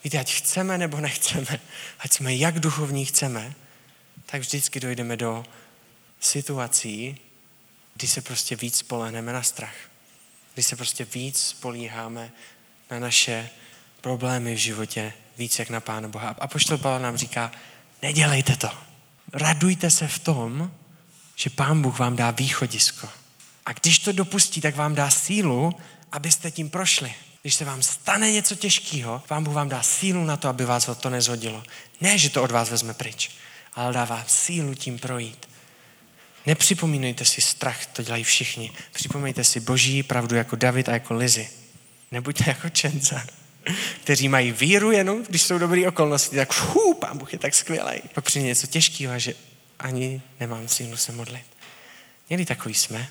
Víte, 0.04 0.20
ať 0.20 0.34
chceme 0.34 0.78
nebo 0.78 1.00
nechceme, 1.00 1.60
ať 2.00 2.14
jsme 2.14 2.36
jak 2.36 2.60
duchovní 2.60 3.06
chceme, 3.06 3.54
tak 4.26 4.42
vždycky 4.42 4.80
dojdeme 4.80 5.18
do 5.18 5.46
situací, 6.20 7.18
kdy 7.94 8.08
se 8.08 8.22
prostě 8.22 8.56
víc 8.56 8.78
spolehneme 8.78 9.34
na 9.34 9.44
strach. 9.44 9.76
Kdy 10.54 10.64
se 10.64 10.76
prostě 10.76 11.06
víc 11.06 11.42
spolíháme 11.42 12.32
na 12.92 13.00
naše 13.00 13.50
problémy 14.02 14.56
v 14.56 14.58
životě, 14.58 15.14
víc 15.38 15.60
jak 15.60 15.70
na 15.70 15.80
Pána 15.80 16.08
Boha. 16.08 16.36
A 16.40 16.48
poštol 16.48 16.78
Pavel 16.78 17.00
nám 17.00 17.18
říká, 17.18 17.52
nedělejte 18.02 18.56
to. 18.56 18.70
Radujte 19.34 19.92
se 19.92 20.08
v 20.08 20.20
tom, 20.20 20.72
že 21.36 21.50
Pán 21.50 21.82
Bůh 21.82 22.00
vám 22.00 22.16
dá 22.16 22.32
východisko. 22.32 23.10
A 23.66 23.74
když 23.74 24.00
to 24.00 24.12
dopustí, 24.12 24.62
tak 24.62 24.76
vám 24.76 24.96
dá 24.96 25.10
sílu, 25.10 25.76
abyste 26.12 26.52
tím 26.52 26.70
prošli. 26.70 27.14
Když 27.42 27.56
se 27.56 27.66
vám 27.66 27.82
stane 27.82 28.32
něco 28.32 28.56
těžkého, 28.56 29.24
Pán 29.28 29.44
Bůh 29.44 29.54
vám 29.54 29.70
dá 29.70 29.84
sílu 29.84 30.24
na 30.24 30.38
to, 30.38 30.48
aby 30.48 30.66
vás 30.66 30.90
to 31.00 31.10
nezhodilo. 31.10 31.64
Ne, 32.02 32.18
že 32.18 32.30
to 32.30 32.44
od 32.44 32.52
vás 32.52 32.70
vezme 32.70 32.94
pryč, 32.94 33.32
ale 33.74 33.94
dá 33.94 34.06
vám 34.06 34.24
sílu 34.28 34.76
tím 34.76 35.00
projít. 35.00 35.50
Nepřipomínejte 36.46 37.26
si 37.26 37.42
strach, 37.42 37.86
to 37.86 38.04
dělají 38.04 38.24
všichni. 38.24 38.72
Připomínejte 38.92 39.44
si 39.44 39.60
boží 39.60 40.04
pravdu 40.04 40.36
jako 40.36 40.56
David 40.56 40.90
a 40.90 40.92
jako 40.92 41.14
Lizy. 41.14 41.50
Nebuďte 42.12 42.44
jako 42.48 42.70
Čenza, 42.70 43.26
kteří 44.02 44.28
mají 44.30 44.52
víru 44.52 44.92
jenom, 44.92 45.24
když 45.24 45.42
jsou 45.42 45.58
dobré 45.58 45.88
okolnosti. 45.88 46.36
Tak 46.36 46.54
fů, 46.54 46.94
pán 46.94 47.18
Bůh 47.18 47.34
je 47.34 47.40
tak 47.40 47.54
skvělý. 47.54 48.02
Pak 48.14 48.26
přijde 48.26 48.46
něco 48.46 48.68
těžkého, 48.68 49.20
že 49.20 49.34
ani 49.80 50.22
nemám 50.40 50.68
sílu 50.68 50.98
se 50.98 51.12
modlit. 51.12 51.46
Někdy 52.30 52.46
takový 52.46 52.74
jsme. 52.76 53.10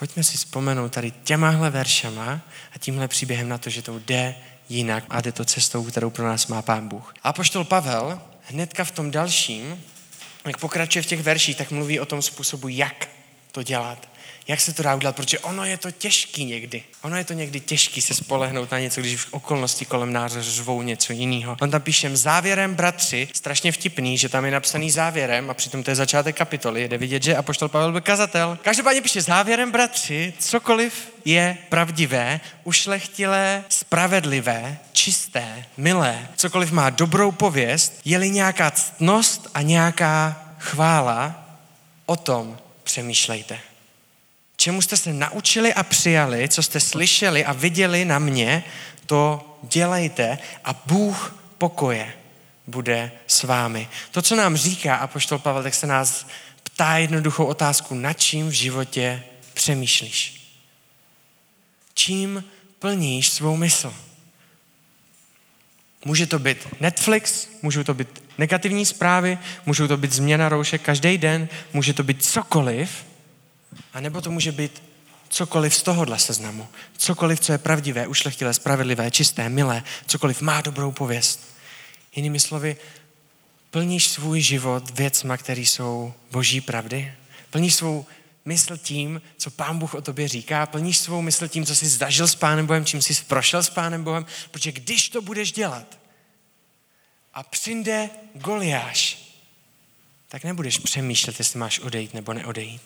Pojďme 0.00 0.24
si 0.24 0.36
vzpomenout 0.36 0.92
tady 0.92 1.10
těmahle 1.10 1.70
veršama 1.70 2.40
a 2.74 2.78
tímhle 2.78 3.08
příběhem 3.08 3.48
na 3.48 3.58
to, 3.58 3.70
že 3.70 3.82
to 3.82 3.98
jde 3.98 4.34
jinak 4.68 5.04
a 5.10 5.20
jde 5.20 5.32
to 5.32 5.44
cestou, 5.44 5.84
kterou 5.84 6.10
pro 6.10 6.26
nás 6.26 6.46
má 6.46 6.62
pán 6.62 6.88
Bůh. 6.88 7.14
A 7.22 7.32
poštol 7.32 7.64
Pavel 7.64 8.20
hnedka 8.42 8.84
v 8.84 8.90
tom 8.90 9.10
dalším 9.10 9.84
jak 10.46 10.56
pokračuje 10.56 11.02
v 11.02 11.06
těch 11.06 11.22
verších, 11.22 11.56
tak 11.56 11.70
mluví 11.70 12.00
o 12.00 12.06
tom 12.06 12.22
způsobu, 12.22 12.68
jak 12.68 13.08
to 13.52 13.62
dělat. 13.62 14.08
Jak 14.48 14.60
se 14.60 14.72
to 14.72 14.82
dá 14.82 14.94
udělat, 14.94 15.16
protože 15.16 15.38
ono 15.38 15.64
je 15.64 15.76
to 15.76 15.90
těžký 15.90 16.44
někdy. 16.44 16.82
Ono 17.02 17.16
je 17.16 17.24
to 17.24 17.32
někdy 17.32 17.60
těžký 17.60 18.00
se 18.00 18.14
spolehnout 18.14 18.70
na 18.70 18.78
něco, 18.78 19.00
když 19.00 19.16
v 19.16 19.32
okolnosti 19.32 19.84
kolem 19.84 20.12
nás 20.12 20.32
řvou 20.32 20.82
něco 20.82 21.12
jiného. 21.12 21.56
On 21.60 21.70
tam 21.70 21.82
píše 21.82 22.16
závěrem, 22.16 22.74
bratři, 22.74 23.28
strašně 23.34 23.72
vtipný, 23.72 24.18
že 24.18 24.28
tam 24.28 24.44
je 24.44 24.50
napsaný 24.50 24.90
závěrem 24.90 25.50
a 25.50 25.54
přitom 25.54 25.82
to 25.82 25.90
je 25.90 25.94
začátek 25.94 26.36
kapitoly, 26.36 26.88
jde 26.88 26.98
vidět, 26.98 27.22
že 27.22 27.36
apoštol 27.36 27.68
Pavel 27.68 27.92
byl 27.92 28.00
kazatel. 28.00 28.58
Každopádně 28.62 29.02
píše 29.02 29.22
závěrem, 29.22 29.72
bratři, 29.72 30.32
cokoliv 30.38 31.12
je 31.24 31.58
pravdivé, 31.68 32.40
ušlechtilé, 32.64 33.64
spravedlivé, 33.68 34.78
čisté, 34.92 35.64
milé, 35.76 36.28
cokoliv 36.36 36.72
má 36.72 36.90
dobrou 36.90 37.30
pověst, 37.30 38.00
je-li 38.04 38.30
nějaká 38.30 38.70
ctnost 38.70 39.48
a 39.54 39.62
nějaká 39.62 40.44
chvála, 40.58 41.46
o 42.06 42.16
tom 42.16 42.58
přemýšlejte 42.84 43.69
čemu 44.60 44.82
jste 44.82 44.96
se 44.96 45.12
naučili 45.12 45.74
a 45.74 45.82
přijali, 45.82 46.48
co 46.48 46.62
jste 46.62 46.80
slyšeli 46.80 47.44
a 47.44 47.52
viděli 47.52 48.04
na 48.04 48.18
mě, 48.18 48.64
to 49.06 49.46
dělejte 49.62 50.38
a 50.64 50.82
Bůh 50.86 51.36
pokoje 51.58 52.12
bude 52.66 53.12
s 53.26 53.42
vámi. 53.42 53.88
To, 54.10 54.22
co 54.22 54.36
nám 54.36 54.56
říká 54.56 54.96
Apoštol 54.96 55.38
Pavel, 55.38 55.62
tak 55.62 55.74
se 55.74 55.86
nás 55.86 56.26
ptá 56.62 56.96
jednoduchou 56.96 57.44
otázku, 57.44 57.94
nad 57.94 58.12
čím 58.12 58.48
v 58.48 58.52
životě 58.52 59.22
přemýšlíš. 59.54 60.50
Čím 61.94 62.44
plníš 62.78 63.28
svou 63.28 63.56
mysl? 63.56 63.94
Může 66.04 66.26
to 66.26 66.38
být 66.38 66.58
Netflix, 66.80 67.48
můžou 67.62 67.84
to 67.84 67.94
být 67.94 68.22
negativní 68.38 68.86
zprávy, 68.86 69.38
můžou 69.66 69.88
to 69.88 69.96
být 69.96 70.12
změna 70.12 70.48
roušek 70.48 70.82
každý 70.82 71.18
den, 71.18 71.48
může 71.72 71.94
to 71.94 72.02
být 72.02 72.24
cokoliv, 72.24 73.09
a 73.92 74.00
nebo 74.00 74.20
to 74.20 74.30
může 74.30 74.52
být 74.52 74.82
cokoliv 75.28 75.74
z 75.74 75.82
tohohle 75.82 76.18
seznamu. 76.18 76.68
Cokoliv, 76.96 77.40
co 77.40 77.52
je 77.52 77.58
pravdivé, 77.58 78.06
ušlechtilé, 78.06 78.54
spravedlivé, 78.54 79.10
čisté, 79.10 79.48
milé, 79.48 79.82
cokoliv 80.06 80.40
má 80.40 80.60
dobrou 80.60 80.92
pověst. 80.92 81.54
Jinými 82.16 82.40
slovy, 82.40 82.76
Plníš 83.70 84.08
svůj 84.08 84.40
život 84.40 84.90
věcma, 84.90 85.36
které 85.36 85.60
jsou 85.60 86.14
boží 86.30 86.60
pravdy? 86.60 87.14
Plníš 87.50 87.74
svou 87.74 88.06
mysl 88.44 88.76
tím, 88.76 89.22
co 89.36 89.50
Pán 89.50 89.78
Bůh 89.78 89.94
o 89.94 90.02
tobě 90.02 90.28
říká? 90.28 90.66
Plníš 90.66 90.98
svou 90.98 91.22
mysl 91.22 91.48
tím, 91.48 91.66
co 91.66 91.74
jsi 91.74 91.88
zažil 91.88 92.28
s 92.28 92.34
Pánem 92.34 92.66
Bohem, 92.66 92.84
čím 92.84 93.02
jsi 93.02 93.24
prošel 93.24 93.62
s 93.62 93.70
Pánem 93.70 94.04
Bohem? 94.04 94.26
Protože 94.50 94.72
když 94.72 95.08
to 95.08 95.22
budeš 95.22 95.52
dělat 95.52 95.98
a 97.34 97.42
přijde 97.42 98.10
Goliáš, 98.34 99.18
tak 100.28 100.44
nebudeš 100.44 100.78
přemýšlet, 100.78 101.38
jestli 101.38 101.58
máš 101.58 101.78
odejít 101.78 102.14
nebo 102.14 102.32
neodejít. 102.32 102.82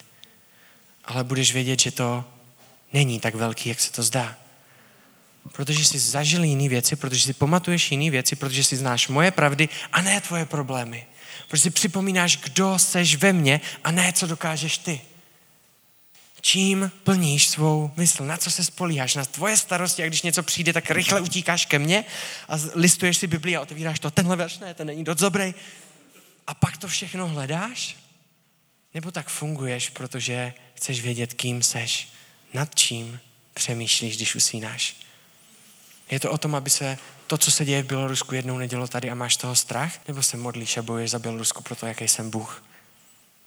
Ale 1.05 1.23
budeš 1.23 1.53
vědět, 1.53 1.79
že 1.79 1.91
to 1.91 2.25
není 2.93 3.19
tak 3.19 3.35
velký, 3.35 3.69
jak 3.69 3.79
se 3.79 3.91
to 3.91 4.03
zdá. 4.03 4.35
Protože 5.51 5.85
jsi 5.85 5.99
zažil 5.99 6.43
jiné 6.43 6.69
věci, 6.69 6.95
protože 6.95 7.21
si 7.21 7.33
pamatuješ 7.33 7.91
jiné 7.91 8.11
věci, 8.11 8.35
protože 8.35 8.63
si 8.63 8.77
znáš 8.77 9.07
moje 9.07 9.31
pravdy 9.31 9.69
a 9.91 10.01
ne 10.01 10.21
tvoje 10.21 10.45
problémy. 10.45 11.05
Protože 11.47 11.63
si 11.63 11.69
připomínáš, 11.69 12.37
kdo 12.37 12.79
seš 12.79 13.15
ve 13.15 13.33
mně 13.33 13.61
a 13.83 13.91
ne, 13.91 14.13
co 14.13 14.27
dokážeš 14.27 14.77
ty. 14.77 15.01
Čím 16.41 16.91
plníš 17.03 17.47
svou 17.47 17.91
mysl? 17.97 18.25
Na 18.25 18.37
co 18.37 18.51
se 18.51 18.63
spolíháš? 18.63 19.15
Na 19.15 19.25
tvoje 19.25 19.57
starosti 19.57 20.03
a 20.03 20.07
když 20.07 20.21
něco 20.21 20.43
přijde, 20.43 20.73
tak 20.73 20.91
rychle 20.91 21.21
utíkáš 21.21 21.65
ke 21.65 21.79
mně 21.79 22.05
a 22.49 22.57
listuješ 22.75 23.17
si 23.17 23.27
Bibli 23.27 23.55
a 23.55 23.61
otevíráš 23.61 23.99
to. 23.99 24.11
Tenhle 24.11 24.35
verš 24.35 24.59
ne, 24.59 24.73
ten 24.73 24.87
není 24.87 25.03
dost 25.03 25.19
dobrý. 25.19 25.53
A 26.47 26.53
pak 26.53 26.77
to 26.77 26.87
všechno 26.87 27.27
hledáš? 27.27 27.95
Nebo 28.95 29.11
tak 29.11 29.29
funguješ, 29.29 29.89
protože 29.89 30.53
chceš 30.73 31.01
vědět, 31.01 31.33
kým 31.33 31.63
seš, 31.63 32.07
nad 32.53 32.75
čím 32.75 33.19
přemýšlíš, 33.53 34.15
když 34.15 34.35
usínáš? 34.35 34.95
Je 36.11 36.19
to 36.19 36.31
o 36.31 36.37
tom, 36.37 36.55
aby 36.55 36.69
se 36.69 36.97
to, 37.27 37.37
co 37.37 37.51
se 37.51 37.65
děje 37.65 37.83
v 37.83 37.87
Bělorusku, 37.87 38.35
jednou 38.35 38.57
nedělo 38.57 38.87
tady 38.87 39.09
a 39.11 39.15
máš 39.15 39.37
toho 39.37 39.55
strach? 39.55 40.07
Nebo 40.07 40.23
se 40.23 40.37
modlíš 40.37 40.77
a 40.77 40.81
bojuješ 40.81 41.11
za 41.11 41.19
Bělorusku 41.19 41.63
pro 41.63 41.75
to, 41.75 41.85
jaký 41.85 42.07
jsem 42.07 42.29
Bůh? 42.29 42.63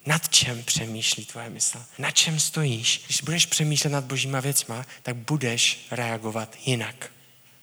Nad 0.06 0.28
čem 0.28 0.64
přemýšlí 0.64 1.24
tvoje 1.24 1.50
mysl? 1.50 1.84
Na 1.98 2.10
čem 2.10 2.40
stojíš? 2.40 3.02
Když 3.06 3.20
budeš 3.20 3.46
přemýšlet 3.46 3.90
nad 3.90 4.04
božíma 4.04 4.40
věcma, 4.40 4.86
tak 5.02 5.16
budeš 5.16 5.86
reagovat 5.90 6.56
jinak. 6.66 7.10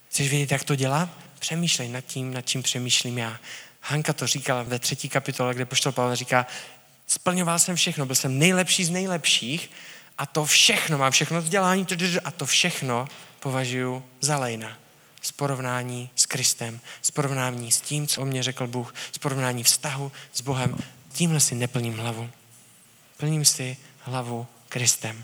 Chceš 0.09 0.29
vědět, 0.29 0.51
jak 0.51 0.63
to 0.63 0.75
dělat? 0.75 1.09
Přemýšlej 1.39 1.89
nad 1.89 2.01
tím, 2.01 2.33
nad 2.33 2.41
čím 2.41 2.63
přemýšlím 2.63 3.17
já. 3.17 3.39
Hanka 3.81 4.13
to 4.13 4.27
říkala 4.27 4.63
ve 4.63 4.79
třetí 4.79 5.09
kapitole, 5.09 5.53
kde 5.53 5.65
poštol 5.65 5.91
Pavel 5.91 6.15
říká, 6.15 6.47
splňoval 7.07 7.59
jsem 7.59 7.75
všechno, 7.75 8.05
byl 8.05 8.15
jsem 8.15 8.39
nejlepší 8.39 8.85
z 8.85 8.89
nejlepších 8.89 9.71
a 10.17 10.25
to 10.25 10.45
všechno, 10.45 10.97
mám 10.97 11.11
všechno 11.11 11.41
vzdělání 11.41 11.87
a 12.23 12.31
to 12.31 12.45
všechno 12.45 13.07
považuji 13.39 14.03
za 14.21 14.37
lejna 14.37 14.77
z 15.25 15.31
porovnání 15.31 16.09
s 16.15 16.25
Kristem, 16.25 16.79
z 17.01 17.11
porovnání 17.11 17.71
s 17.71 17.81
tím, 17.81 18.07
co 18.07 18.21
o 18.21 18.25
mě 18.25 18.43
řekl 18.43 18.67
Bůh, 18.67 18.93
z 19.11 19.17
porovnání 19.17 19.63
vztahu 19.63 20.11
s 20.33 20.41
Bohem. 20.41 20.77
Tímhle 21.13 21.39
si 21.39 21.55
neplním 21.55 21.97
hlavu. 21.97 22.29
Plním 23.17 23.45
si 23.45 23.77
hlavu 23.99 24.47
Kristem. 24.69 25.23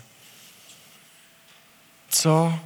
Co 2.08 2.58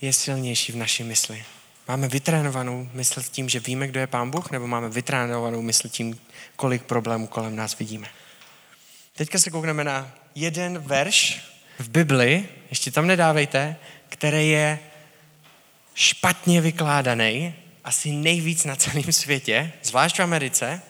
je 0.00 0.12
silnější 0.12 0.72
v 0.72 0.76
naší 0.76 1.04
mysli? 1.04 1.44
Máme 1.88 2.08
vytrénovanou 2.08 2.88
mysl 2.92 3.22
tím, 3.22 3.48
že 3.48 3.60
víme, 3.60 3.86
kdo 3.86 4.00
je 4.00 4.06
Pán 4.06 4.30
Bůh, 4.30 4.50
nebo 4.50 4.66
máme 4.66 4.88
vytrénovanou 4.88 5.62
mysl 5.62 5.88
tím, 5.88 6.20
kolik 6.56 6.82
problémů 6.82 7.26
kolem 7.26 7.56
nás 7.56 7.78
vidíme? 7.78 8.08
Teďka 9.20 9.38
se 9.38 9.50
koukneme 9.50 9.84
na 9.84 10.12
jeden 10.34 10.78
verš 10.78 11.40
v 11.78 11.88
Bibli, 11.88 12.48
ještě 12.70 12.90
tam 12.90 13.06
nedávejte, 13.06 13.76
který 14.08 14.50
je 14.50 14.78
špatně 15.94 16.60
vykládaný, 16.60 17.54
asi 17.84 18.12
nejvíc 18.12 18.64
na 18.64 18.76
celém 18.76 19.12
světě, 19.12 19.72
zvlášť 19.82 20.18
v 20.18 20.22
Americe, 20.22 20.82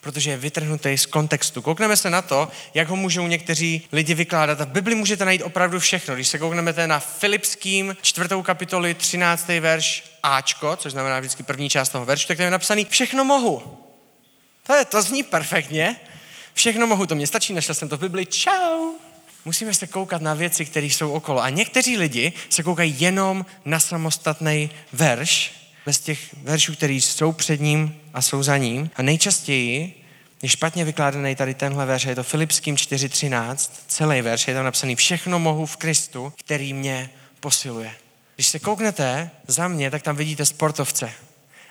protože 0.00 0.30
je 0.30 0.36
vytrhnutý 0.36 0.98
z 0.98 1.06
kontextu. 1.06 1.62
Koukneme 1.62 1.96
se 1.96 2.10
na 2.10 2.22
to, 2.22 2.48
jak 2.74 2.88
ho 2.88 2.96
můžou 2.96 3.26
někteří 3.26 3.82
lidi 3.92 4.14
vykládat. 4.14 4.60
A 4.60 4.64
v 4.64 4.68
Bibli 4.68 4.94
můžete 4.94 5.24
najít 5.24 5.42
opravdu 5.42 5.80
všechno. 5.80 6.14
Když 6.14 6.28
se 6.28 6.38
koukneme 6.38 6.74
na 6.86 7.00
Filipským 7.00 7.96
čtvrtou 8.02 8.42
kapitoli 8.42 8.94
13. 8.94 9.48
verš 9.48 10.04
Ačko, 10.22 10.76
což 10.76 10.92
znamená 10.92 11.20
vždycky 11.20 11.42
první 11.42 11.68
část 11.68 11.88
toho 11.88 12.04
veršu, 12.04 12.28
tak 12.28 12.36
tam 12.36 12.44
je 12.44 12.50
napsaný 12.50 12.86
všechno 12.90 13.24
mohu. 13.24 13.78
To, 14.66 14.74
je, 14.74 14.84
to 14.84 15.02
zní 15.02 15.22
perfektně. 15.22 15.96
Všechno 16.56 16.86
mohu, 16.86 17.06
to 17.06 17.14
mě 17.14 17.26
stačí, 17.26 17.52
našel 17.52 17.74
jsem 17.74 17.88
to 17.88 17.96
v 17.96 18.00
Bibli. 18.00 18.26
Čau 18.26 18.92
musíme 19.44 19.74
se 19.74 19.86
koukat 19.86 20.22
na 20.22 20.34
věci, 20.34 20.64
které 20.64 20.86
jsou 20.86 21.12
okolo. 21.12 21.42
A 21.42 21.48
někteří 21.48 21.96
lidi 21.96 22.32
se 22.50 22.62
koukají 22.62 22.96
jenom 22.98 23.46
na 23.64 23.80
samostatný 23.80 24.70
verš, 24.92 25.52
bez 25.86 26.00
těch 26.00 26.34
veršů, 26.42 26.72
které 26.72 26.92
jsou 26.92 27.32
před 27.32 27.60
ním 27.60 28.00
a 28.14 28.22
jsou 28.22 28.42
za 28.42 28.56
ním. 28.56 28.90
A 28.96 29.02
nejčastěji 29.02 30.04
je 30.42 30.48
špatně 30.48 30.84
vykládaný 30.84 31.36
tady 31.36 31.54
tenhle 31.54 31.86
verš, 31.86 32.04
je 32.04 32.14
to 32.14 32.22
Filipským 32.22 32.76
4.13, 32.76 33.70
celý 33.86 34.22
verš, 34.22 34.48
je 34.48 34.54
tam 34.54 34.64
napsaný 34.64 34.96
všechno 34.96 35.38
mohu 35.38 35.66
v 35.66 35.76
Kristu, 35.76 36.32
který 36.36 36.72
mě 36.72 37.10
posiluje. 37.40 37.94
Když 38.34 38.46
se 38.46 38.58
kouknete 38.58 39.30
za 39.46 39.68
mě, 39.68 39.90
tak 39.90 40.02
tam 40.02 40.16
vidíte 40.16 40.46
sportovce. 40.46 41.12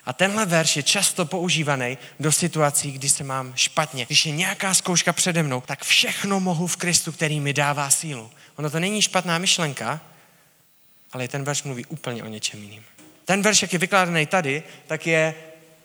A 0.05 0.13
tenhle 0.13 0.45
verš 0.45 0.75
je 0.75 0.83
často 0.83 1.25
používaný 1.25 1.97
do 2.19 2.31
situací, 2.31 2.91
kdy 2.91 3.09
se 3.09 3.23
mám 3.23 3.53
špatně. 3.55 4.05
Když 4.05 4.25
je 4.25 4.31
nějaká 4.31 4.73
zkouška 4.73 5.13
přede 5.13 5.43
mnou, 5.43 5.61
tak 5.61 5.83
všechno 5.83 6.39
mohu 6.39 6.67
v 6.67 6.75
Kristu, 6.75 7.11
který 7.11 7.39
mi 7.39 7.53
dává 7.53 7.89
sílu. 7.89 8.31
Ono 8.55 8.69
to 8.69 8.79
není 8.79 9.01
špatná 9.01 9.37
myšlenka, 9.37 10.01
ale 11.11 11.27
ten 11.27 11.43
verš 11.43 11.63
mluví 11.63 11.85
úplně 11.85 12.23
o 12.23 12.27
něčem 12.27 12.63
jiným. 12.63 12.83
Ten 13.25 13.41
verš, 13.41 13.61
jak 13.61 13.73
je 13.73 13.79
vykládaný 13.79 14.25
tady, 14.25 14.63
tak 14.87 15.07
je 15.07 15.35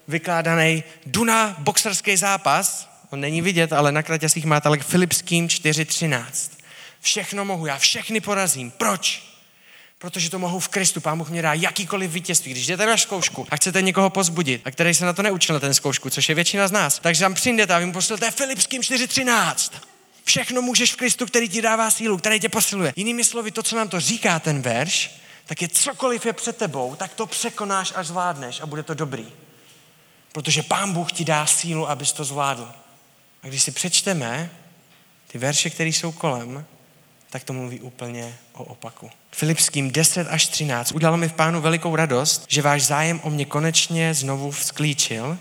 vykládaný 0.07 0.83
Duna 1.05 1.55
boxerský 1.59 2.17
zápas. 2.17 2.89
On 3.09 3.19
není 3.19 3.41
vidět, 3.41 3.73
ale 3.73 3.91
na 3.91 4.03
kratěsích 4.03 4.45
máte 4.45 4.67
ale 4.67 4.77
Filipským 4.77 5.47
4.13. 5.47 6.51
Všechno 7.01 7.45
mohu, 7.45 7.65
já 7.65 7.77
všechny 7.77 8.21
porazím. 8.21 8.71
Proč? 8.71 9.30
Protože 10.01 10.29
to 10.29 10.39
mohu 10.39 10.59
v 10.59 10.67
Kristu. 10.67 11.01
Pán 11.01 11.17
Bůh 11.17 11.29
mě 11.29 11.41
dá 11.41 11.53
jakýkoliv 11.53 12.11
vítězství. 12.11 12.51
Když 12.51 12.67
jdete 12.67 12.85
na 12.85 12.97
zkoušku 12.97 13.47
a 13.49 13.55
chcete 13.55 13.81
někoho 13.81 14.09
pozbudit, 14.09 14.61
a 14.65 14.71
který 14.71 14.93
se 14.93 15.05
na 15.05 15.13
to 15.13 15.21
neučil 15.21 15.53
na 15.53 15.59
ten 15.59 15.73
zkoušku, 15.73 16.09
což 16.09 16.29
je 16.29 16.35
většina 16.35 16.67
z 16.67 16.71
nás, 16.71 16.99
takže 16.99 17.21
tam 17.21 17.33
přijdete 17.33 17.75
a 17.75 17.79
vy 17.79 17.85
mu 17.85 17.93
posilujete 17.93 18.31
Filipským 18.31 18.81
4.13. 18.81 19.71
Všechno 20.23 20.61
můžeš 20.61 20.93
v 20.93 20.95
Kristu, 20.95 21.25
který 21.25 21.49
ti 21.49 21.61
dává 21.61 21.91
sílu, 21.91 22.17
který 22.17 22.39
tě 22.39 22.49
posiluje. 22.49 22.93
Jinými 22.95 23.23
slovy, 23.23 23.51
to, 23.51 23.63
co 23.63 23.75
nám 23.75 23.89
to 23.89 23.99
říká 23.99 24.39
ten 24.39 24.61
verš, 24.61 25.11
tak 25.45 25.61
je 25.61 25.67
cokoliv 25.67 26.25
je 26.25 26.33
před 26.33 26.57
tebou, 26.57 26.95
tak 26.95 27.13
to 27.13 27.25
překonáš 27.25 27.93
a 27.95 28.03
zvládneš 28.03 28.61
a 28.61 28.65
bude 28.65 28.83
to 28.83 28.93
dobrý. 28.93 29.27
Protože 30.31 30.63
Pán 30.63 30.93
Bůh 30.93 31.11
ti 31.11 31.25
dá 31.25 31.45
sílu, 31.45 31.89
abys 31.89 32.13
to 32.13 32.23
zvládl. 32.23 32.71
A 33.43 33.47
když 33.47 33.63
si 33.63 33.71
přečteme 33.71 34.51
ty 35.27 35.37
verše, 35.37 35.69
které 35.69 35.89
jsou 35.89 36.11
kolem, 36.11 36.65
tak 37.29 37.43
to 37.43 37.53
mluví 37.53 37.79
úplně 37.79 38.37
o 38.53 38.63
opaku. 38.63 39.11
Filipským 39.35 39.91
10 39.91 40.27
až 40.27 40.47
13. 40.47 40.91
Udělalo 40.91 41.17
mi 41.17 41.29
v 41.29 41.33
pánu 41.33 41.61
velikou 41.61 41.95
radost, 41.95 42.45
že 42.47 42.61
váš 42.61 42.83
zájem 42.83 43.19
o 43.23 43.29
mě 43.29 43.45
konečně 43.45 44.13
znovu 44.13 44.51
vzklíčil. 44.51 45.37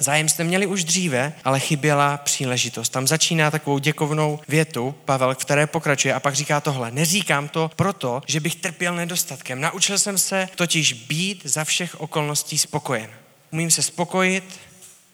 Zájem 0.00 0.28
jste 0.28 0.44
měli 0.44 0.66
už 0.66 0.84
dříve, 0.84 1.32
ale 1.44 1.60
chyběla 1.60 2.16
příležitost. 2.16 2.88
Tam 2.88 3.06
začíná 3.06 3.50
takovou 3.50 3.78
děkovnou 3.78 4.40
větu 4.48 4.94
Pavel, 5.04 5.34
které 5.34 5.66
pokračuje 5.66 6.14
a 6.14 6.20
pak 6.20 6.34
říká 6.34 6.60
tohle. 6.60 6.90
Neříkám 6.90 7.48
to 7.48 7.70
proto, 7.76 8.22
že 8.26 8.40
bych 8.40 8.54
trpěl 8.54 8.94
nedostatkem. 8.94 9.60
Naučil 9.60 9.98
jsem 9.98 10.18
se 10.18 10.48
totiž 10.54 10.92
být 10.92 11.40
za 11.44 11.64
všech 11.64 12.00
okolností 12.00 12.58
spokojen. 12.58 13.10
Umím 13.50 13.70
se 13.70 13.82
spokojit, 13.82 14.60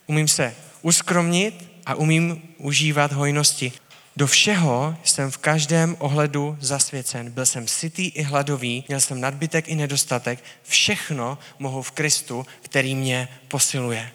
umím 0.07 0.29
se 0.29 0.55
uskromnit 0.83 1.71
a 1.87 1.95
umím 1.95 2.43
užívat 2.59 3.13
hojnosti. 3.13 3.73
Do 4.17 4.27
všeho 4.27 4.97
jsem 5.05 5.31
v 5.31 5.39
každém 5.39 5.97
ohledu 5.99 6.59
zasvěcen. 6.61 7.31
Byl 7.31 7.47
jsem 7.47 7.69
sytý 7.69 8.07
i 8.07 8.23
hladový, 8.23 8.85
měl 8.89 9.01
jsem 9.01 9.21
nadbytek 9.21 9.69
i 9.69 9.75
nedostatek. 9.75 10.45
Všechno 10.63 11.39
mohu 11.59 11.83
v 11.83 11.91
Kristu, 11.91 12.47
který 12.63 12.95
mě 12.95 13.29
posiluje. 13.49 14.13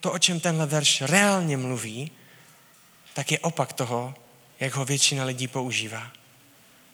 To, 0.00 0.12
o 0.12 0.18
čem 0.18 0.40
tenhle 0.40 0.66
verš 0.66 1.02
reálně 1.02 1.56
mluví, 1.56 2.10
tak 3.14 3.32
je 3.32 3.38
opak 3.38 3.72
toho, 3.72 4.14
jak 4.60 4.74
ho 4.74 4.84
většina 4.84 5.24
lidí 5.24 5.48
používá. 5.48 6.10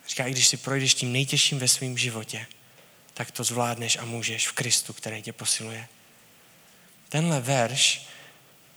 Říká, 0.08 0.26
i 0.26 0.30
když 0.30 0.46
si 0.46 0.56
projdeš 0.56 0.94
tím 0.94 1.12
nejtěžším 1.12 1.58
ve 1.58 1.68
svém 1.68 1.98
životě, 1.98 2.46
tak 3.14 3.30
to 3.30 3.44
zvládneš 3.44 3.96
a 3.96 4.04
můžeš 4.04 4.48
v 4.48 4.52
Kristu, 4.52 4.92
který 4.92 5.22
tě 5.22 5.32
posiluje. 5.32 5.88
Tenhle 7.08 7.40
verš, 7.40 8.06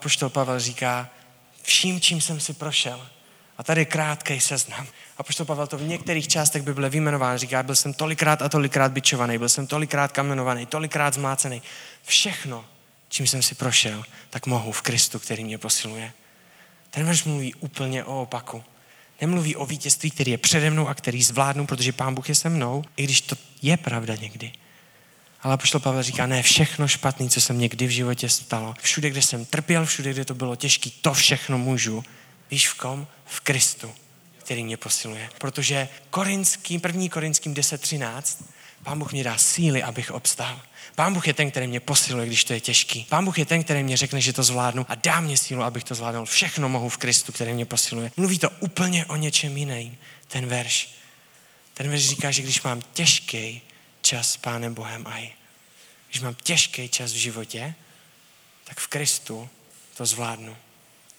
poštol 0.04 0.30
Pavel 0.30 0.60
říká, 0.60 1.10
vším, 1.62 2.02
čím 2.02 2.22
jsem 2.22 2.40
si 2.40 2.54
prošel, 2.54 3.10
a 3.60 3.64
tady 3.64 3.82
je 3.82 3.86
krátký 3.86 4.40
seznam. 4.40 4.88
A 5.18 5.24
poštol 5.24 5.46
Pavel 5.46 5.68
to 5.68 5.78
v 5.78 5.82
některých 5.82 6.28
částech 6.28 6.62
Bible 6.62 6.90
vyjmenován. 6.90 7.38
Říká, 7.38 7.64
byl 7.64 7.76
jsem 7.76 7.94
tolikrát 7.94 8.42
a 8.42 8.50
tolikrát 8.50 8.92
bičovaný, 8.92 9.38
byl 9.38 9.50
jsem 9.50 9.68
tolikrát 9.68 10.12
kamenovaný, 10.12 10.66
tolikrát 10.66 11.14
zmácený. 11.14 11.62
Všechno, 12.04 12.66
čím 13.10 13.28
jsem 13.28 13.42
si 13.44 13.56
prošel, 13.56 14.04
tak 14.30 14.46
mohu 14.46 14.72
v 14.72 14.82
Kristu, 14.82 15.20
který 15.20 15.44
mě 15.44 15.58
posiluje. 15.58 16.12
Ten 16.90 17.06
verš 17.06 17.24
mluví 17.24 17.54
úplně 17.54 18.04
o 18.04 18.22
opaku. 18.22 18.64
Nemluví 19.22 19.56
o 19.56 19.66
vítězství, 19.66 20.12
který 20.12 20.32
je 20.32 20.38
přede 20.38 20.70
mnou 20.70 20.88
a 20.88 20.94
který 20.94 21.24
zvládnu, 21.24 21.66
protože 21.66 21.92
Pán 21.92 22.16
Bůh 22.16 22.30
je 22.30 22.36
se 22.36 22.50
mnou, 22.50 22.84
i 22.98 23.04
když 23.04 23.22
to 23.22 23.36
je 23.62 23.78
pravda 23.78 24.16
někdy. 24.16 24.52
Ale 25.42 25.54
apoštol 25.54 25.82
Pavel 25.82 26.04
říká, 26.04 26.26
ne, 26.26 26.44
všechno 26.44 26.88
špatné, 26.88 27.30
co 27.30 27.42
se 27.42 27.54
mě 27.54 27.70
kdy 27.70 27.88
v 27.88 27.90
životě 27.90 28.30
stalo, 28.30 28.74
všude, 28.82 29.10
kde 29.10 29.22
jsem 29.22 29.46
trpěl, 29.46 29.86
všude, 29.86 30.14
kde 30.14 30.26
to 30.26 30.34
bylo 30.34 30.56
těžké, 30.56 30.90
to 31.02 31.14
všechno 31.14 31.58
můžu. 31.58 32.04
Víš 32.52 32.68
v 32.68 32.74
kom? 32.74 33.08
V 33.26 33.40
Kristu, 33.40 33.96
který 34.38 34.64
mě 34.64 34.78
posiluje. 34.78 35.30
Protože 35.38 35.90
korinským, 36.10 36.82
první 36.82 37.10
korinským 37.10 37.54
10.13, 37.54 38.46
Pán 38.84 39.00
Bůh 39.00 39.12
mě 39.12 39.24
dá 39.24 39.38
síly, 39.38 39.84
abych 39.84 40.12
obstál. 40.12 40.62
Pán 40.96 41.14
Bůh 41.14 41.28
je 41.28 41.34
ten, 41.34 41.52
který 41.52 41.68
mě 41.68 41.80
posiluje, 41.80 42.28
když 42.28 42.44
to 42.44 42.54
je 42.54 42.60
těžký. 42.60 43.06
Pán 43.10 43.26
Bůh 43.26 43.40
je 43.40 43.46
ten, 43.46 43.64
který 43.64 43.84
mě 43.84 43.98
řekne, 43.98 44.22
že 44.22 44.34
to 44.34 44.44
zvládnu 44.44 44.86
a 44.90 44.96
dá 44.96 45.20
mě 45.20 45.38
sílu, 45.38 45.64
abych 45.64 45.84
to 45.84 45.96
zvládnul. 45.96 46.26
Všechno 46.26 46.70
mohu 46.70 46.90
v 46.90 46.98
Kristu, 46.98 47.32
který 47.32 47.54
mě 47.54 47.66
posiluje. 47.66 48.12
Mluví 48.18 48.40
to 48.40 48.50
úplně 48.50 49.06
o 49.06 49.16
něčem 49.16 49.58
jiném, 49.58 49.98
ten 50.28 50.46
verš. 50.46 50.90
Ten 51.74 51.90
verš 51.90 52.10
říká, 52.10 52.32
že 52.32 52.42
když 52.42 52.62
mám 52.62 52.82
těžký 52.94 53.62
čas 54.02 54.32
s 54.32 54.38
Pánem 54.38 54.74
Bohem 54.74 55.08
aj, 55.08 55.30
když 56.10 56.22
mám 56.22 56.36
těžký 56.44 56.90
čas 56.90 57.12
v 57.12 57.16
životě, 57.16 57.76
tak 58.64 58.80
v 58.80 58.88
Kristu 58.88 59.50
to 59.98 60.06
zvládnu. 60.06 60.58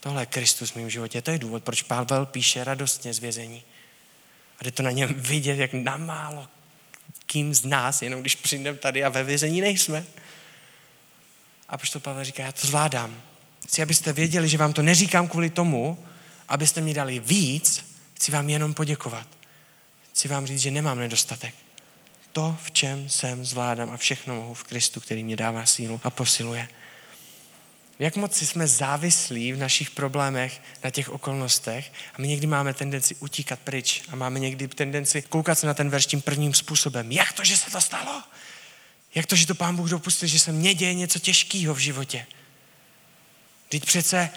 Tohle 0.00 0.22
je 0.22 0.26
Kristus 0.26 0.70
v 0.70 0.76
mém 0.76 0.90
životě. 0.90 1.22
To 1.22 1.30
je 1.30 1.38
důvod, 1.38 1.64
proč 1.64 1.82
Pavel 1.82 2.26
píše 2.26 2.64
radostně 2.64 3.14
z 3.14 3.18
vězení. 3.18 3.62
A 4.58 4.64
jde 4.64 4.70
to 4.70 4.82
na 4.82 4.90
něm 4.90 5.14
vidět, 5.14 5.58
jak 5.58 5.72
na 5.72 5.96
málo 5.96 6.48
kým 7.30 7.54
z 7.54 7.64
nás, 7.64 8.02
jenom 8.02 8.20
když 8.20 8.34
přijdeme 8.34 8.78
tady 8.78 9.04
a 9.04 9.08
ve 9.08 9.24
vězení 9.24 9.60
nejsme. 9.60 10.04
A 11.68 11.78
proč 11.78 11.90
to 11.90 12.00
Pavel 12.00 12.24
říká, 12.24 12.42
já 12.42 12.52
to 12.52 12.66
zvládám. 12.66 13.22
Chci, 13.66 13.82
abyste 13.82 14.12
věděli, 14.12 14.48
že 14.48 14.58
vám 14.58 14.72
to 14.72 14.82
neříkám 14.82 15.28
kvůli 15.28 15.50
tomu, 15.50 16.06
abyste 16.48 16.80
mi 16.80 16.94
dali 16.94 17.18
víc, 17.18 17.84
chci 18.14 18.32
vám 18.32 18.50
jenom 18.50 18.74
poděkovat. 18.74 19.26
Chci 20.12 20.28
vám 20.28 20.46
říct, 20.46 20.60
že 20.60 20.70
nemám 20.70 20.98
nedostatek. 20.98 21.54
To, 22.32 22.56
v 22.62 22.70
čem 22.70 23.08
jsem, 23.08 23.44
zvládám 23.44 23.90
a 23.90 23.96
všechno 23.96 24.34
mohu 24.34 24.54
v 24.54 24.64
Kristu, 24.64 25.00
který 25.00 25.24
mě 25.24 25.36
dává 25.36 25.66
sílu 25.66 26.00
a 26.04 26.10
posiluje. 26.10 26.68
Jak 28.00 28.16
moc 28.16 28.42
jsme 28.42 28.66
závislí 28.66 29.52
v 29.52 29.58
našich 29.58 29.90
problémech 29.90 30.62
na 30.84 30.90
těch 30.90 31.08
okolnostech 31.08 31.92
a 32.14 32.20
my 32.20 32.28
někdy 32.28 32.46
máme 32.46 32.74
tendenci 32.74 33.14
utíkat 33.14 33.58
pryč 33.58 34.02
a 34.08 34.16
máme 34.16 34.38
někdy 34.38 34.68
tendenci 34.68 35.22
koukat 35.22 35.58
se 35.58 35.66
na 35.66 35.74
ten 35.74 35.90
verš 35.90 36.06
tím 36.06 36.22
prvním 36.22 36.54
způsobem. 36.54 37.12
Jak 37.12 37.32
to, 37.32 37.44
že 37.44 37.56
se 37.56 37.70
to 37.70 37.80
stalo? 37.80 38.22
Jak 39.14 39.26
to, 39.26 39.36
že 39.36 39.46
to 39.46 39.54
pán 39.54 39.76
Bůh 39.76 39.90
dopustil, 39.90 40.28
že 40.28 40.38
se 40.38 40.52
mně 40.52 40.74
děje 40.74 40.94
něco 40.94 41.18
těžkého 41.18 41.74
v 41.74 41.78
životě? 41.78 42.26
Teď 43.68 43.84
přece 43.84 44.30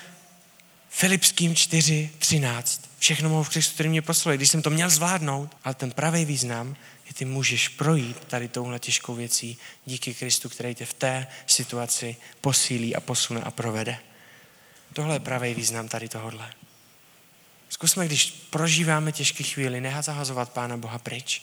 Filipským 0.90 1.56
4, 1.56 2.10
13. 2.20 2.90
Všechno 3.00 3.30
mohu 3.30 3.44
v 3.44 3.50
Kristu, 3.50 3.74
který 3.74 3.90
mě 3.90 4.02
poslal. 4.02 4.36
Když 4.36 4.50
jsem 4.50 4.62
to 4.62 4.70
měl 4.70 4.90
zvládnout, 4.90 5.58
ale 5.64 5.76
ten 5.76 5.92
pravý 5.92 6.26
význam 6.26 6.76
je, 7.08 7.14
ty 7.14 7.26
můžeš 7.26 7.70
projít 7.70 8.26
tady 8.26 8.48
touhle 8.48 8.80
těžkou 8.80 9.16
věcí 9.16 9.58
díky 9.86 10.14
Kristu, 10.14 10.50
který 10.50 10.76
tě 10.76 10.86
v 10.86 10.94
té 10.94 11.28
situaci 11.48 12.16
posílí 12.42 12.96
a 12.96 13.00
posune 13.00 13.42
a 13.42 13.52
provede. 13.52 13.98
Tohle 14.94 15.16
je 15.16 15.20
pravý 15.20 15.54
význam 15.54 15.88
tady 15.88 16.10
tohohle. 16.10 16.54
Zkusme, 17.70 18.06
když 18.06 18.26
prožíváme 18.50 19.12
těžké 19.12 19.44
chvíli, 19.44 19.84
zahazovat 20.02 20.50
Pána 20.50 20.78
Boha 20.78 21.00
pryč, 21.00 21.42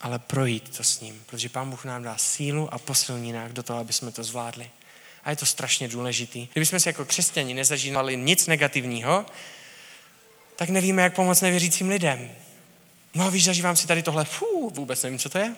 ale 0.00 0.18
projít 0.18 0.76
to 0.76 0.84
s 0.84 1.00
ním, 1.00 1.22
protože 1.26 1.48
Pán 1.48 1.70
Bůh 1.70 1.84
nám 1.84 2.02
dá 2.02 2.18
sílu 2.18 2.74
a 2.74 2.78
posilní 2.78 3.32
nás 3.32 3.52
do 3.52 3.62
toho, 3.62 3.78
aby 3.78 3.92
jsme 3.92 4.12
to 4.12 4.24
zvládli. 4.24 4.70
A 5.24 5.30
je 5.30 5.36
to 5.36 5.46
strašně 5.46 5.88
důležitý. 5.88 6.48
Kdybychom 6.52 6.80
si 6.80 6.88
jako 6.88 7.04
křesťani 7.04 7.54
nezažívali 7.54 8.16
nic 8.16 8.46
negativního, 8.46 9.26
tak 10.56 10.68
nevíme, 10.68 11.02
jak 11.02 11.14
pomoct 11.14 11.40
nevěřícím 11.40 11.88
lidem. 11.88 12.30
No 13.14 13.24
a 13.24 13.30
víš, 13.30 13.44
zažívám 13.44 13.76
si 13.76 13.86
tady 13.86 14.02
tohle, 14.02 14.24
fú, 14.24 14.70
vůbec 14.70 15.02
nevím, 15.02 15.18
co 15.18 15.28
to 15.28 15.38
je. 15.38 15.56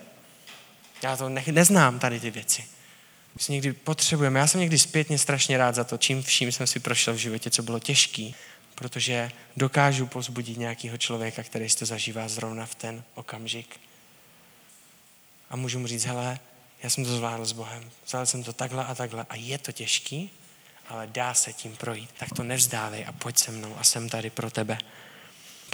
Já 1.03 1.17
to 1.17 1.29
ne, 1.29 1.45
neznám 1.51 1.99
tady 1.99 2.21
ty 2.21 2.31
věci. 2.31 2.65
My 3.35 3.41
si 3.43 3.53
někdy 3.53 3.73
potřebujeme, 3.73 4.41
já 4.41 4.47
jsem 4.47 4.61
někdy 4.61 4.79
zpětně 4.79 5.19
strašně 5.19 5.59
rád 5.59 5.75
za 5.75 5.85
to, 5.85 5.99
čím 5.99 6.23
vším 6.23 6.53
jsem 6.53 6.67
si 6.67 6.81
prošel 6.81 7.15
v 7.15 7.17
životě, 7.17 7.51
co 7.51 7.63
bylo 7.63 7.79
těžký, 7.79 8.35
protože 8.75 9.31
dokážu 9.57 10.07
pozbudit 10.07 10.59
nějakého 10.59 10.97
člověka, 10.99 11.43
který 11.43 11.69
si 11.69 11.77
to 11.77 11.87
zažívá 11.87 12.29
zrovna 12.29 12.67
v 12.67 12.75
ten 12.75 13.05
okamžik. 13.15 13.81
A 15.51 15.57
můžu 15.57 15.79
mu 15.79 15.87
říct, 15.87 16.05
hele, 16.05 16.39
já 16.83 16.91
jsem 16.91 17.05
to 17.05 17.17
zvládl 17.17 17.45
s 17.45 17.53
Bohem, 17.53 17.91
zvládl 18.07 18.27
jsem 18.27 18.43
to 18.43 18.53
takhle 18.53 18.85
a 18.85 18.95
takhle 18.95 19.27
a 19.29 19.37
je 19.37 19.59
to 19.59 19.73
těžký, 19.73 20.31
ale 20.89 21.07
dá 21.07 21.35
se 21.35 21.53
tím 21.53 21.77
projít. 21.77 22.11
Tak 22.19 22.29
to 22.37 22.43
nevzdávej 22.43 23.05
a 23.07 23.13
pojď 23.13 23.39
se 23.39 23.51
mnou 23.51 23.77
a 23.79 23.85
jsem 23.85 24.09
tady 24.09 24.31
pro 24.31 24.51
tebe. 24.51 24.79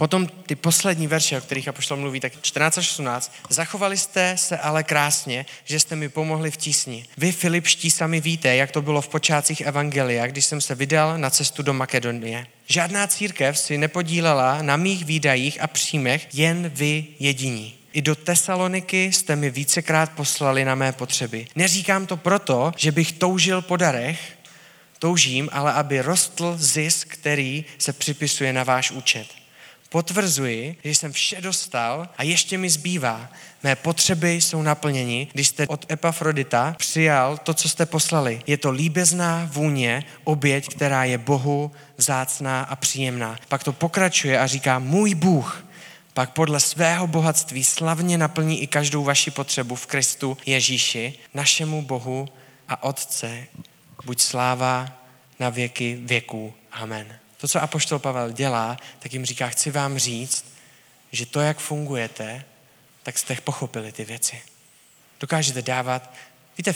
Potom 0.01 0.27
ty 0.27 0.55
poslední 0.55 1.07
verše, 1.07 1.37
o 1.37 1.41
kterých 1.41 1.67
Apoštol 1.67 1.97
mluví, 1.97 2.19
tak 2.19 2.33
14 2.41 2.77
až 2.77 2.91
18. 2.91 3.33
Zachovali 3.49 3.97
jste 3.97 4.33
se 4.37 4.57
ale 4.57 4.83
krásně, 4.83 5.45
že 5.65 5.79
jste 5.79 5.95
mi 5.95 6.09
pomohli 6.09 6.51
v 6.51 6.57
tísni. 6.57 7.05
Vy, 7.17 7.31
Filipští, 7.31 7.91
sami 7.91 8.21
víte, 8.21 8.55
jak 8.55 8.71
to 8.71 8.81
bylo 8.81 9.01
v 9.01 9.07
počátcích 9.07 9.61
Evangelia, 9.61 10.27
když 10.27 10.45
jsem 10.45 10.61
se 10.61 10.75
vydal 10.75 11.17
na 11.17 11.29
cestu 11.29 11.63
do 11.63 11.73
Makedonie. 11.73 12.47
Žádná 12.65 13.07
církev 13.07 13.59
si 13.59 13.77
nepodílela 13.77 14.61
na 14.61 14.77
mých 14.77 15.05
výdajích 15.05 15.61
a 15.61 15.67
příjmech, 15.67 16.27
jen 16.33 16.71
vy 16.75 17.05
jediní. 17.19 17.73
I 17.93 18.01
do 18.01 18.15
Tesaloniky 18.15 19.11
jste 19.11 19.35
mi 19.35 19.49
vícekrát 19.49 20.11
poslali 20.11 20.65
na 20.65 20.75
mé 20.75 20.91
potřeby. 20.91 21.47
Neříkám 21.55 22.05
to 22.05 22.17
proto, 22.17 22.71
že 22.77 22.91
bych 22.91 23.11
toužil 23.11 23.61
po 23.61 23.77
darech, 23.77 24.19
toužím, 24.99 25.49
ale 25.51 25.73
aby 25.73 26.01
rostl 26.01 26.55
zisk, 26.57 27.07
který 27.07 27.65
se 27.77 27.93
připisuje 27.93 28.53
na 28.53 28.63
váš 28.63 28.91
účet. 28.91 29.40
Potvrzuji, 29.91 30.75
že 30.83 30.89
jsem 30.89 31.11
vše 31.11 31.41
dostal 31.41 32.09
a 32.17 32.23
ještě 32.23 32.57
mi 32.57 32.69
zbývá. 32.69 33.29
Mé 33.63 33.75
potřeby 33.75 34.33
jsou 34.33 34.61
naplněni, 34.61 35.27
když 35.33 35.47
jste 35.47 35.67
od 35.67 35.91
Epafrodita 35.91 36.75
přijal 36.77 37.37
to, 37.37 37.53
co 37.53 37.69
jste 37.69 37.85
poslali. 37.85 38.41
Je 38.47 38.57
to 38.57 38.71
líbezná 38.71 39.49
vůně, 39.51 40.03
oběť, 40.23 40.69
která 40.69 41.03
je 41.03 41.17
Bohu 41.17 41.71
vzácná 41.97 42.61
a 42.61 42.75
příjemná. 42.75 43.37
Pak 43.47 43.63
to 43.63 43.73
pokračuje 43.73 44.39
a 44.39 44.47
říká, 44.47 44.79
můj 44.79 45.15
Bůh 45.15 45.65
pak 46.13 46.31
podle 46.31 46.59
svého 46.59 47.07
bohatství 47.07 47.63
slavně 47.63 48.17
naplní 48.17 48.61
i 48.61 48.67
každou 48.67 49.03
vaši 49.03 49.31
potřebu 49.31 49.75
v 49.75 49.85
Kristu 49.85 50.37
Ježíši, 50.45 51.13
našemu 51.33 51.81
Bohu 51.81 52.27
a 52.69 52.83
Otce. 52.83 53.47
Buď 54.05 54.21
sláva 54.21 54.89
na 55.39 55.49
věky 55.49 55.99
věků. 56.01 56.53
Amen. 56.71 57.20
To, 57.41 57.47
co 57.47 57.61
Apoštol 57.61 57.99
Pavel 57.99 58.31
dělá, 58.31 58.77
tak 58.99 59.13
jim 59.13 59.25
říká, 59.25 59.49
chci 59.49 59.71
vám 59.71 59.97
říct, 59.97 60.45
že 61.11 61.25
to, 61.25 61.39
jak 61.39 61.59
fungujete, 61.59 62.45
tak 63.03 63.17
jste 63.17 63.35
pochopili 63.35 63.91
ty 63.91 64.05
věci. 64.05 64.41
Dokážete 65.19 65.61
dávat, 65.61 66.13
víte, 66.57 66.75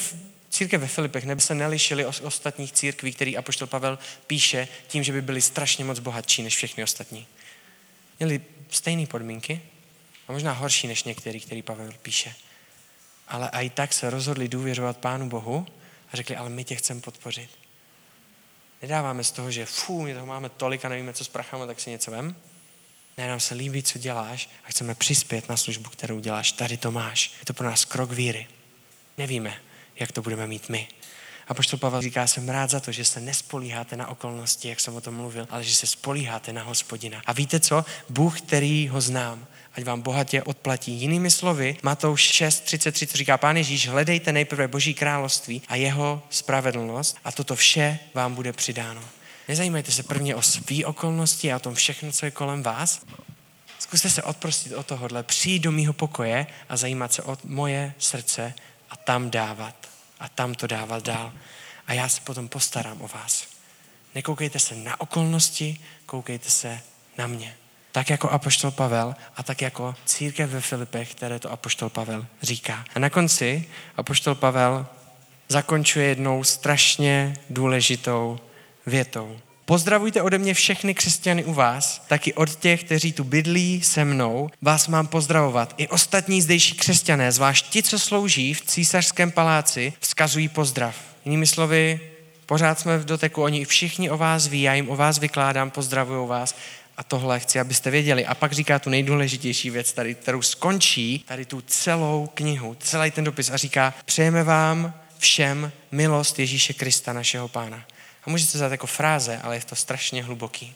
církev 0.49 0.81
ve 0.81 0.87
Filipech 0.87 1.25
neby 1.25 1.41
se 1.41 1.55
nelišily 1.55 2.05
od 2.05 2.21
ostatních 2.23 2.71
církví, 2.71 3.13
který 3.13 3.37
Apoštol 3.37 3.67
Pavel 3.67 3.99
píše 4.27 4.67
tím, 4.87 5.03
že 5.03 5.11
by 5.11 5.21
byli 5.21 5.41
strašně 5.41 5.85
moc 5.85 5.99
bohatší 5.99 6.43
než 6.43 6.55
všechny 6.55 6.83
ostatní. 6.83 7.27
Měli 8.19 8.41
stejné 8.69 9.07
podmínky 9.07 9.61
a 10.27 10.31
možná 10.31 10.51
horší 10.51 10.87
než 10.87 11.03
některý, 11.03 11.39
který 11.39 11.61
Pavel 11.61 11.93
píše. 12.01 12.35
Ale 13.27 13.49
i 13.53 13.69
tak 13.69 13.93
se 13.93 14.09
rozhodli 14.09 14.47
důvěřovat 14.47 14.97
Pánu 14.97 15.29
Bohu 15.29 15.67
a 16.13 16.17
řekli, 16.17 16.35
ale 16.35 16.49
my 16.49 16.63
tě 16.63 16.75
chceme 16.75 17.01
podpořit. 17.01 17.64
Nedáváme 18.85 19.23
z 19.23 19.31
toho, 19.31 19.51
že 19.51 19.65
fú, 19.65 20.05
my 20.05 20.13
toho 20.13 20.25
máme 20.25 20.49
tolik 20.49 20.85
a 20.85 20.89
nevíme, 20.89 21.13
co 21.13 21.25
s 21.25 21.27
prachama, 21.27 21.65
tak 21.65 21.79
si 21.79 21.89
něco 21.89 22.11
vem. 22.11 22.35
Ne, 23.17 23.27
nám 23.27 23.39
se 23.39 23.55
líbí, 23.55 23.83
co 23.83 23.99
děláš 23.99 24.49
a 24.65 24.69
chceme 24.69 24.95
přispět 24.95 25.49
na 25.49 25.57
službu, 25.57 25.89
kterou 25.89 26.19
děláš. 26.19 26.51
Tady 26.51 26.77
to 26.77 26.91
máš. 26.91 27.33
Je 27.39 27.45
to 27.45 27.53
pro 27.53 27.65
nás 27.65 27.85
krok 27.85 28.11
víry. 28.11 28.47
Nevíme, 29.17 29.57
jak 29.99 30.11
to 30.11 30.21
budeme 30.21 30.47
mít 30.47 30.69
my. 30.69 30.87
A 31.47 31.53
poštol 31.53 31.79
Pavel 31.79 32.01
říká, 32.01 32.27
jsem 32.27 32.49
rád 32.49 32.69
za 32.69 32.79
to, 32.79 32.91
že 32.91 33.05
se 33.05 33.19
nespolíháte 33.19 33.95
na 33.95 34.07
okolnosti, 34.07 34.69
jak 34.69 34.79
jsem 34.79 34.95
o 34.95 35.01
tom 35.01 35.15
mluvil, 35.15 35.47
ale 35.49 35.63
že 35.63 35.75
se 35.75 35.87
spolíháte 35.87 36.53
na 36.53 36.63
hospodina. 36.63 37.21
A 37.25 37.33
víte 37.33 37.59
co? 37.59 37.85
Bůh, 38.09 38.41
který 38.41 38.87
ho 38.87 39.01
znám, 39.01 39.47
ať 39.73 39.83
vám 39.83 40.01
bohatě 40.01 40.43
odplatí. 40.43 40.91
Jinými 40.91 41.31
slovy, 41.31 41.77
Matouš 41.83 42.41
6.33, 42.41 43.07
co 43.07 43.17
říká 43.17 43.37
Pán 43.37 43.57
Ježíš, 43.57 43.87
hledejte 43.87 44.31
nejprve 44.31 44.67
Boží 44.67 44.93
království 44.93 45.61
a 45.67 45.75
jeho 45.75 46.23
spravedlnost 46.29 47.17
a 47.23 47.31
toto 47.31 47.55
vše 47.55 47.99
vám 48.13 48.35
bude 48.35 48.53
přidáno. 48.53 49.01
Nezajímejte 49.47 49.91
se 49.91 50.03
prvně 50.03 50.35
o 50.35 50.41
svý 50.41 50.85
okolnosti 50.85 51.53
a 51.53 51.55
o 51.55 51.59
tom 51.59 51.75
všechno, 51.75 52.11
co 52.11 52.25
je 52.25 52.31
kolem 52.31 52.63
vás. 52.63 53.01
Zkuste 53.79 54.09
se 54.09 54.23
odprostit 54.23 54.73
o 54.73 54.83
tohohle, 54.83 55.23
přijít 55.23 55.59
do 55.59 55.71
mýho 55.71 55.93
pokoje 55.93 56.47
a 56.69 56.77
zajímat 56.77 57.13
se 57.13 57.23
o 57.23 57.37
moje 57.43 57.93
srdce 57.99 58.53
a 58.89 58.97
tam 58.97 59.29
dávat. 59.29 59.94
A 60.19 60.29
tam 60.29 60.55
to 60.55 60.67
dávat 60.67 61.03
dál. 61.03 61.33
A 61.87 61.93
já 61.93 62.09
se 62.09 62.21
potom 62.21 62.47
postarám 62.47 63.01
o 63.01 63.07
vás. 63.07 63.47
Nekoukejte 64.15 64.59
se 64.59 64.75
na 64.75 65.01
okolnosti, 65.01 65.79
koukejte 66.05 66.49
se 66.49 66.81
na 67.17 67.27
mě 67.27 67.55
tak 67.95 68.09
jako 68.09 68.29
apoštol 68.29 68.71
Pavel 68.71 69.15
a 69.35 69.43
tak 69.43 69.61
jako 69.61 69.95
církev 70.05 70.49
ve 70.49 70.61
Filipech, 70.61 71.15
které 71.15 71.39
to 71.39 71.51
apoštol 71.51 71.89
Pavel 71.89 72.25
říká. 72.41 72.85
A 72.95 72.99
na 72.99 73.09
konci 73.09 73.67
apoštol 73.97 74.35
Pavel 74.35 74.87
zakončuje 75.47 76.07
jednou 76.07 76.43
strašně 76.43 77.33
důležitou 77.49 78.39
větou. 78.85 79.39
Pozdravujte 79.67 80.21
ode 80.21 80.37
mě 80.37 80.53
všechny 80.53 80.93
křesťany 80.93 81.43
u 81.43 81.53
vás, 81.53 82.05
taky 82.07 82.33
od 82.33 82.55
těch, 82.55 82.83
kteří 82.83 83.13
tu 83.13 83.23
bydlí 83.23 83.81
se 83.81 84.05
mnou, 84.05 84.49
vás 84.61 84.87
mám 84.87 85.07
pozdravovat. 85.07 85.73
I 85.77 85.87
ostatní 85.87 86.41
zdejší 86.41 86.75
křesťané, 86.75 87.31
zvlášť 87.31 87.69
ti, 87.69 87.83
co 87.83 87.99
slouží 87.99 88.53
v 88.53 88.61
císařském 88.61 89.31
paláci, 89.31 89.93
vzkazují 89.99 90.47
pozdrav. 90.49 90.95
Jinými 91.25 91.47
slovy, 91.47 91.99
pořád 92.45 92.79
jsme 92.79 92.97
v 92.97 93.05
doteku, 93.05 93.43
oni 93.43 93.65
všichni 93.65 94.09
o 94.09 94.17
vás 94.17 94.47
ví, 94.47 94.61
já 94.61 94.73
jim 94.73 94.89
o 94.89 94.95
vás 94.95 95.19
vykládám, 95.19 95.71
pozdravuju 95.71 96.27
vás 96.27 96.55
a 96.97 97.03
tohle 97.03 97.39
chci, 97.39 97.59
abyste 97.59 97.91
věděli. 97.91 98.25
A 98.25 98.35
pak 98.35 98.51
říká 98.51 98.79
tu 98.79 98.89
nejdůležitější 98.89 99.69
věc, 99.69 99.93
tady, 99.93 100.15
kterou 100.15 100.41
skončí 100.41 101.23
tady 101.27 101.45
tu 101.45 101.61
celou 101.61 102.29
knihu, 102.33 102.77
celý 102.79 103.11
ten 103.11 103.23
dopis 103.23 103.49
a 103.49 103.57
říká, 103.57 103.93
přejeme 104.05 104.43
vám 104.43 104.93
všem 105.17 105.71
milost 105.91 106.39
Ježíše 106.39 106.73
Krista, 106.73 107.13
našeho 107.13 107.47
pána. 107.47 107.85
A 108.25 108.29
můžete 108.29 108.57
to 108.57 108.63
jako 108.63 108.87
fráze, 108.87 109.39
ale 109.43 109.55
je 109.55 109.65
to 109.65 109.75
strašně 109.75 110.23
hluboký. 110.23 110.75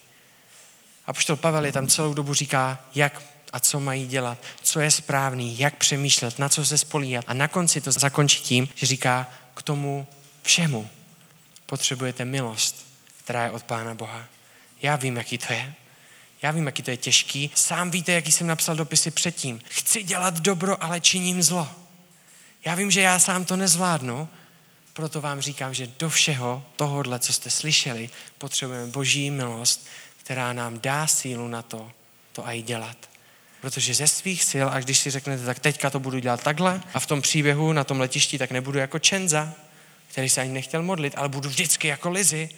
A 1.05 1.13
poštol 1.13 1.35
Pavel 1.35 1.65
je 1.65 1.71
tam 1.71 1.87
celou 1.87 2.13
dobu 2.13 2.33
říká, 2.33 2.79
jak 2.95 3.21
a 3.53 3.59
co 3.59 3.79
mají 3.79 4.07
dělat, 4.07 4.37
co 4.61 4.79
je 4.79 4.91
správný, 4.91 5.59
jak 5.59 5.75
přemýšlet, 5.75 6.39
na 6.39 6.49
co 6.49 6.65
se 6.65 6.77
spolíhat. 6.77 7.25
A 7.27 7.33
na 7.33 7.47
konci 7.47 7.81
to 7.81 7.91
zakončí 7.91 8.41
tím, 8.41 8.69
že 8.75 8.85
říká, 8.85 9.27
k 9.53 9.61
tomu 9.61 10.07
všemu 10.43 10.89
potřebujete 11.65 12.25
milost, 12.25 12.87
která 13.23 13.43
je 13.43 13.51
od 13.51 13.63
Pána 13.63 13.93
Boha. 13.93 14.25
Já 14.81 14.95
vím, 14.95 15.17
jaký 15.17 15.37
to 15.37 15.53
je. 15.53 15.73
Já 16.41 16.51
vím, 16.51 16.65
jaký 16.65 16.83
to 16.83 16.91
je 16.91 16.97
těžký. 16.97 17.51
Sám 17.55 17.91
víte, 17.91 18.11
jaký 18.11 18.31
jsem 18.31 18.47
napsal 18.47 18.75
dopisy 18.75 19.11
předtím. 19.11 19.61
Chci 19.69 20.03
dělat 20.03 20.39
dobro, 20.39 20.83
ale 20.83 21.01
činím 21.01 21.43
zlo. 21.43 21.67
Já 22.65 22.75
vím, 22.75 22.91
že 22.91 23.01
já 23.01 23.19
sám 23.19 23.45
to 23.45 23.55
nezvládnu, 23.55 24.29
proto 24.93 25.21
vám 25.21 25.41
říkám, 25.41 25.73
že 25.73 25.87
do 25.99 26.09
všeho 26.09 26.63
tohohle, 26.75 27.19
co 27.19 27.33
jste 27.33 27.49
slyšeli, 27.49 28.09
potřebujeme 28.37 28.91
boží 28.91 29.31
milost, 29.31 29.87
která 30.17 30.53
nám 30.53 30.79
dá 30.79 31.07
sílu 31.07 31.47
na 31.47 31.61
to, 31.61 31.91
to 32.31 32.47
i 32.47 32.61
dělat. 32.61 33.09
Protože 33.61 33.93
ze 33.93 34.07
svých 34.07 34.43
sil, 34.51 34.67
až 34.71 34.83
když 34.85 34.99
si 34.99 35.09
řeknete, 35.09 35.45
tak 35.45 35.59
teďka 35.59 35.89
to 35.89 35.99
budu 35.99 36.19
dělat 36.19 36.43
takhle 36.43 36.81
a 36.93 36.99
v 36.99 37.05
tom 37.05 37.21
příběhu 37.21 37.73
na 37.73 37.83
tom 37.83 37.99
letišti 37.99 38.37
tak 38.37 38.51
nebudu 38.51 38.79
jako 38.79 38.99
Čenza, 38.99 39.53
který 40.07 40.29
se 40.29 40.41
ani 40.41 40.51
nechtěl 40.51 40.83
modlit, 40.83 41.13
ale 41.17 41.29
budu 41.29 41.49
vždycky 41.49 41.87
jako 41.87 42.09
Lizy. 42.09 42.49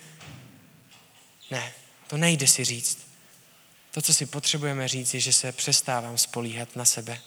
Ne, 1.51 1.73
to 2.07 2.17
nejde 2.17 2.47
si 2.47 2.65
říct. 2.65 3.07
To, 3.91 4.01
co 4.01 4.13
si 4.13 4.25
potřebujeme 4.25 4.87
říct, 4.87 5.13
je, 5.13 5.19
že 5.19 5.33
se 5.33 5.51
přestávám 5.51 6.17
spolíhat 6.17 6.75
na 6.75 6.85
sebe 6.85 7.19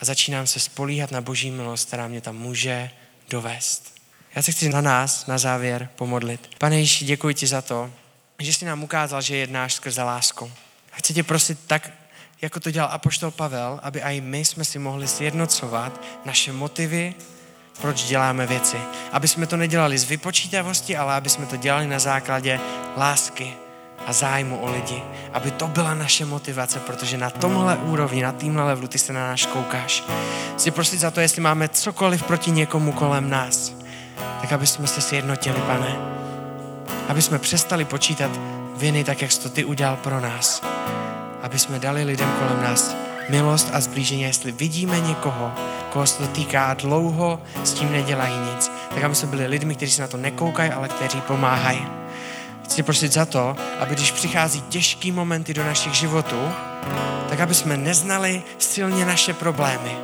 a 0.00 0.04
začínám 0.04 0.46
se 0.46 0.60
spolíhat 0.60 1.10
na 1.10 1.20
boží 1.20 1.50
milost, 1.50 1.88
která 1.88 2.08
mě 2.08 2.20
tam 2.20 2.36
může 2.36 2.90
dovést. 3.28 4.01
Já 4.34 4.42
se 4.42 4.52
chci 4.52 4.68
na 4.68 4.80
nás, 4.80 5.26
na 5.26 5.38
závěr, 5.38 5.88
pomodlit. 5.96 6.50
Pane 6.58 6.78
Ježíši, 6.78 7.04
děkuji 7.04 7.34
ti 7.34 7.46
za 7.46 7.62
to, 7.62 7.90
že 8.38 8.52
jsi 8.52 8.64
nám 8.64 8.82
ukázal, 8.82 9.20
že 9.20 9.36
jednáš 9.36 9.74
skrze 9.74 10.02
lásku. 10.02 10.52
A 10.92 10.96
chci 10.96 11.14
tě 11.14 11.22
prosit 11.22 11.58
tak, 11.66 11.90
jako 12.42 12.60
to 12.60 12.70
dělal 12.70 12.90
apoštol 12.92 13.30
Pavel, 13.30 13.80
aby 13.82 14.00
i 14.00 14.20
my 14.20 14.44
jsme 14.44 14.64
si 14.64 14.78
mohli 14.78 15.08
sjednocovat 15.08 16.00
naše 16.24 16.52
motivy, 16.52 17.14
proč 17.80 18.04
děláme 18.04 18.46
věci. 18.46 18.76
Aby 19.12 19.28
jsme 19.28 19.46
to 19.46 19.56
nedělali 19.56 19.98
z 19.98 20.04
vypočítavosti, 20.04 20.96
ale 20.96 21.14
aby 21.14 21.28
jsme 21.28 21.46
to 21.46 21.56
dělali 21.56 21.86
na 21.86 21.98
základě 21.98 22.60
lásky 22.96 23.52
a 24.06 24.12
zájmu 24.12 24.58
o 24.58 24.72
lidi. 24.72 25.02
Aby 25.32 25.50
to 25.50 25.68
byla 25.68 25.94
naše 25.94 26.24
motivace, 26.24 26.80
protože 26.80 27.16
na 27.16 27.30
tomhle 27.30 27.76
úrovni, 27.76 28.22
na 28.22 28.32
týmhle 28.32 28.64
levelu 28.64 28.88
ty 28.88 28.98
se 28.98 29.12
na 29.12 29.26
nás 29.26 29.46
koukáš. 29.46 30.04
Chci 30.54 30.70
prosit 30.70 31.00
za 31.00 31.10
to, 31.10 31.20
jestli 31.20 31.42
máme 31.42 31.68
cokoliv 31.68 32.22
proti 32.22 32.50
někomu 32.50 32.92
kolem 32.92 33.30
nás, 33.30 33.81
tak 34.42 34.52
aby 34.52 34.66
jsme 34.66 34.86
se 34.86 35.00
sjednotili, 35.00 35.60
pane. 35.60 35.96
Aby 37.08 37.22
jsme 37.22 37.38
přestali 37.38 37.84
počítat 37.84 38.30
viny 38.76 39.04
tak, 39.04 39.22
jak 39.22 39.32
jsi 39.32 39.40
to 39.40 39.48
ty 39.48 39.64
udělal 39.64 39.96
pro 39.96 40.20
nás. 40.20 40.62
Aby 41.42 41.58
jsme 41.58 41.78
dali 41.78 42.04
lidem 42.04 42.32
kolem 42.38 42.62
nás 42.62 42.96
milost 43.28 43.70
a 43.72 43.80
zblížení. 43.80 44.22
Jestli 44.22 44.52
vidíme 44.52 45.00
někoho, 45.00 45.52
koho 45.92 46.06
se 46.06 46.18
to 46.18 46.26
týká 46.26 46.74
dlouho 46.74 47.40
s 47.64 47.72
tím 47.72 47.92
nedělají 47.92 48.38
nic, 48.38 48.72
tak 48.94 49.02
aby 49.02 49.14
jsme 49.14 49.28
byli 49.28 49.46
lidmi, 49.46 49.74
kteří 49.74 49.92
se 49.92 50.02
na 50.02 50.08
to 50.08 50.16
nekoukají, 50.16 50.70
ale 50.70 50.88
kteří 50.88 51.20
pomáhají. 51.20 51.86
Chci 52.64 52.82
prosit 52.82 53.12
za 53.12 53.26
to, 53.26 53.56
aby 53.80 53.94
když 53.94 54.12
přichází 54.12 54.60
těžký 54.60 55.12
momenty 55.12 55.54
do 55.54 55.64
našich 55.64 55.92
životů, 55.92 56.52
tak 57.28 57.40
aby 57.40 57.54
jsme 57.54 57.76
neznali 57.76 58.42
silně 58.58 59.06
naše 59.06 59.34
problémy, 59.34 59.96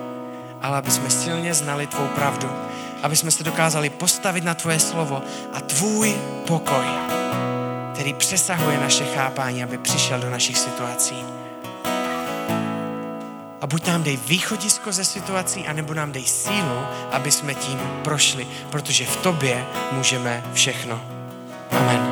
ale 0.63 0.79
aby 0.79 0.91
jsme 0.91 1.11
silně 1.11 1.55
znali 1.55 1.87
tvou 1.87 2.07
pravdu. 2.07 2.68
Aby 3.03 3.17
jsme 3.17 3.31
se 3.31 3.45
dokázali 3.45 3.91
postavit 3.91 4.45
na 4.45 4.55
tvoje 4.55 4.81
slovo 4.81 5.23
a 5.53 5.61
tvůj 5.61 6.17
pokoj, 6.47 6.87
který 7.95 8.15
přesahuje 8.15 8.79
naše 8.79 9.05
chápání, 9.05 9.65
aby 9.65 9.79
přišel 9.79 10.21
do 10.21 10.31
našich 10.31 10.59
situací. 10.59 11.25
A 13.61 13.67
buď 13.67 13.87
nám 13.87 14.03
dej 14.03 14.17
východisko 14.17 14.93
ze 14.93 15.05
situací, 15.05 15.67
anebo 15.67 15.95
nám 15.95 16.13
dej 16.13 16.25
sílu, 16.25 16.81
aby 17.13 17.31
jsme 17.31 17.55
tím 17.55 17.79
prošli, 18.05 18.47
protože 18.71 19.07
v 19.07 19.17
tobě 19.17 19.67
můžeme 19.93 20.45
všechno. 20.55 21.01
Amen. 21.71 22.08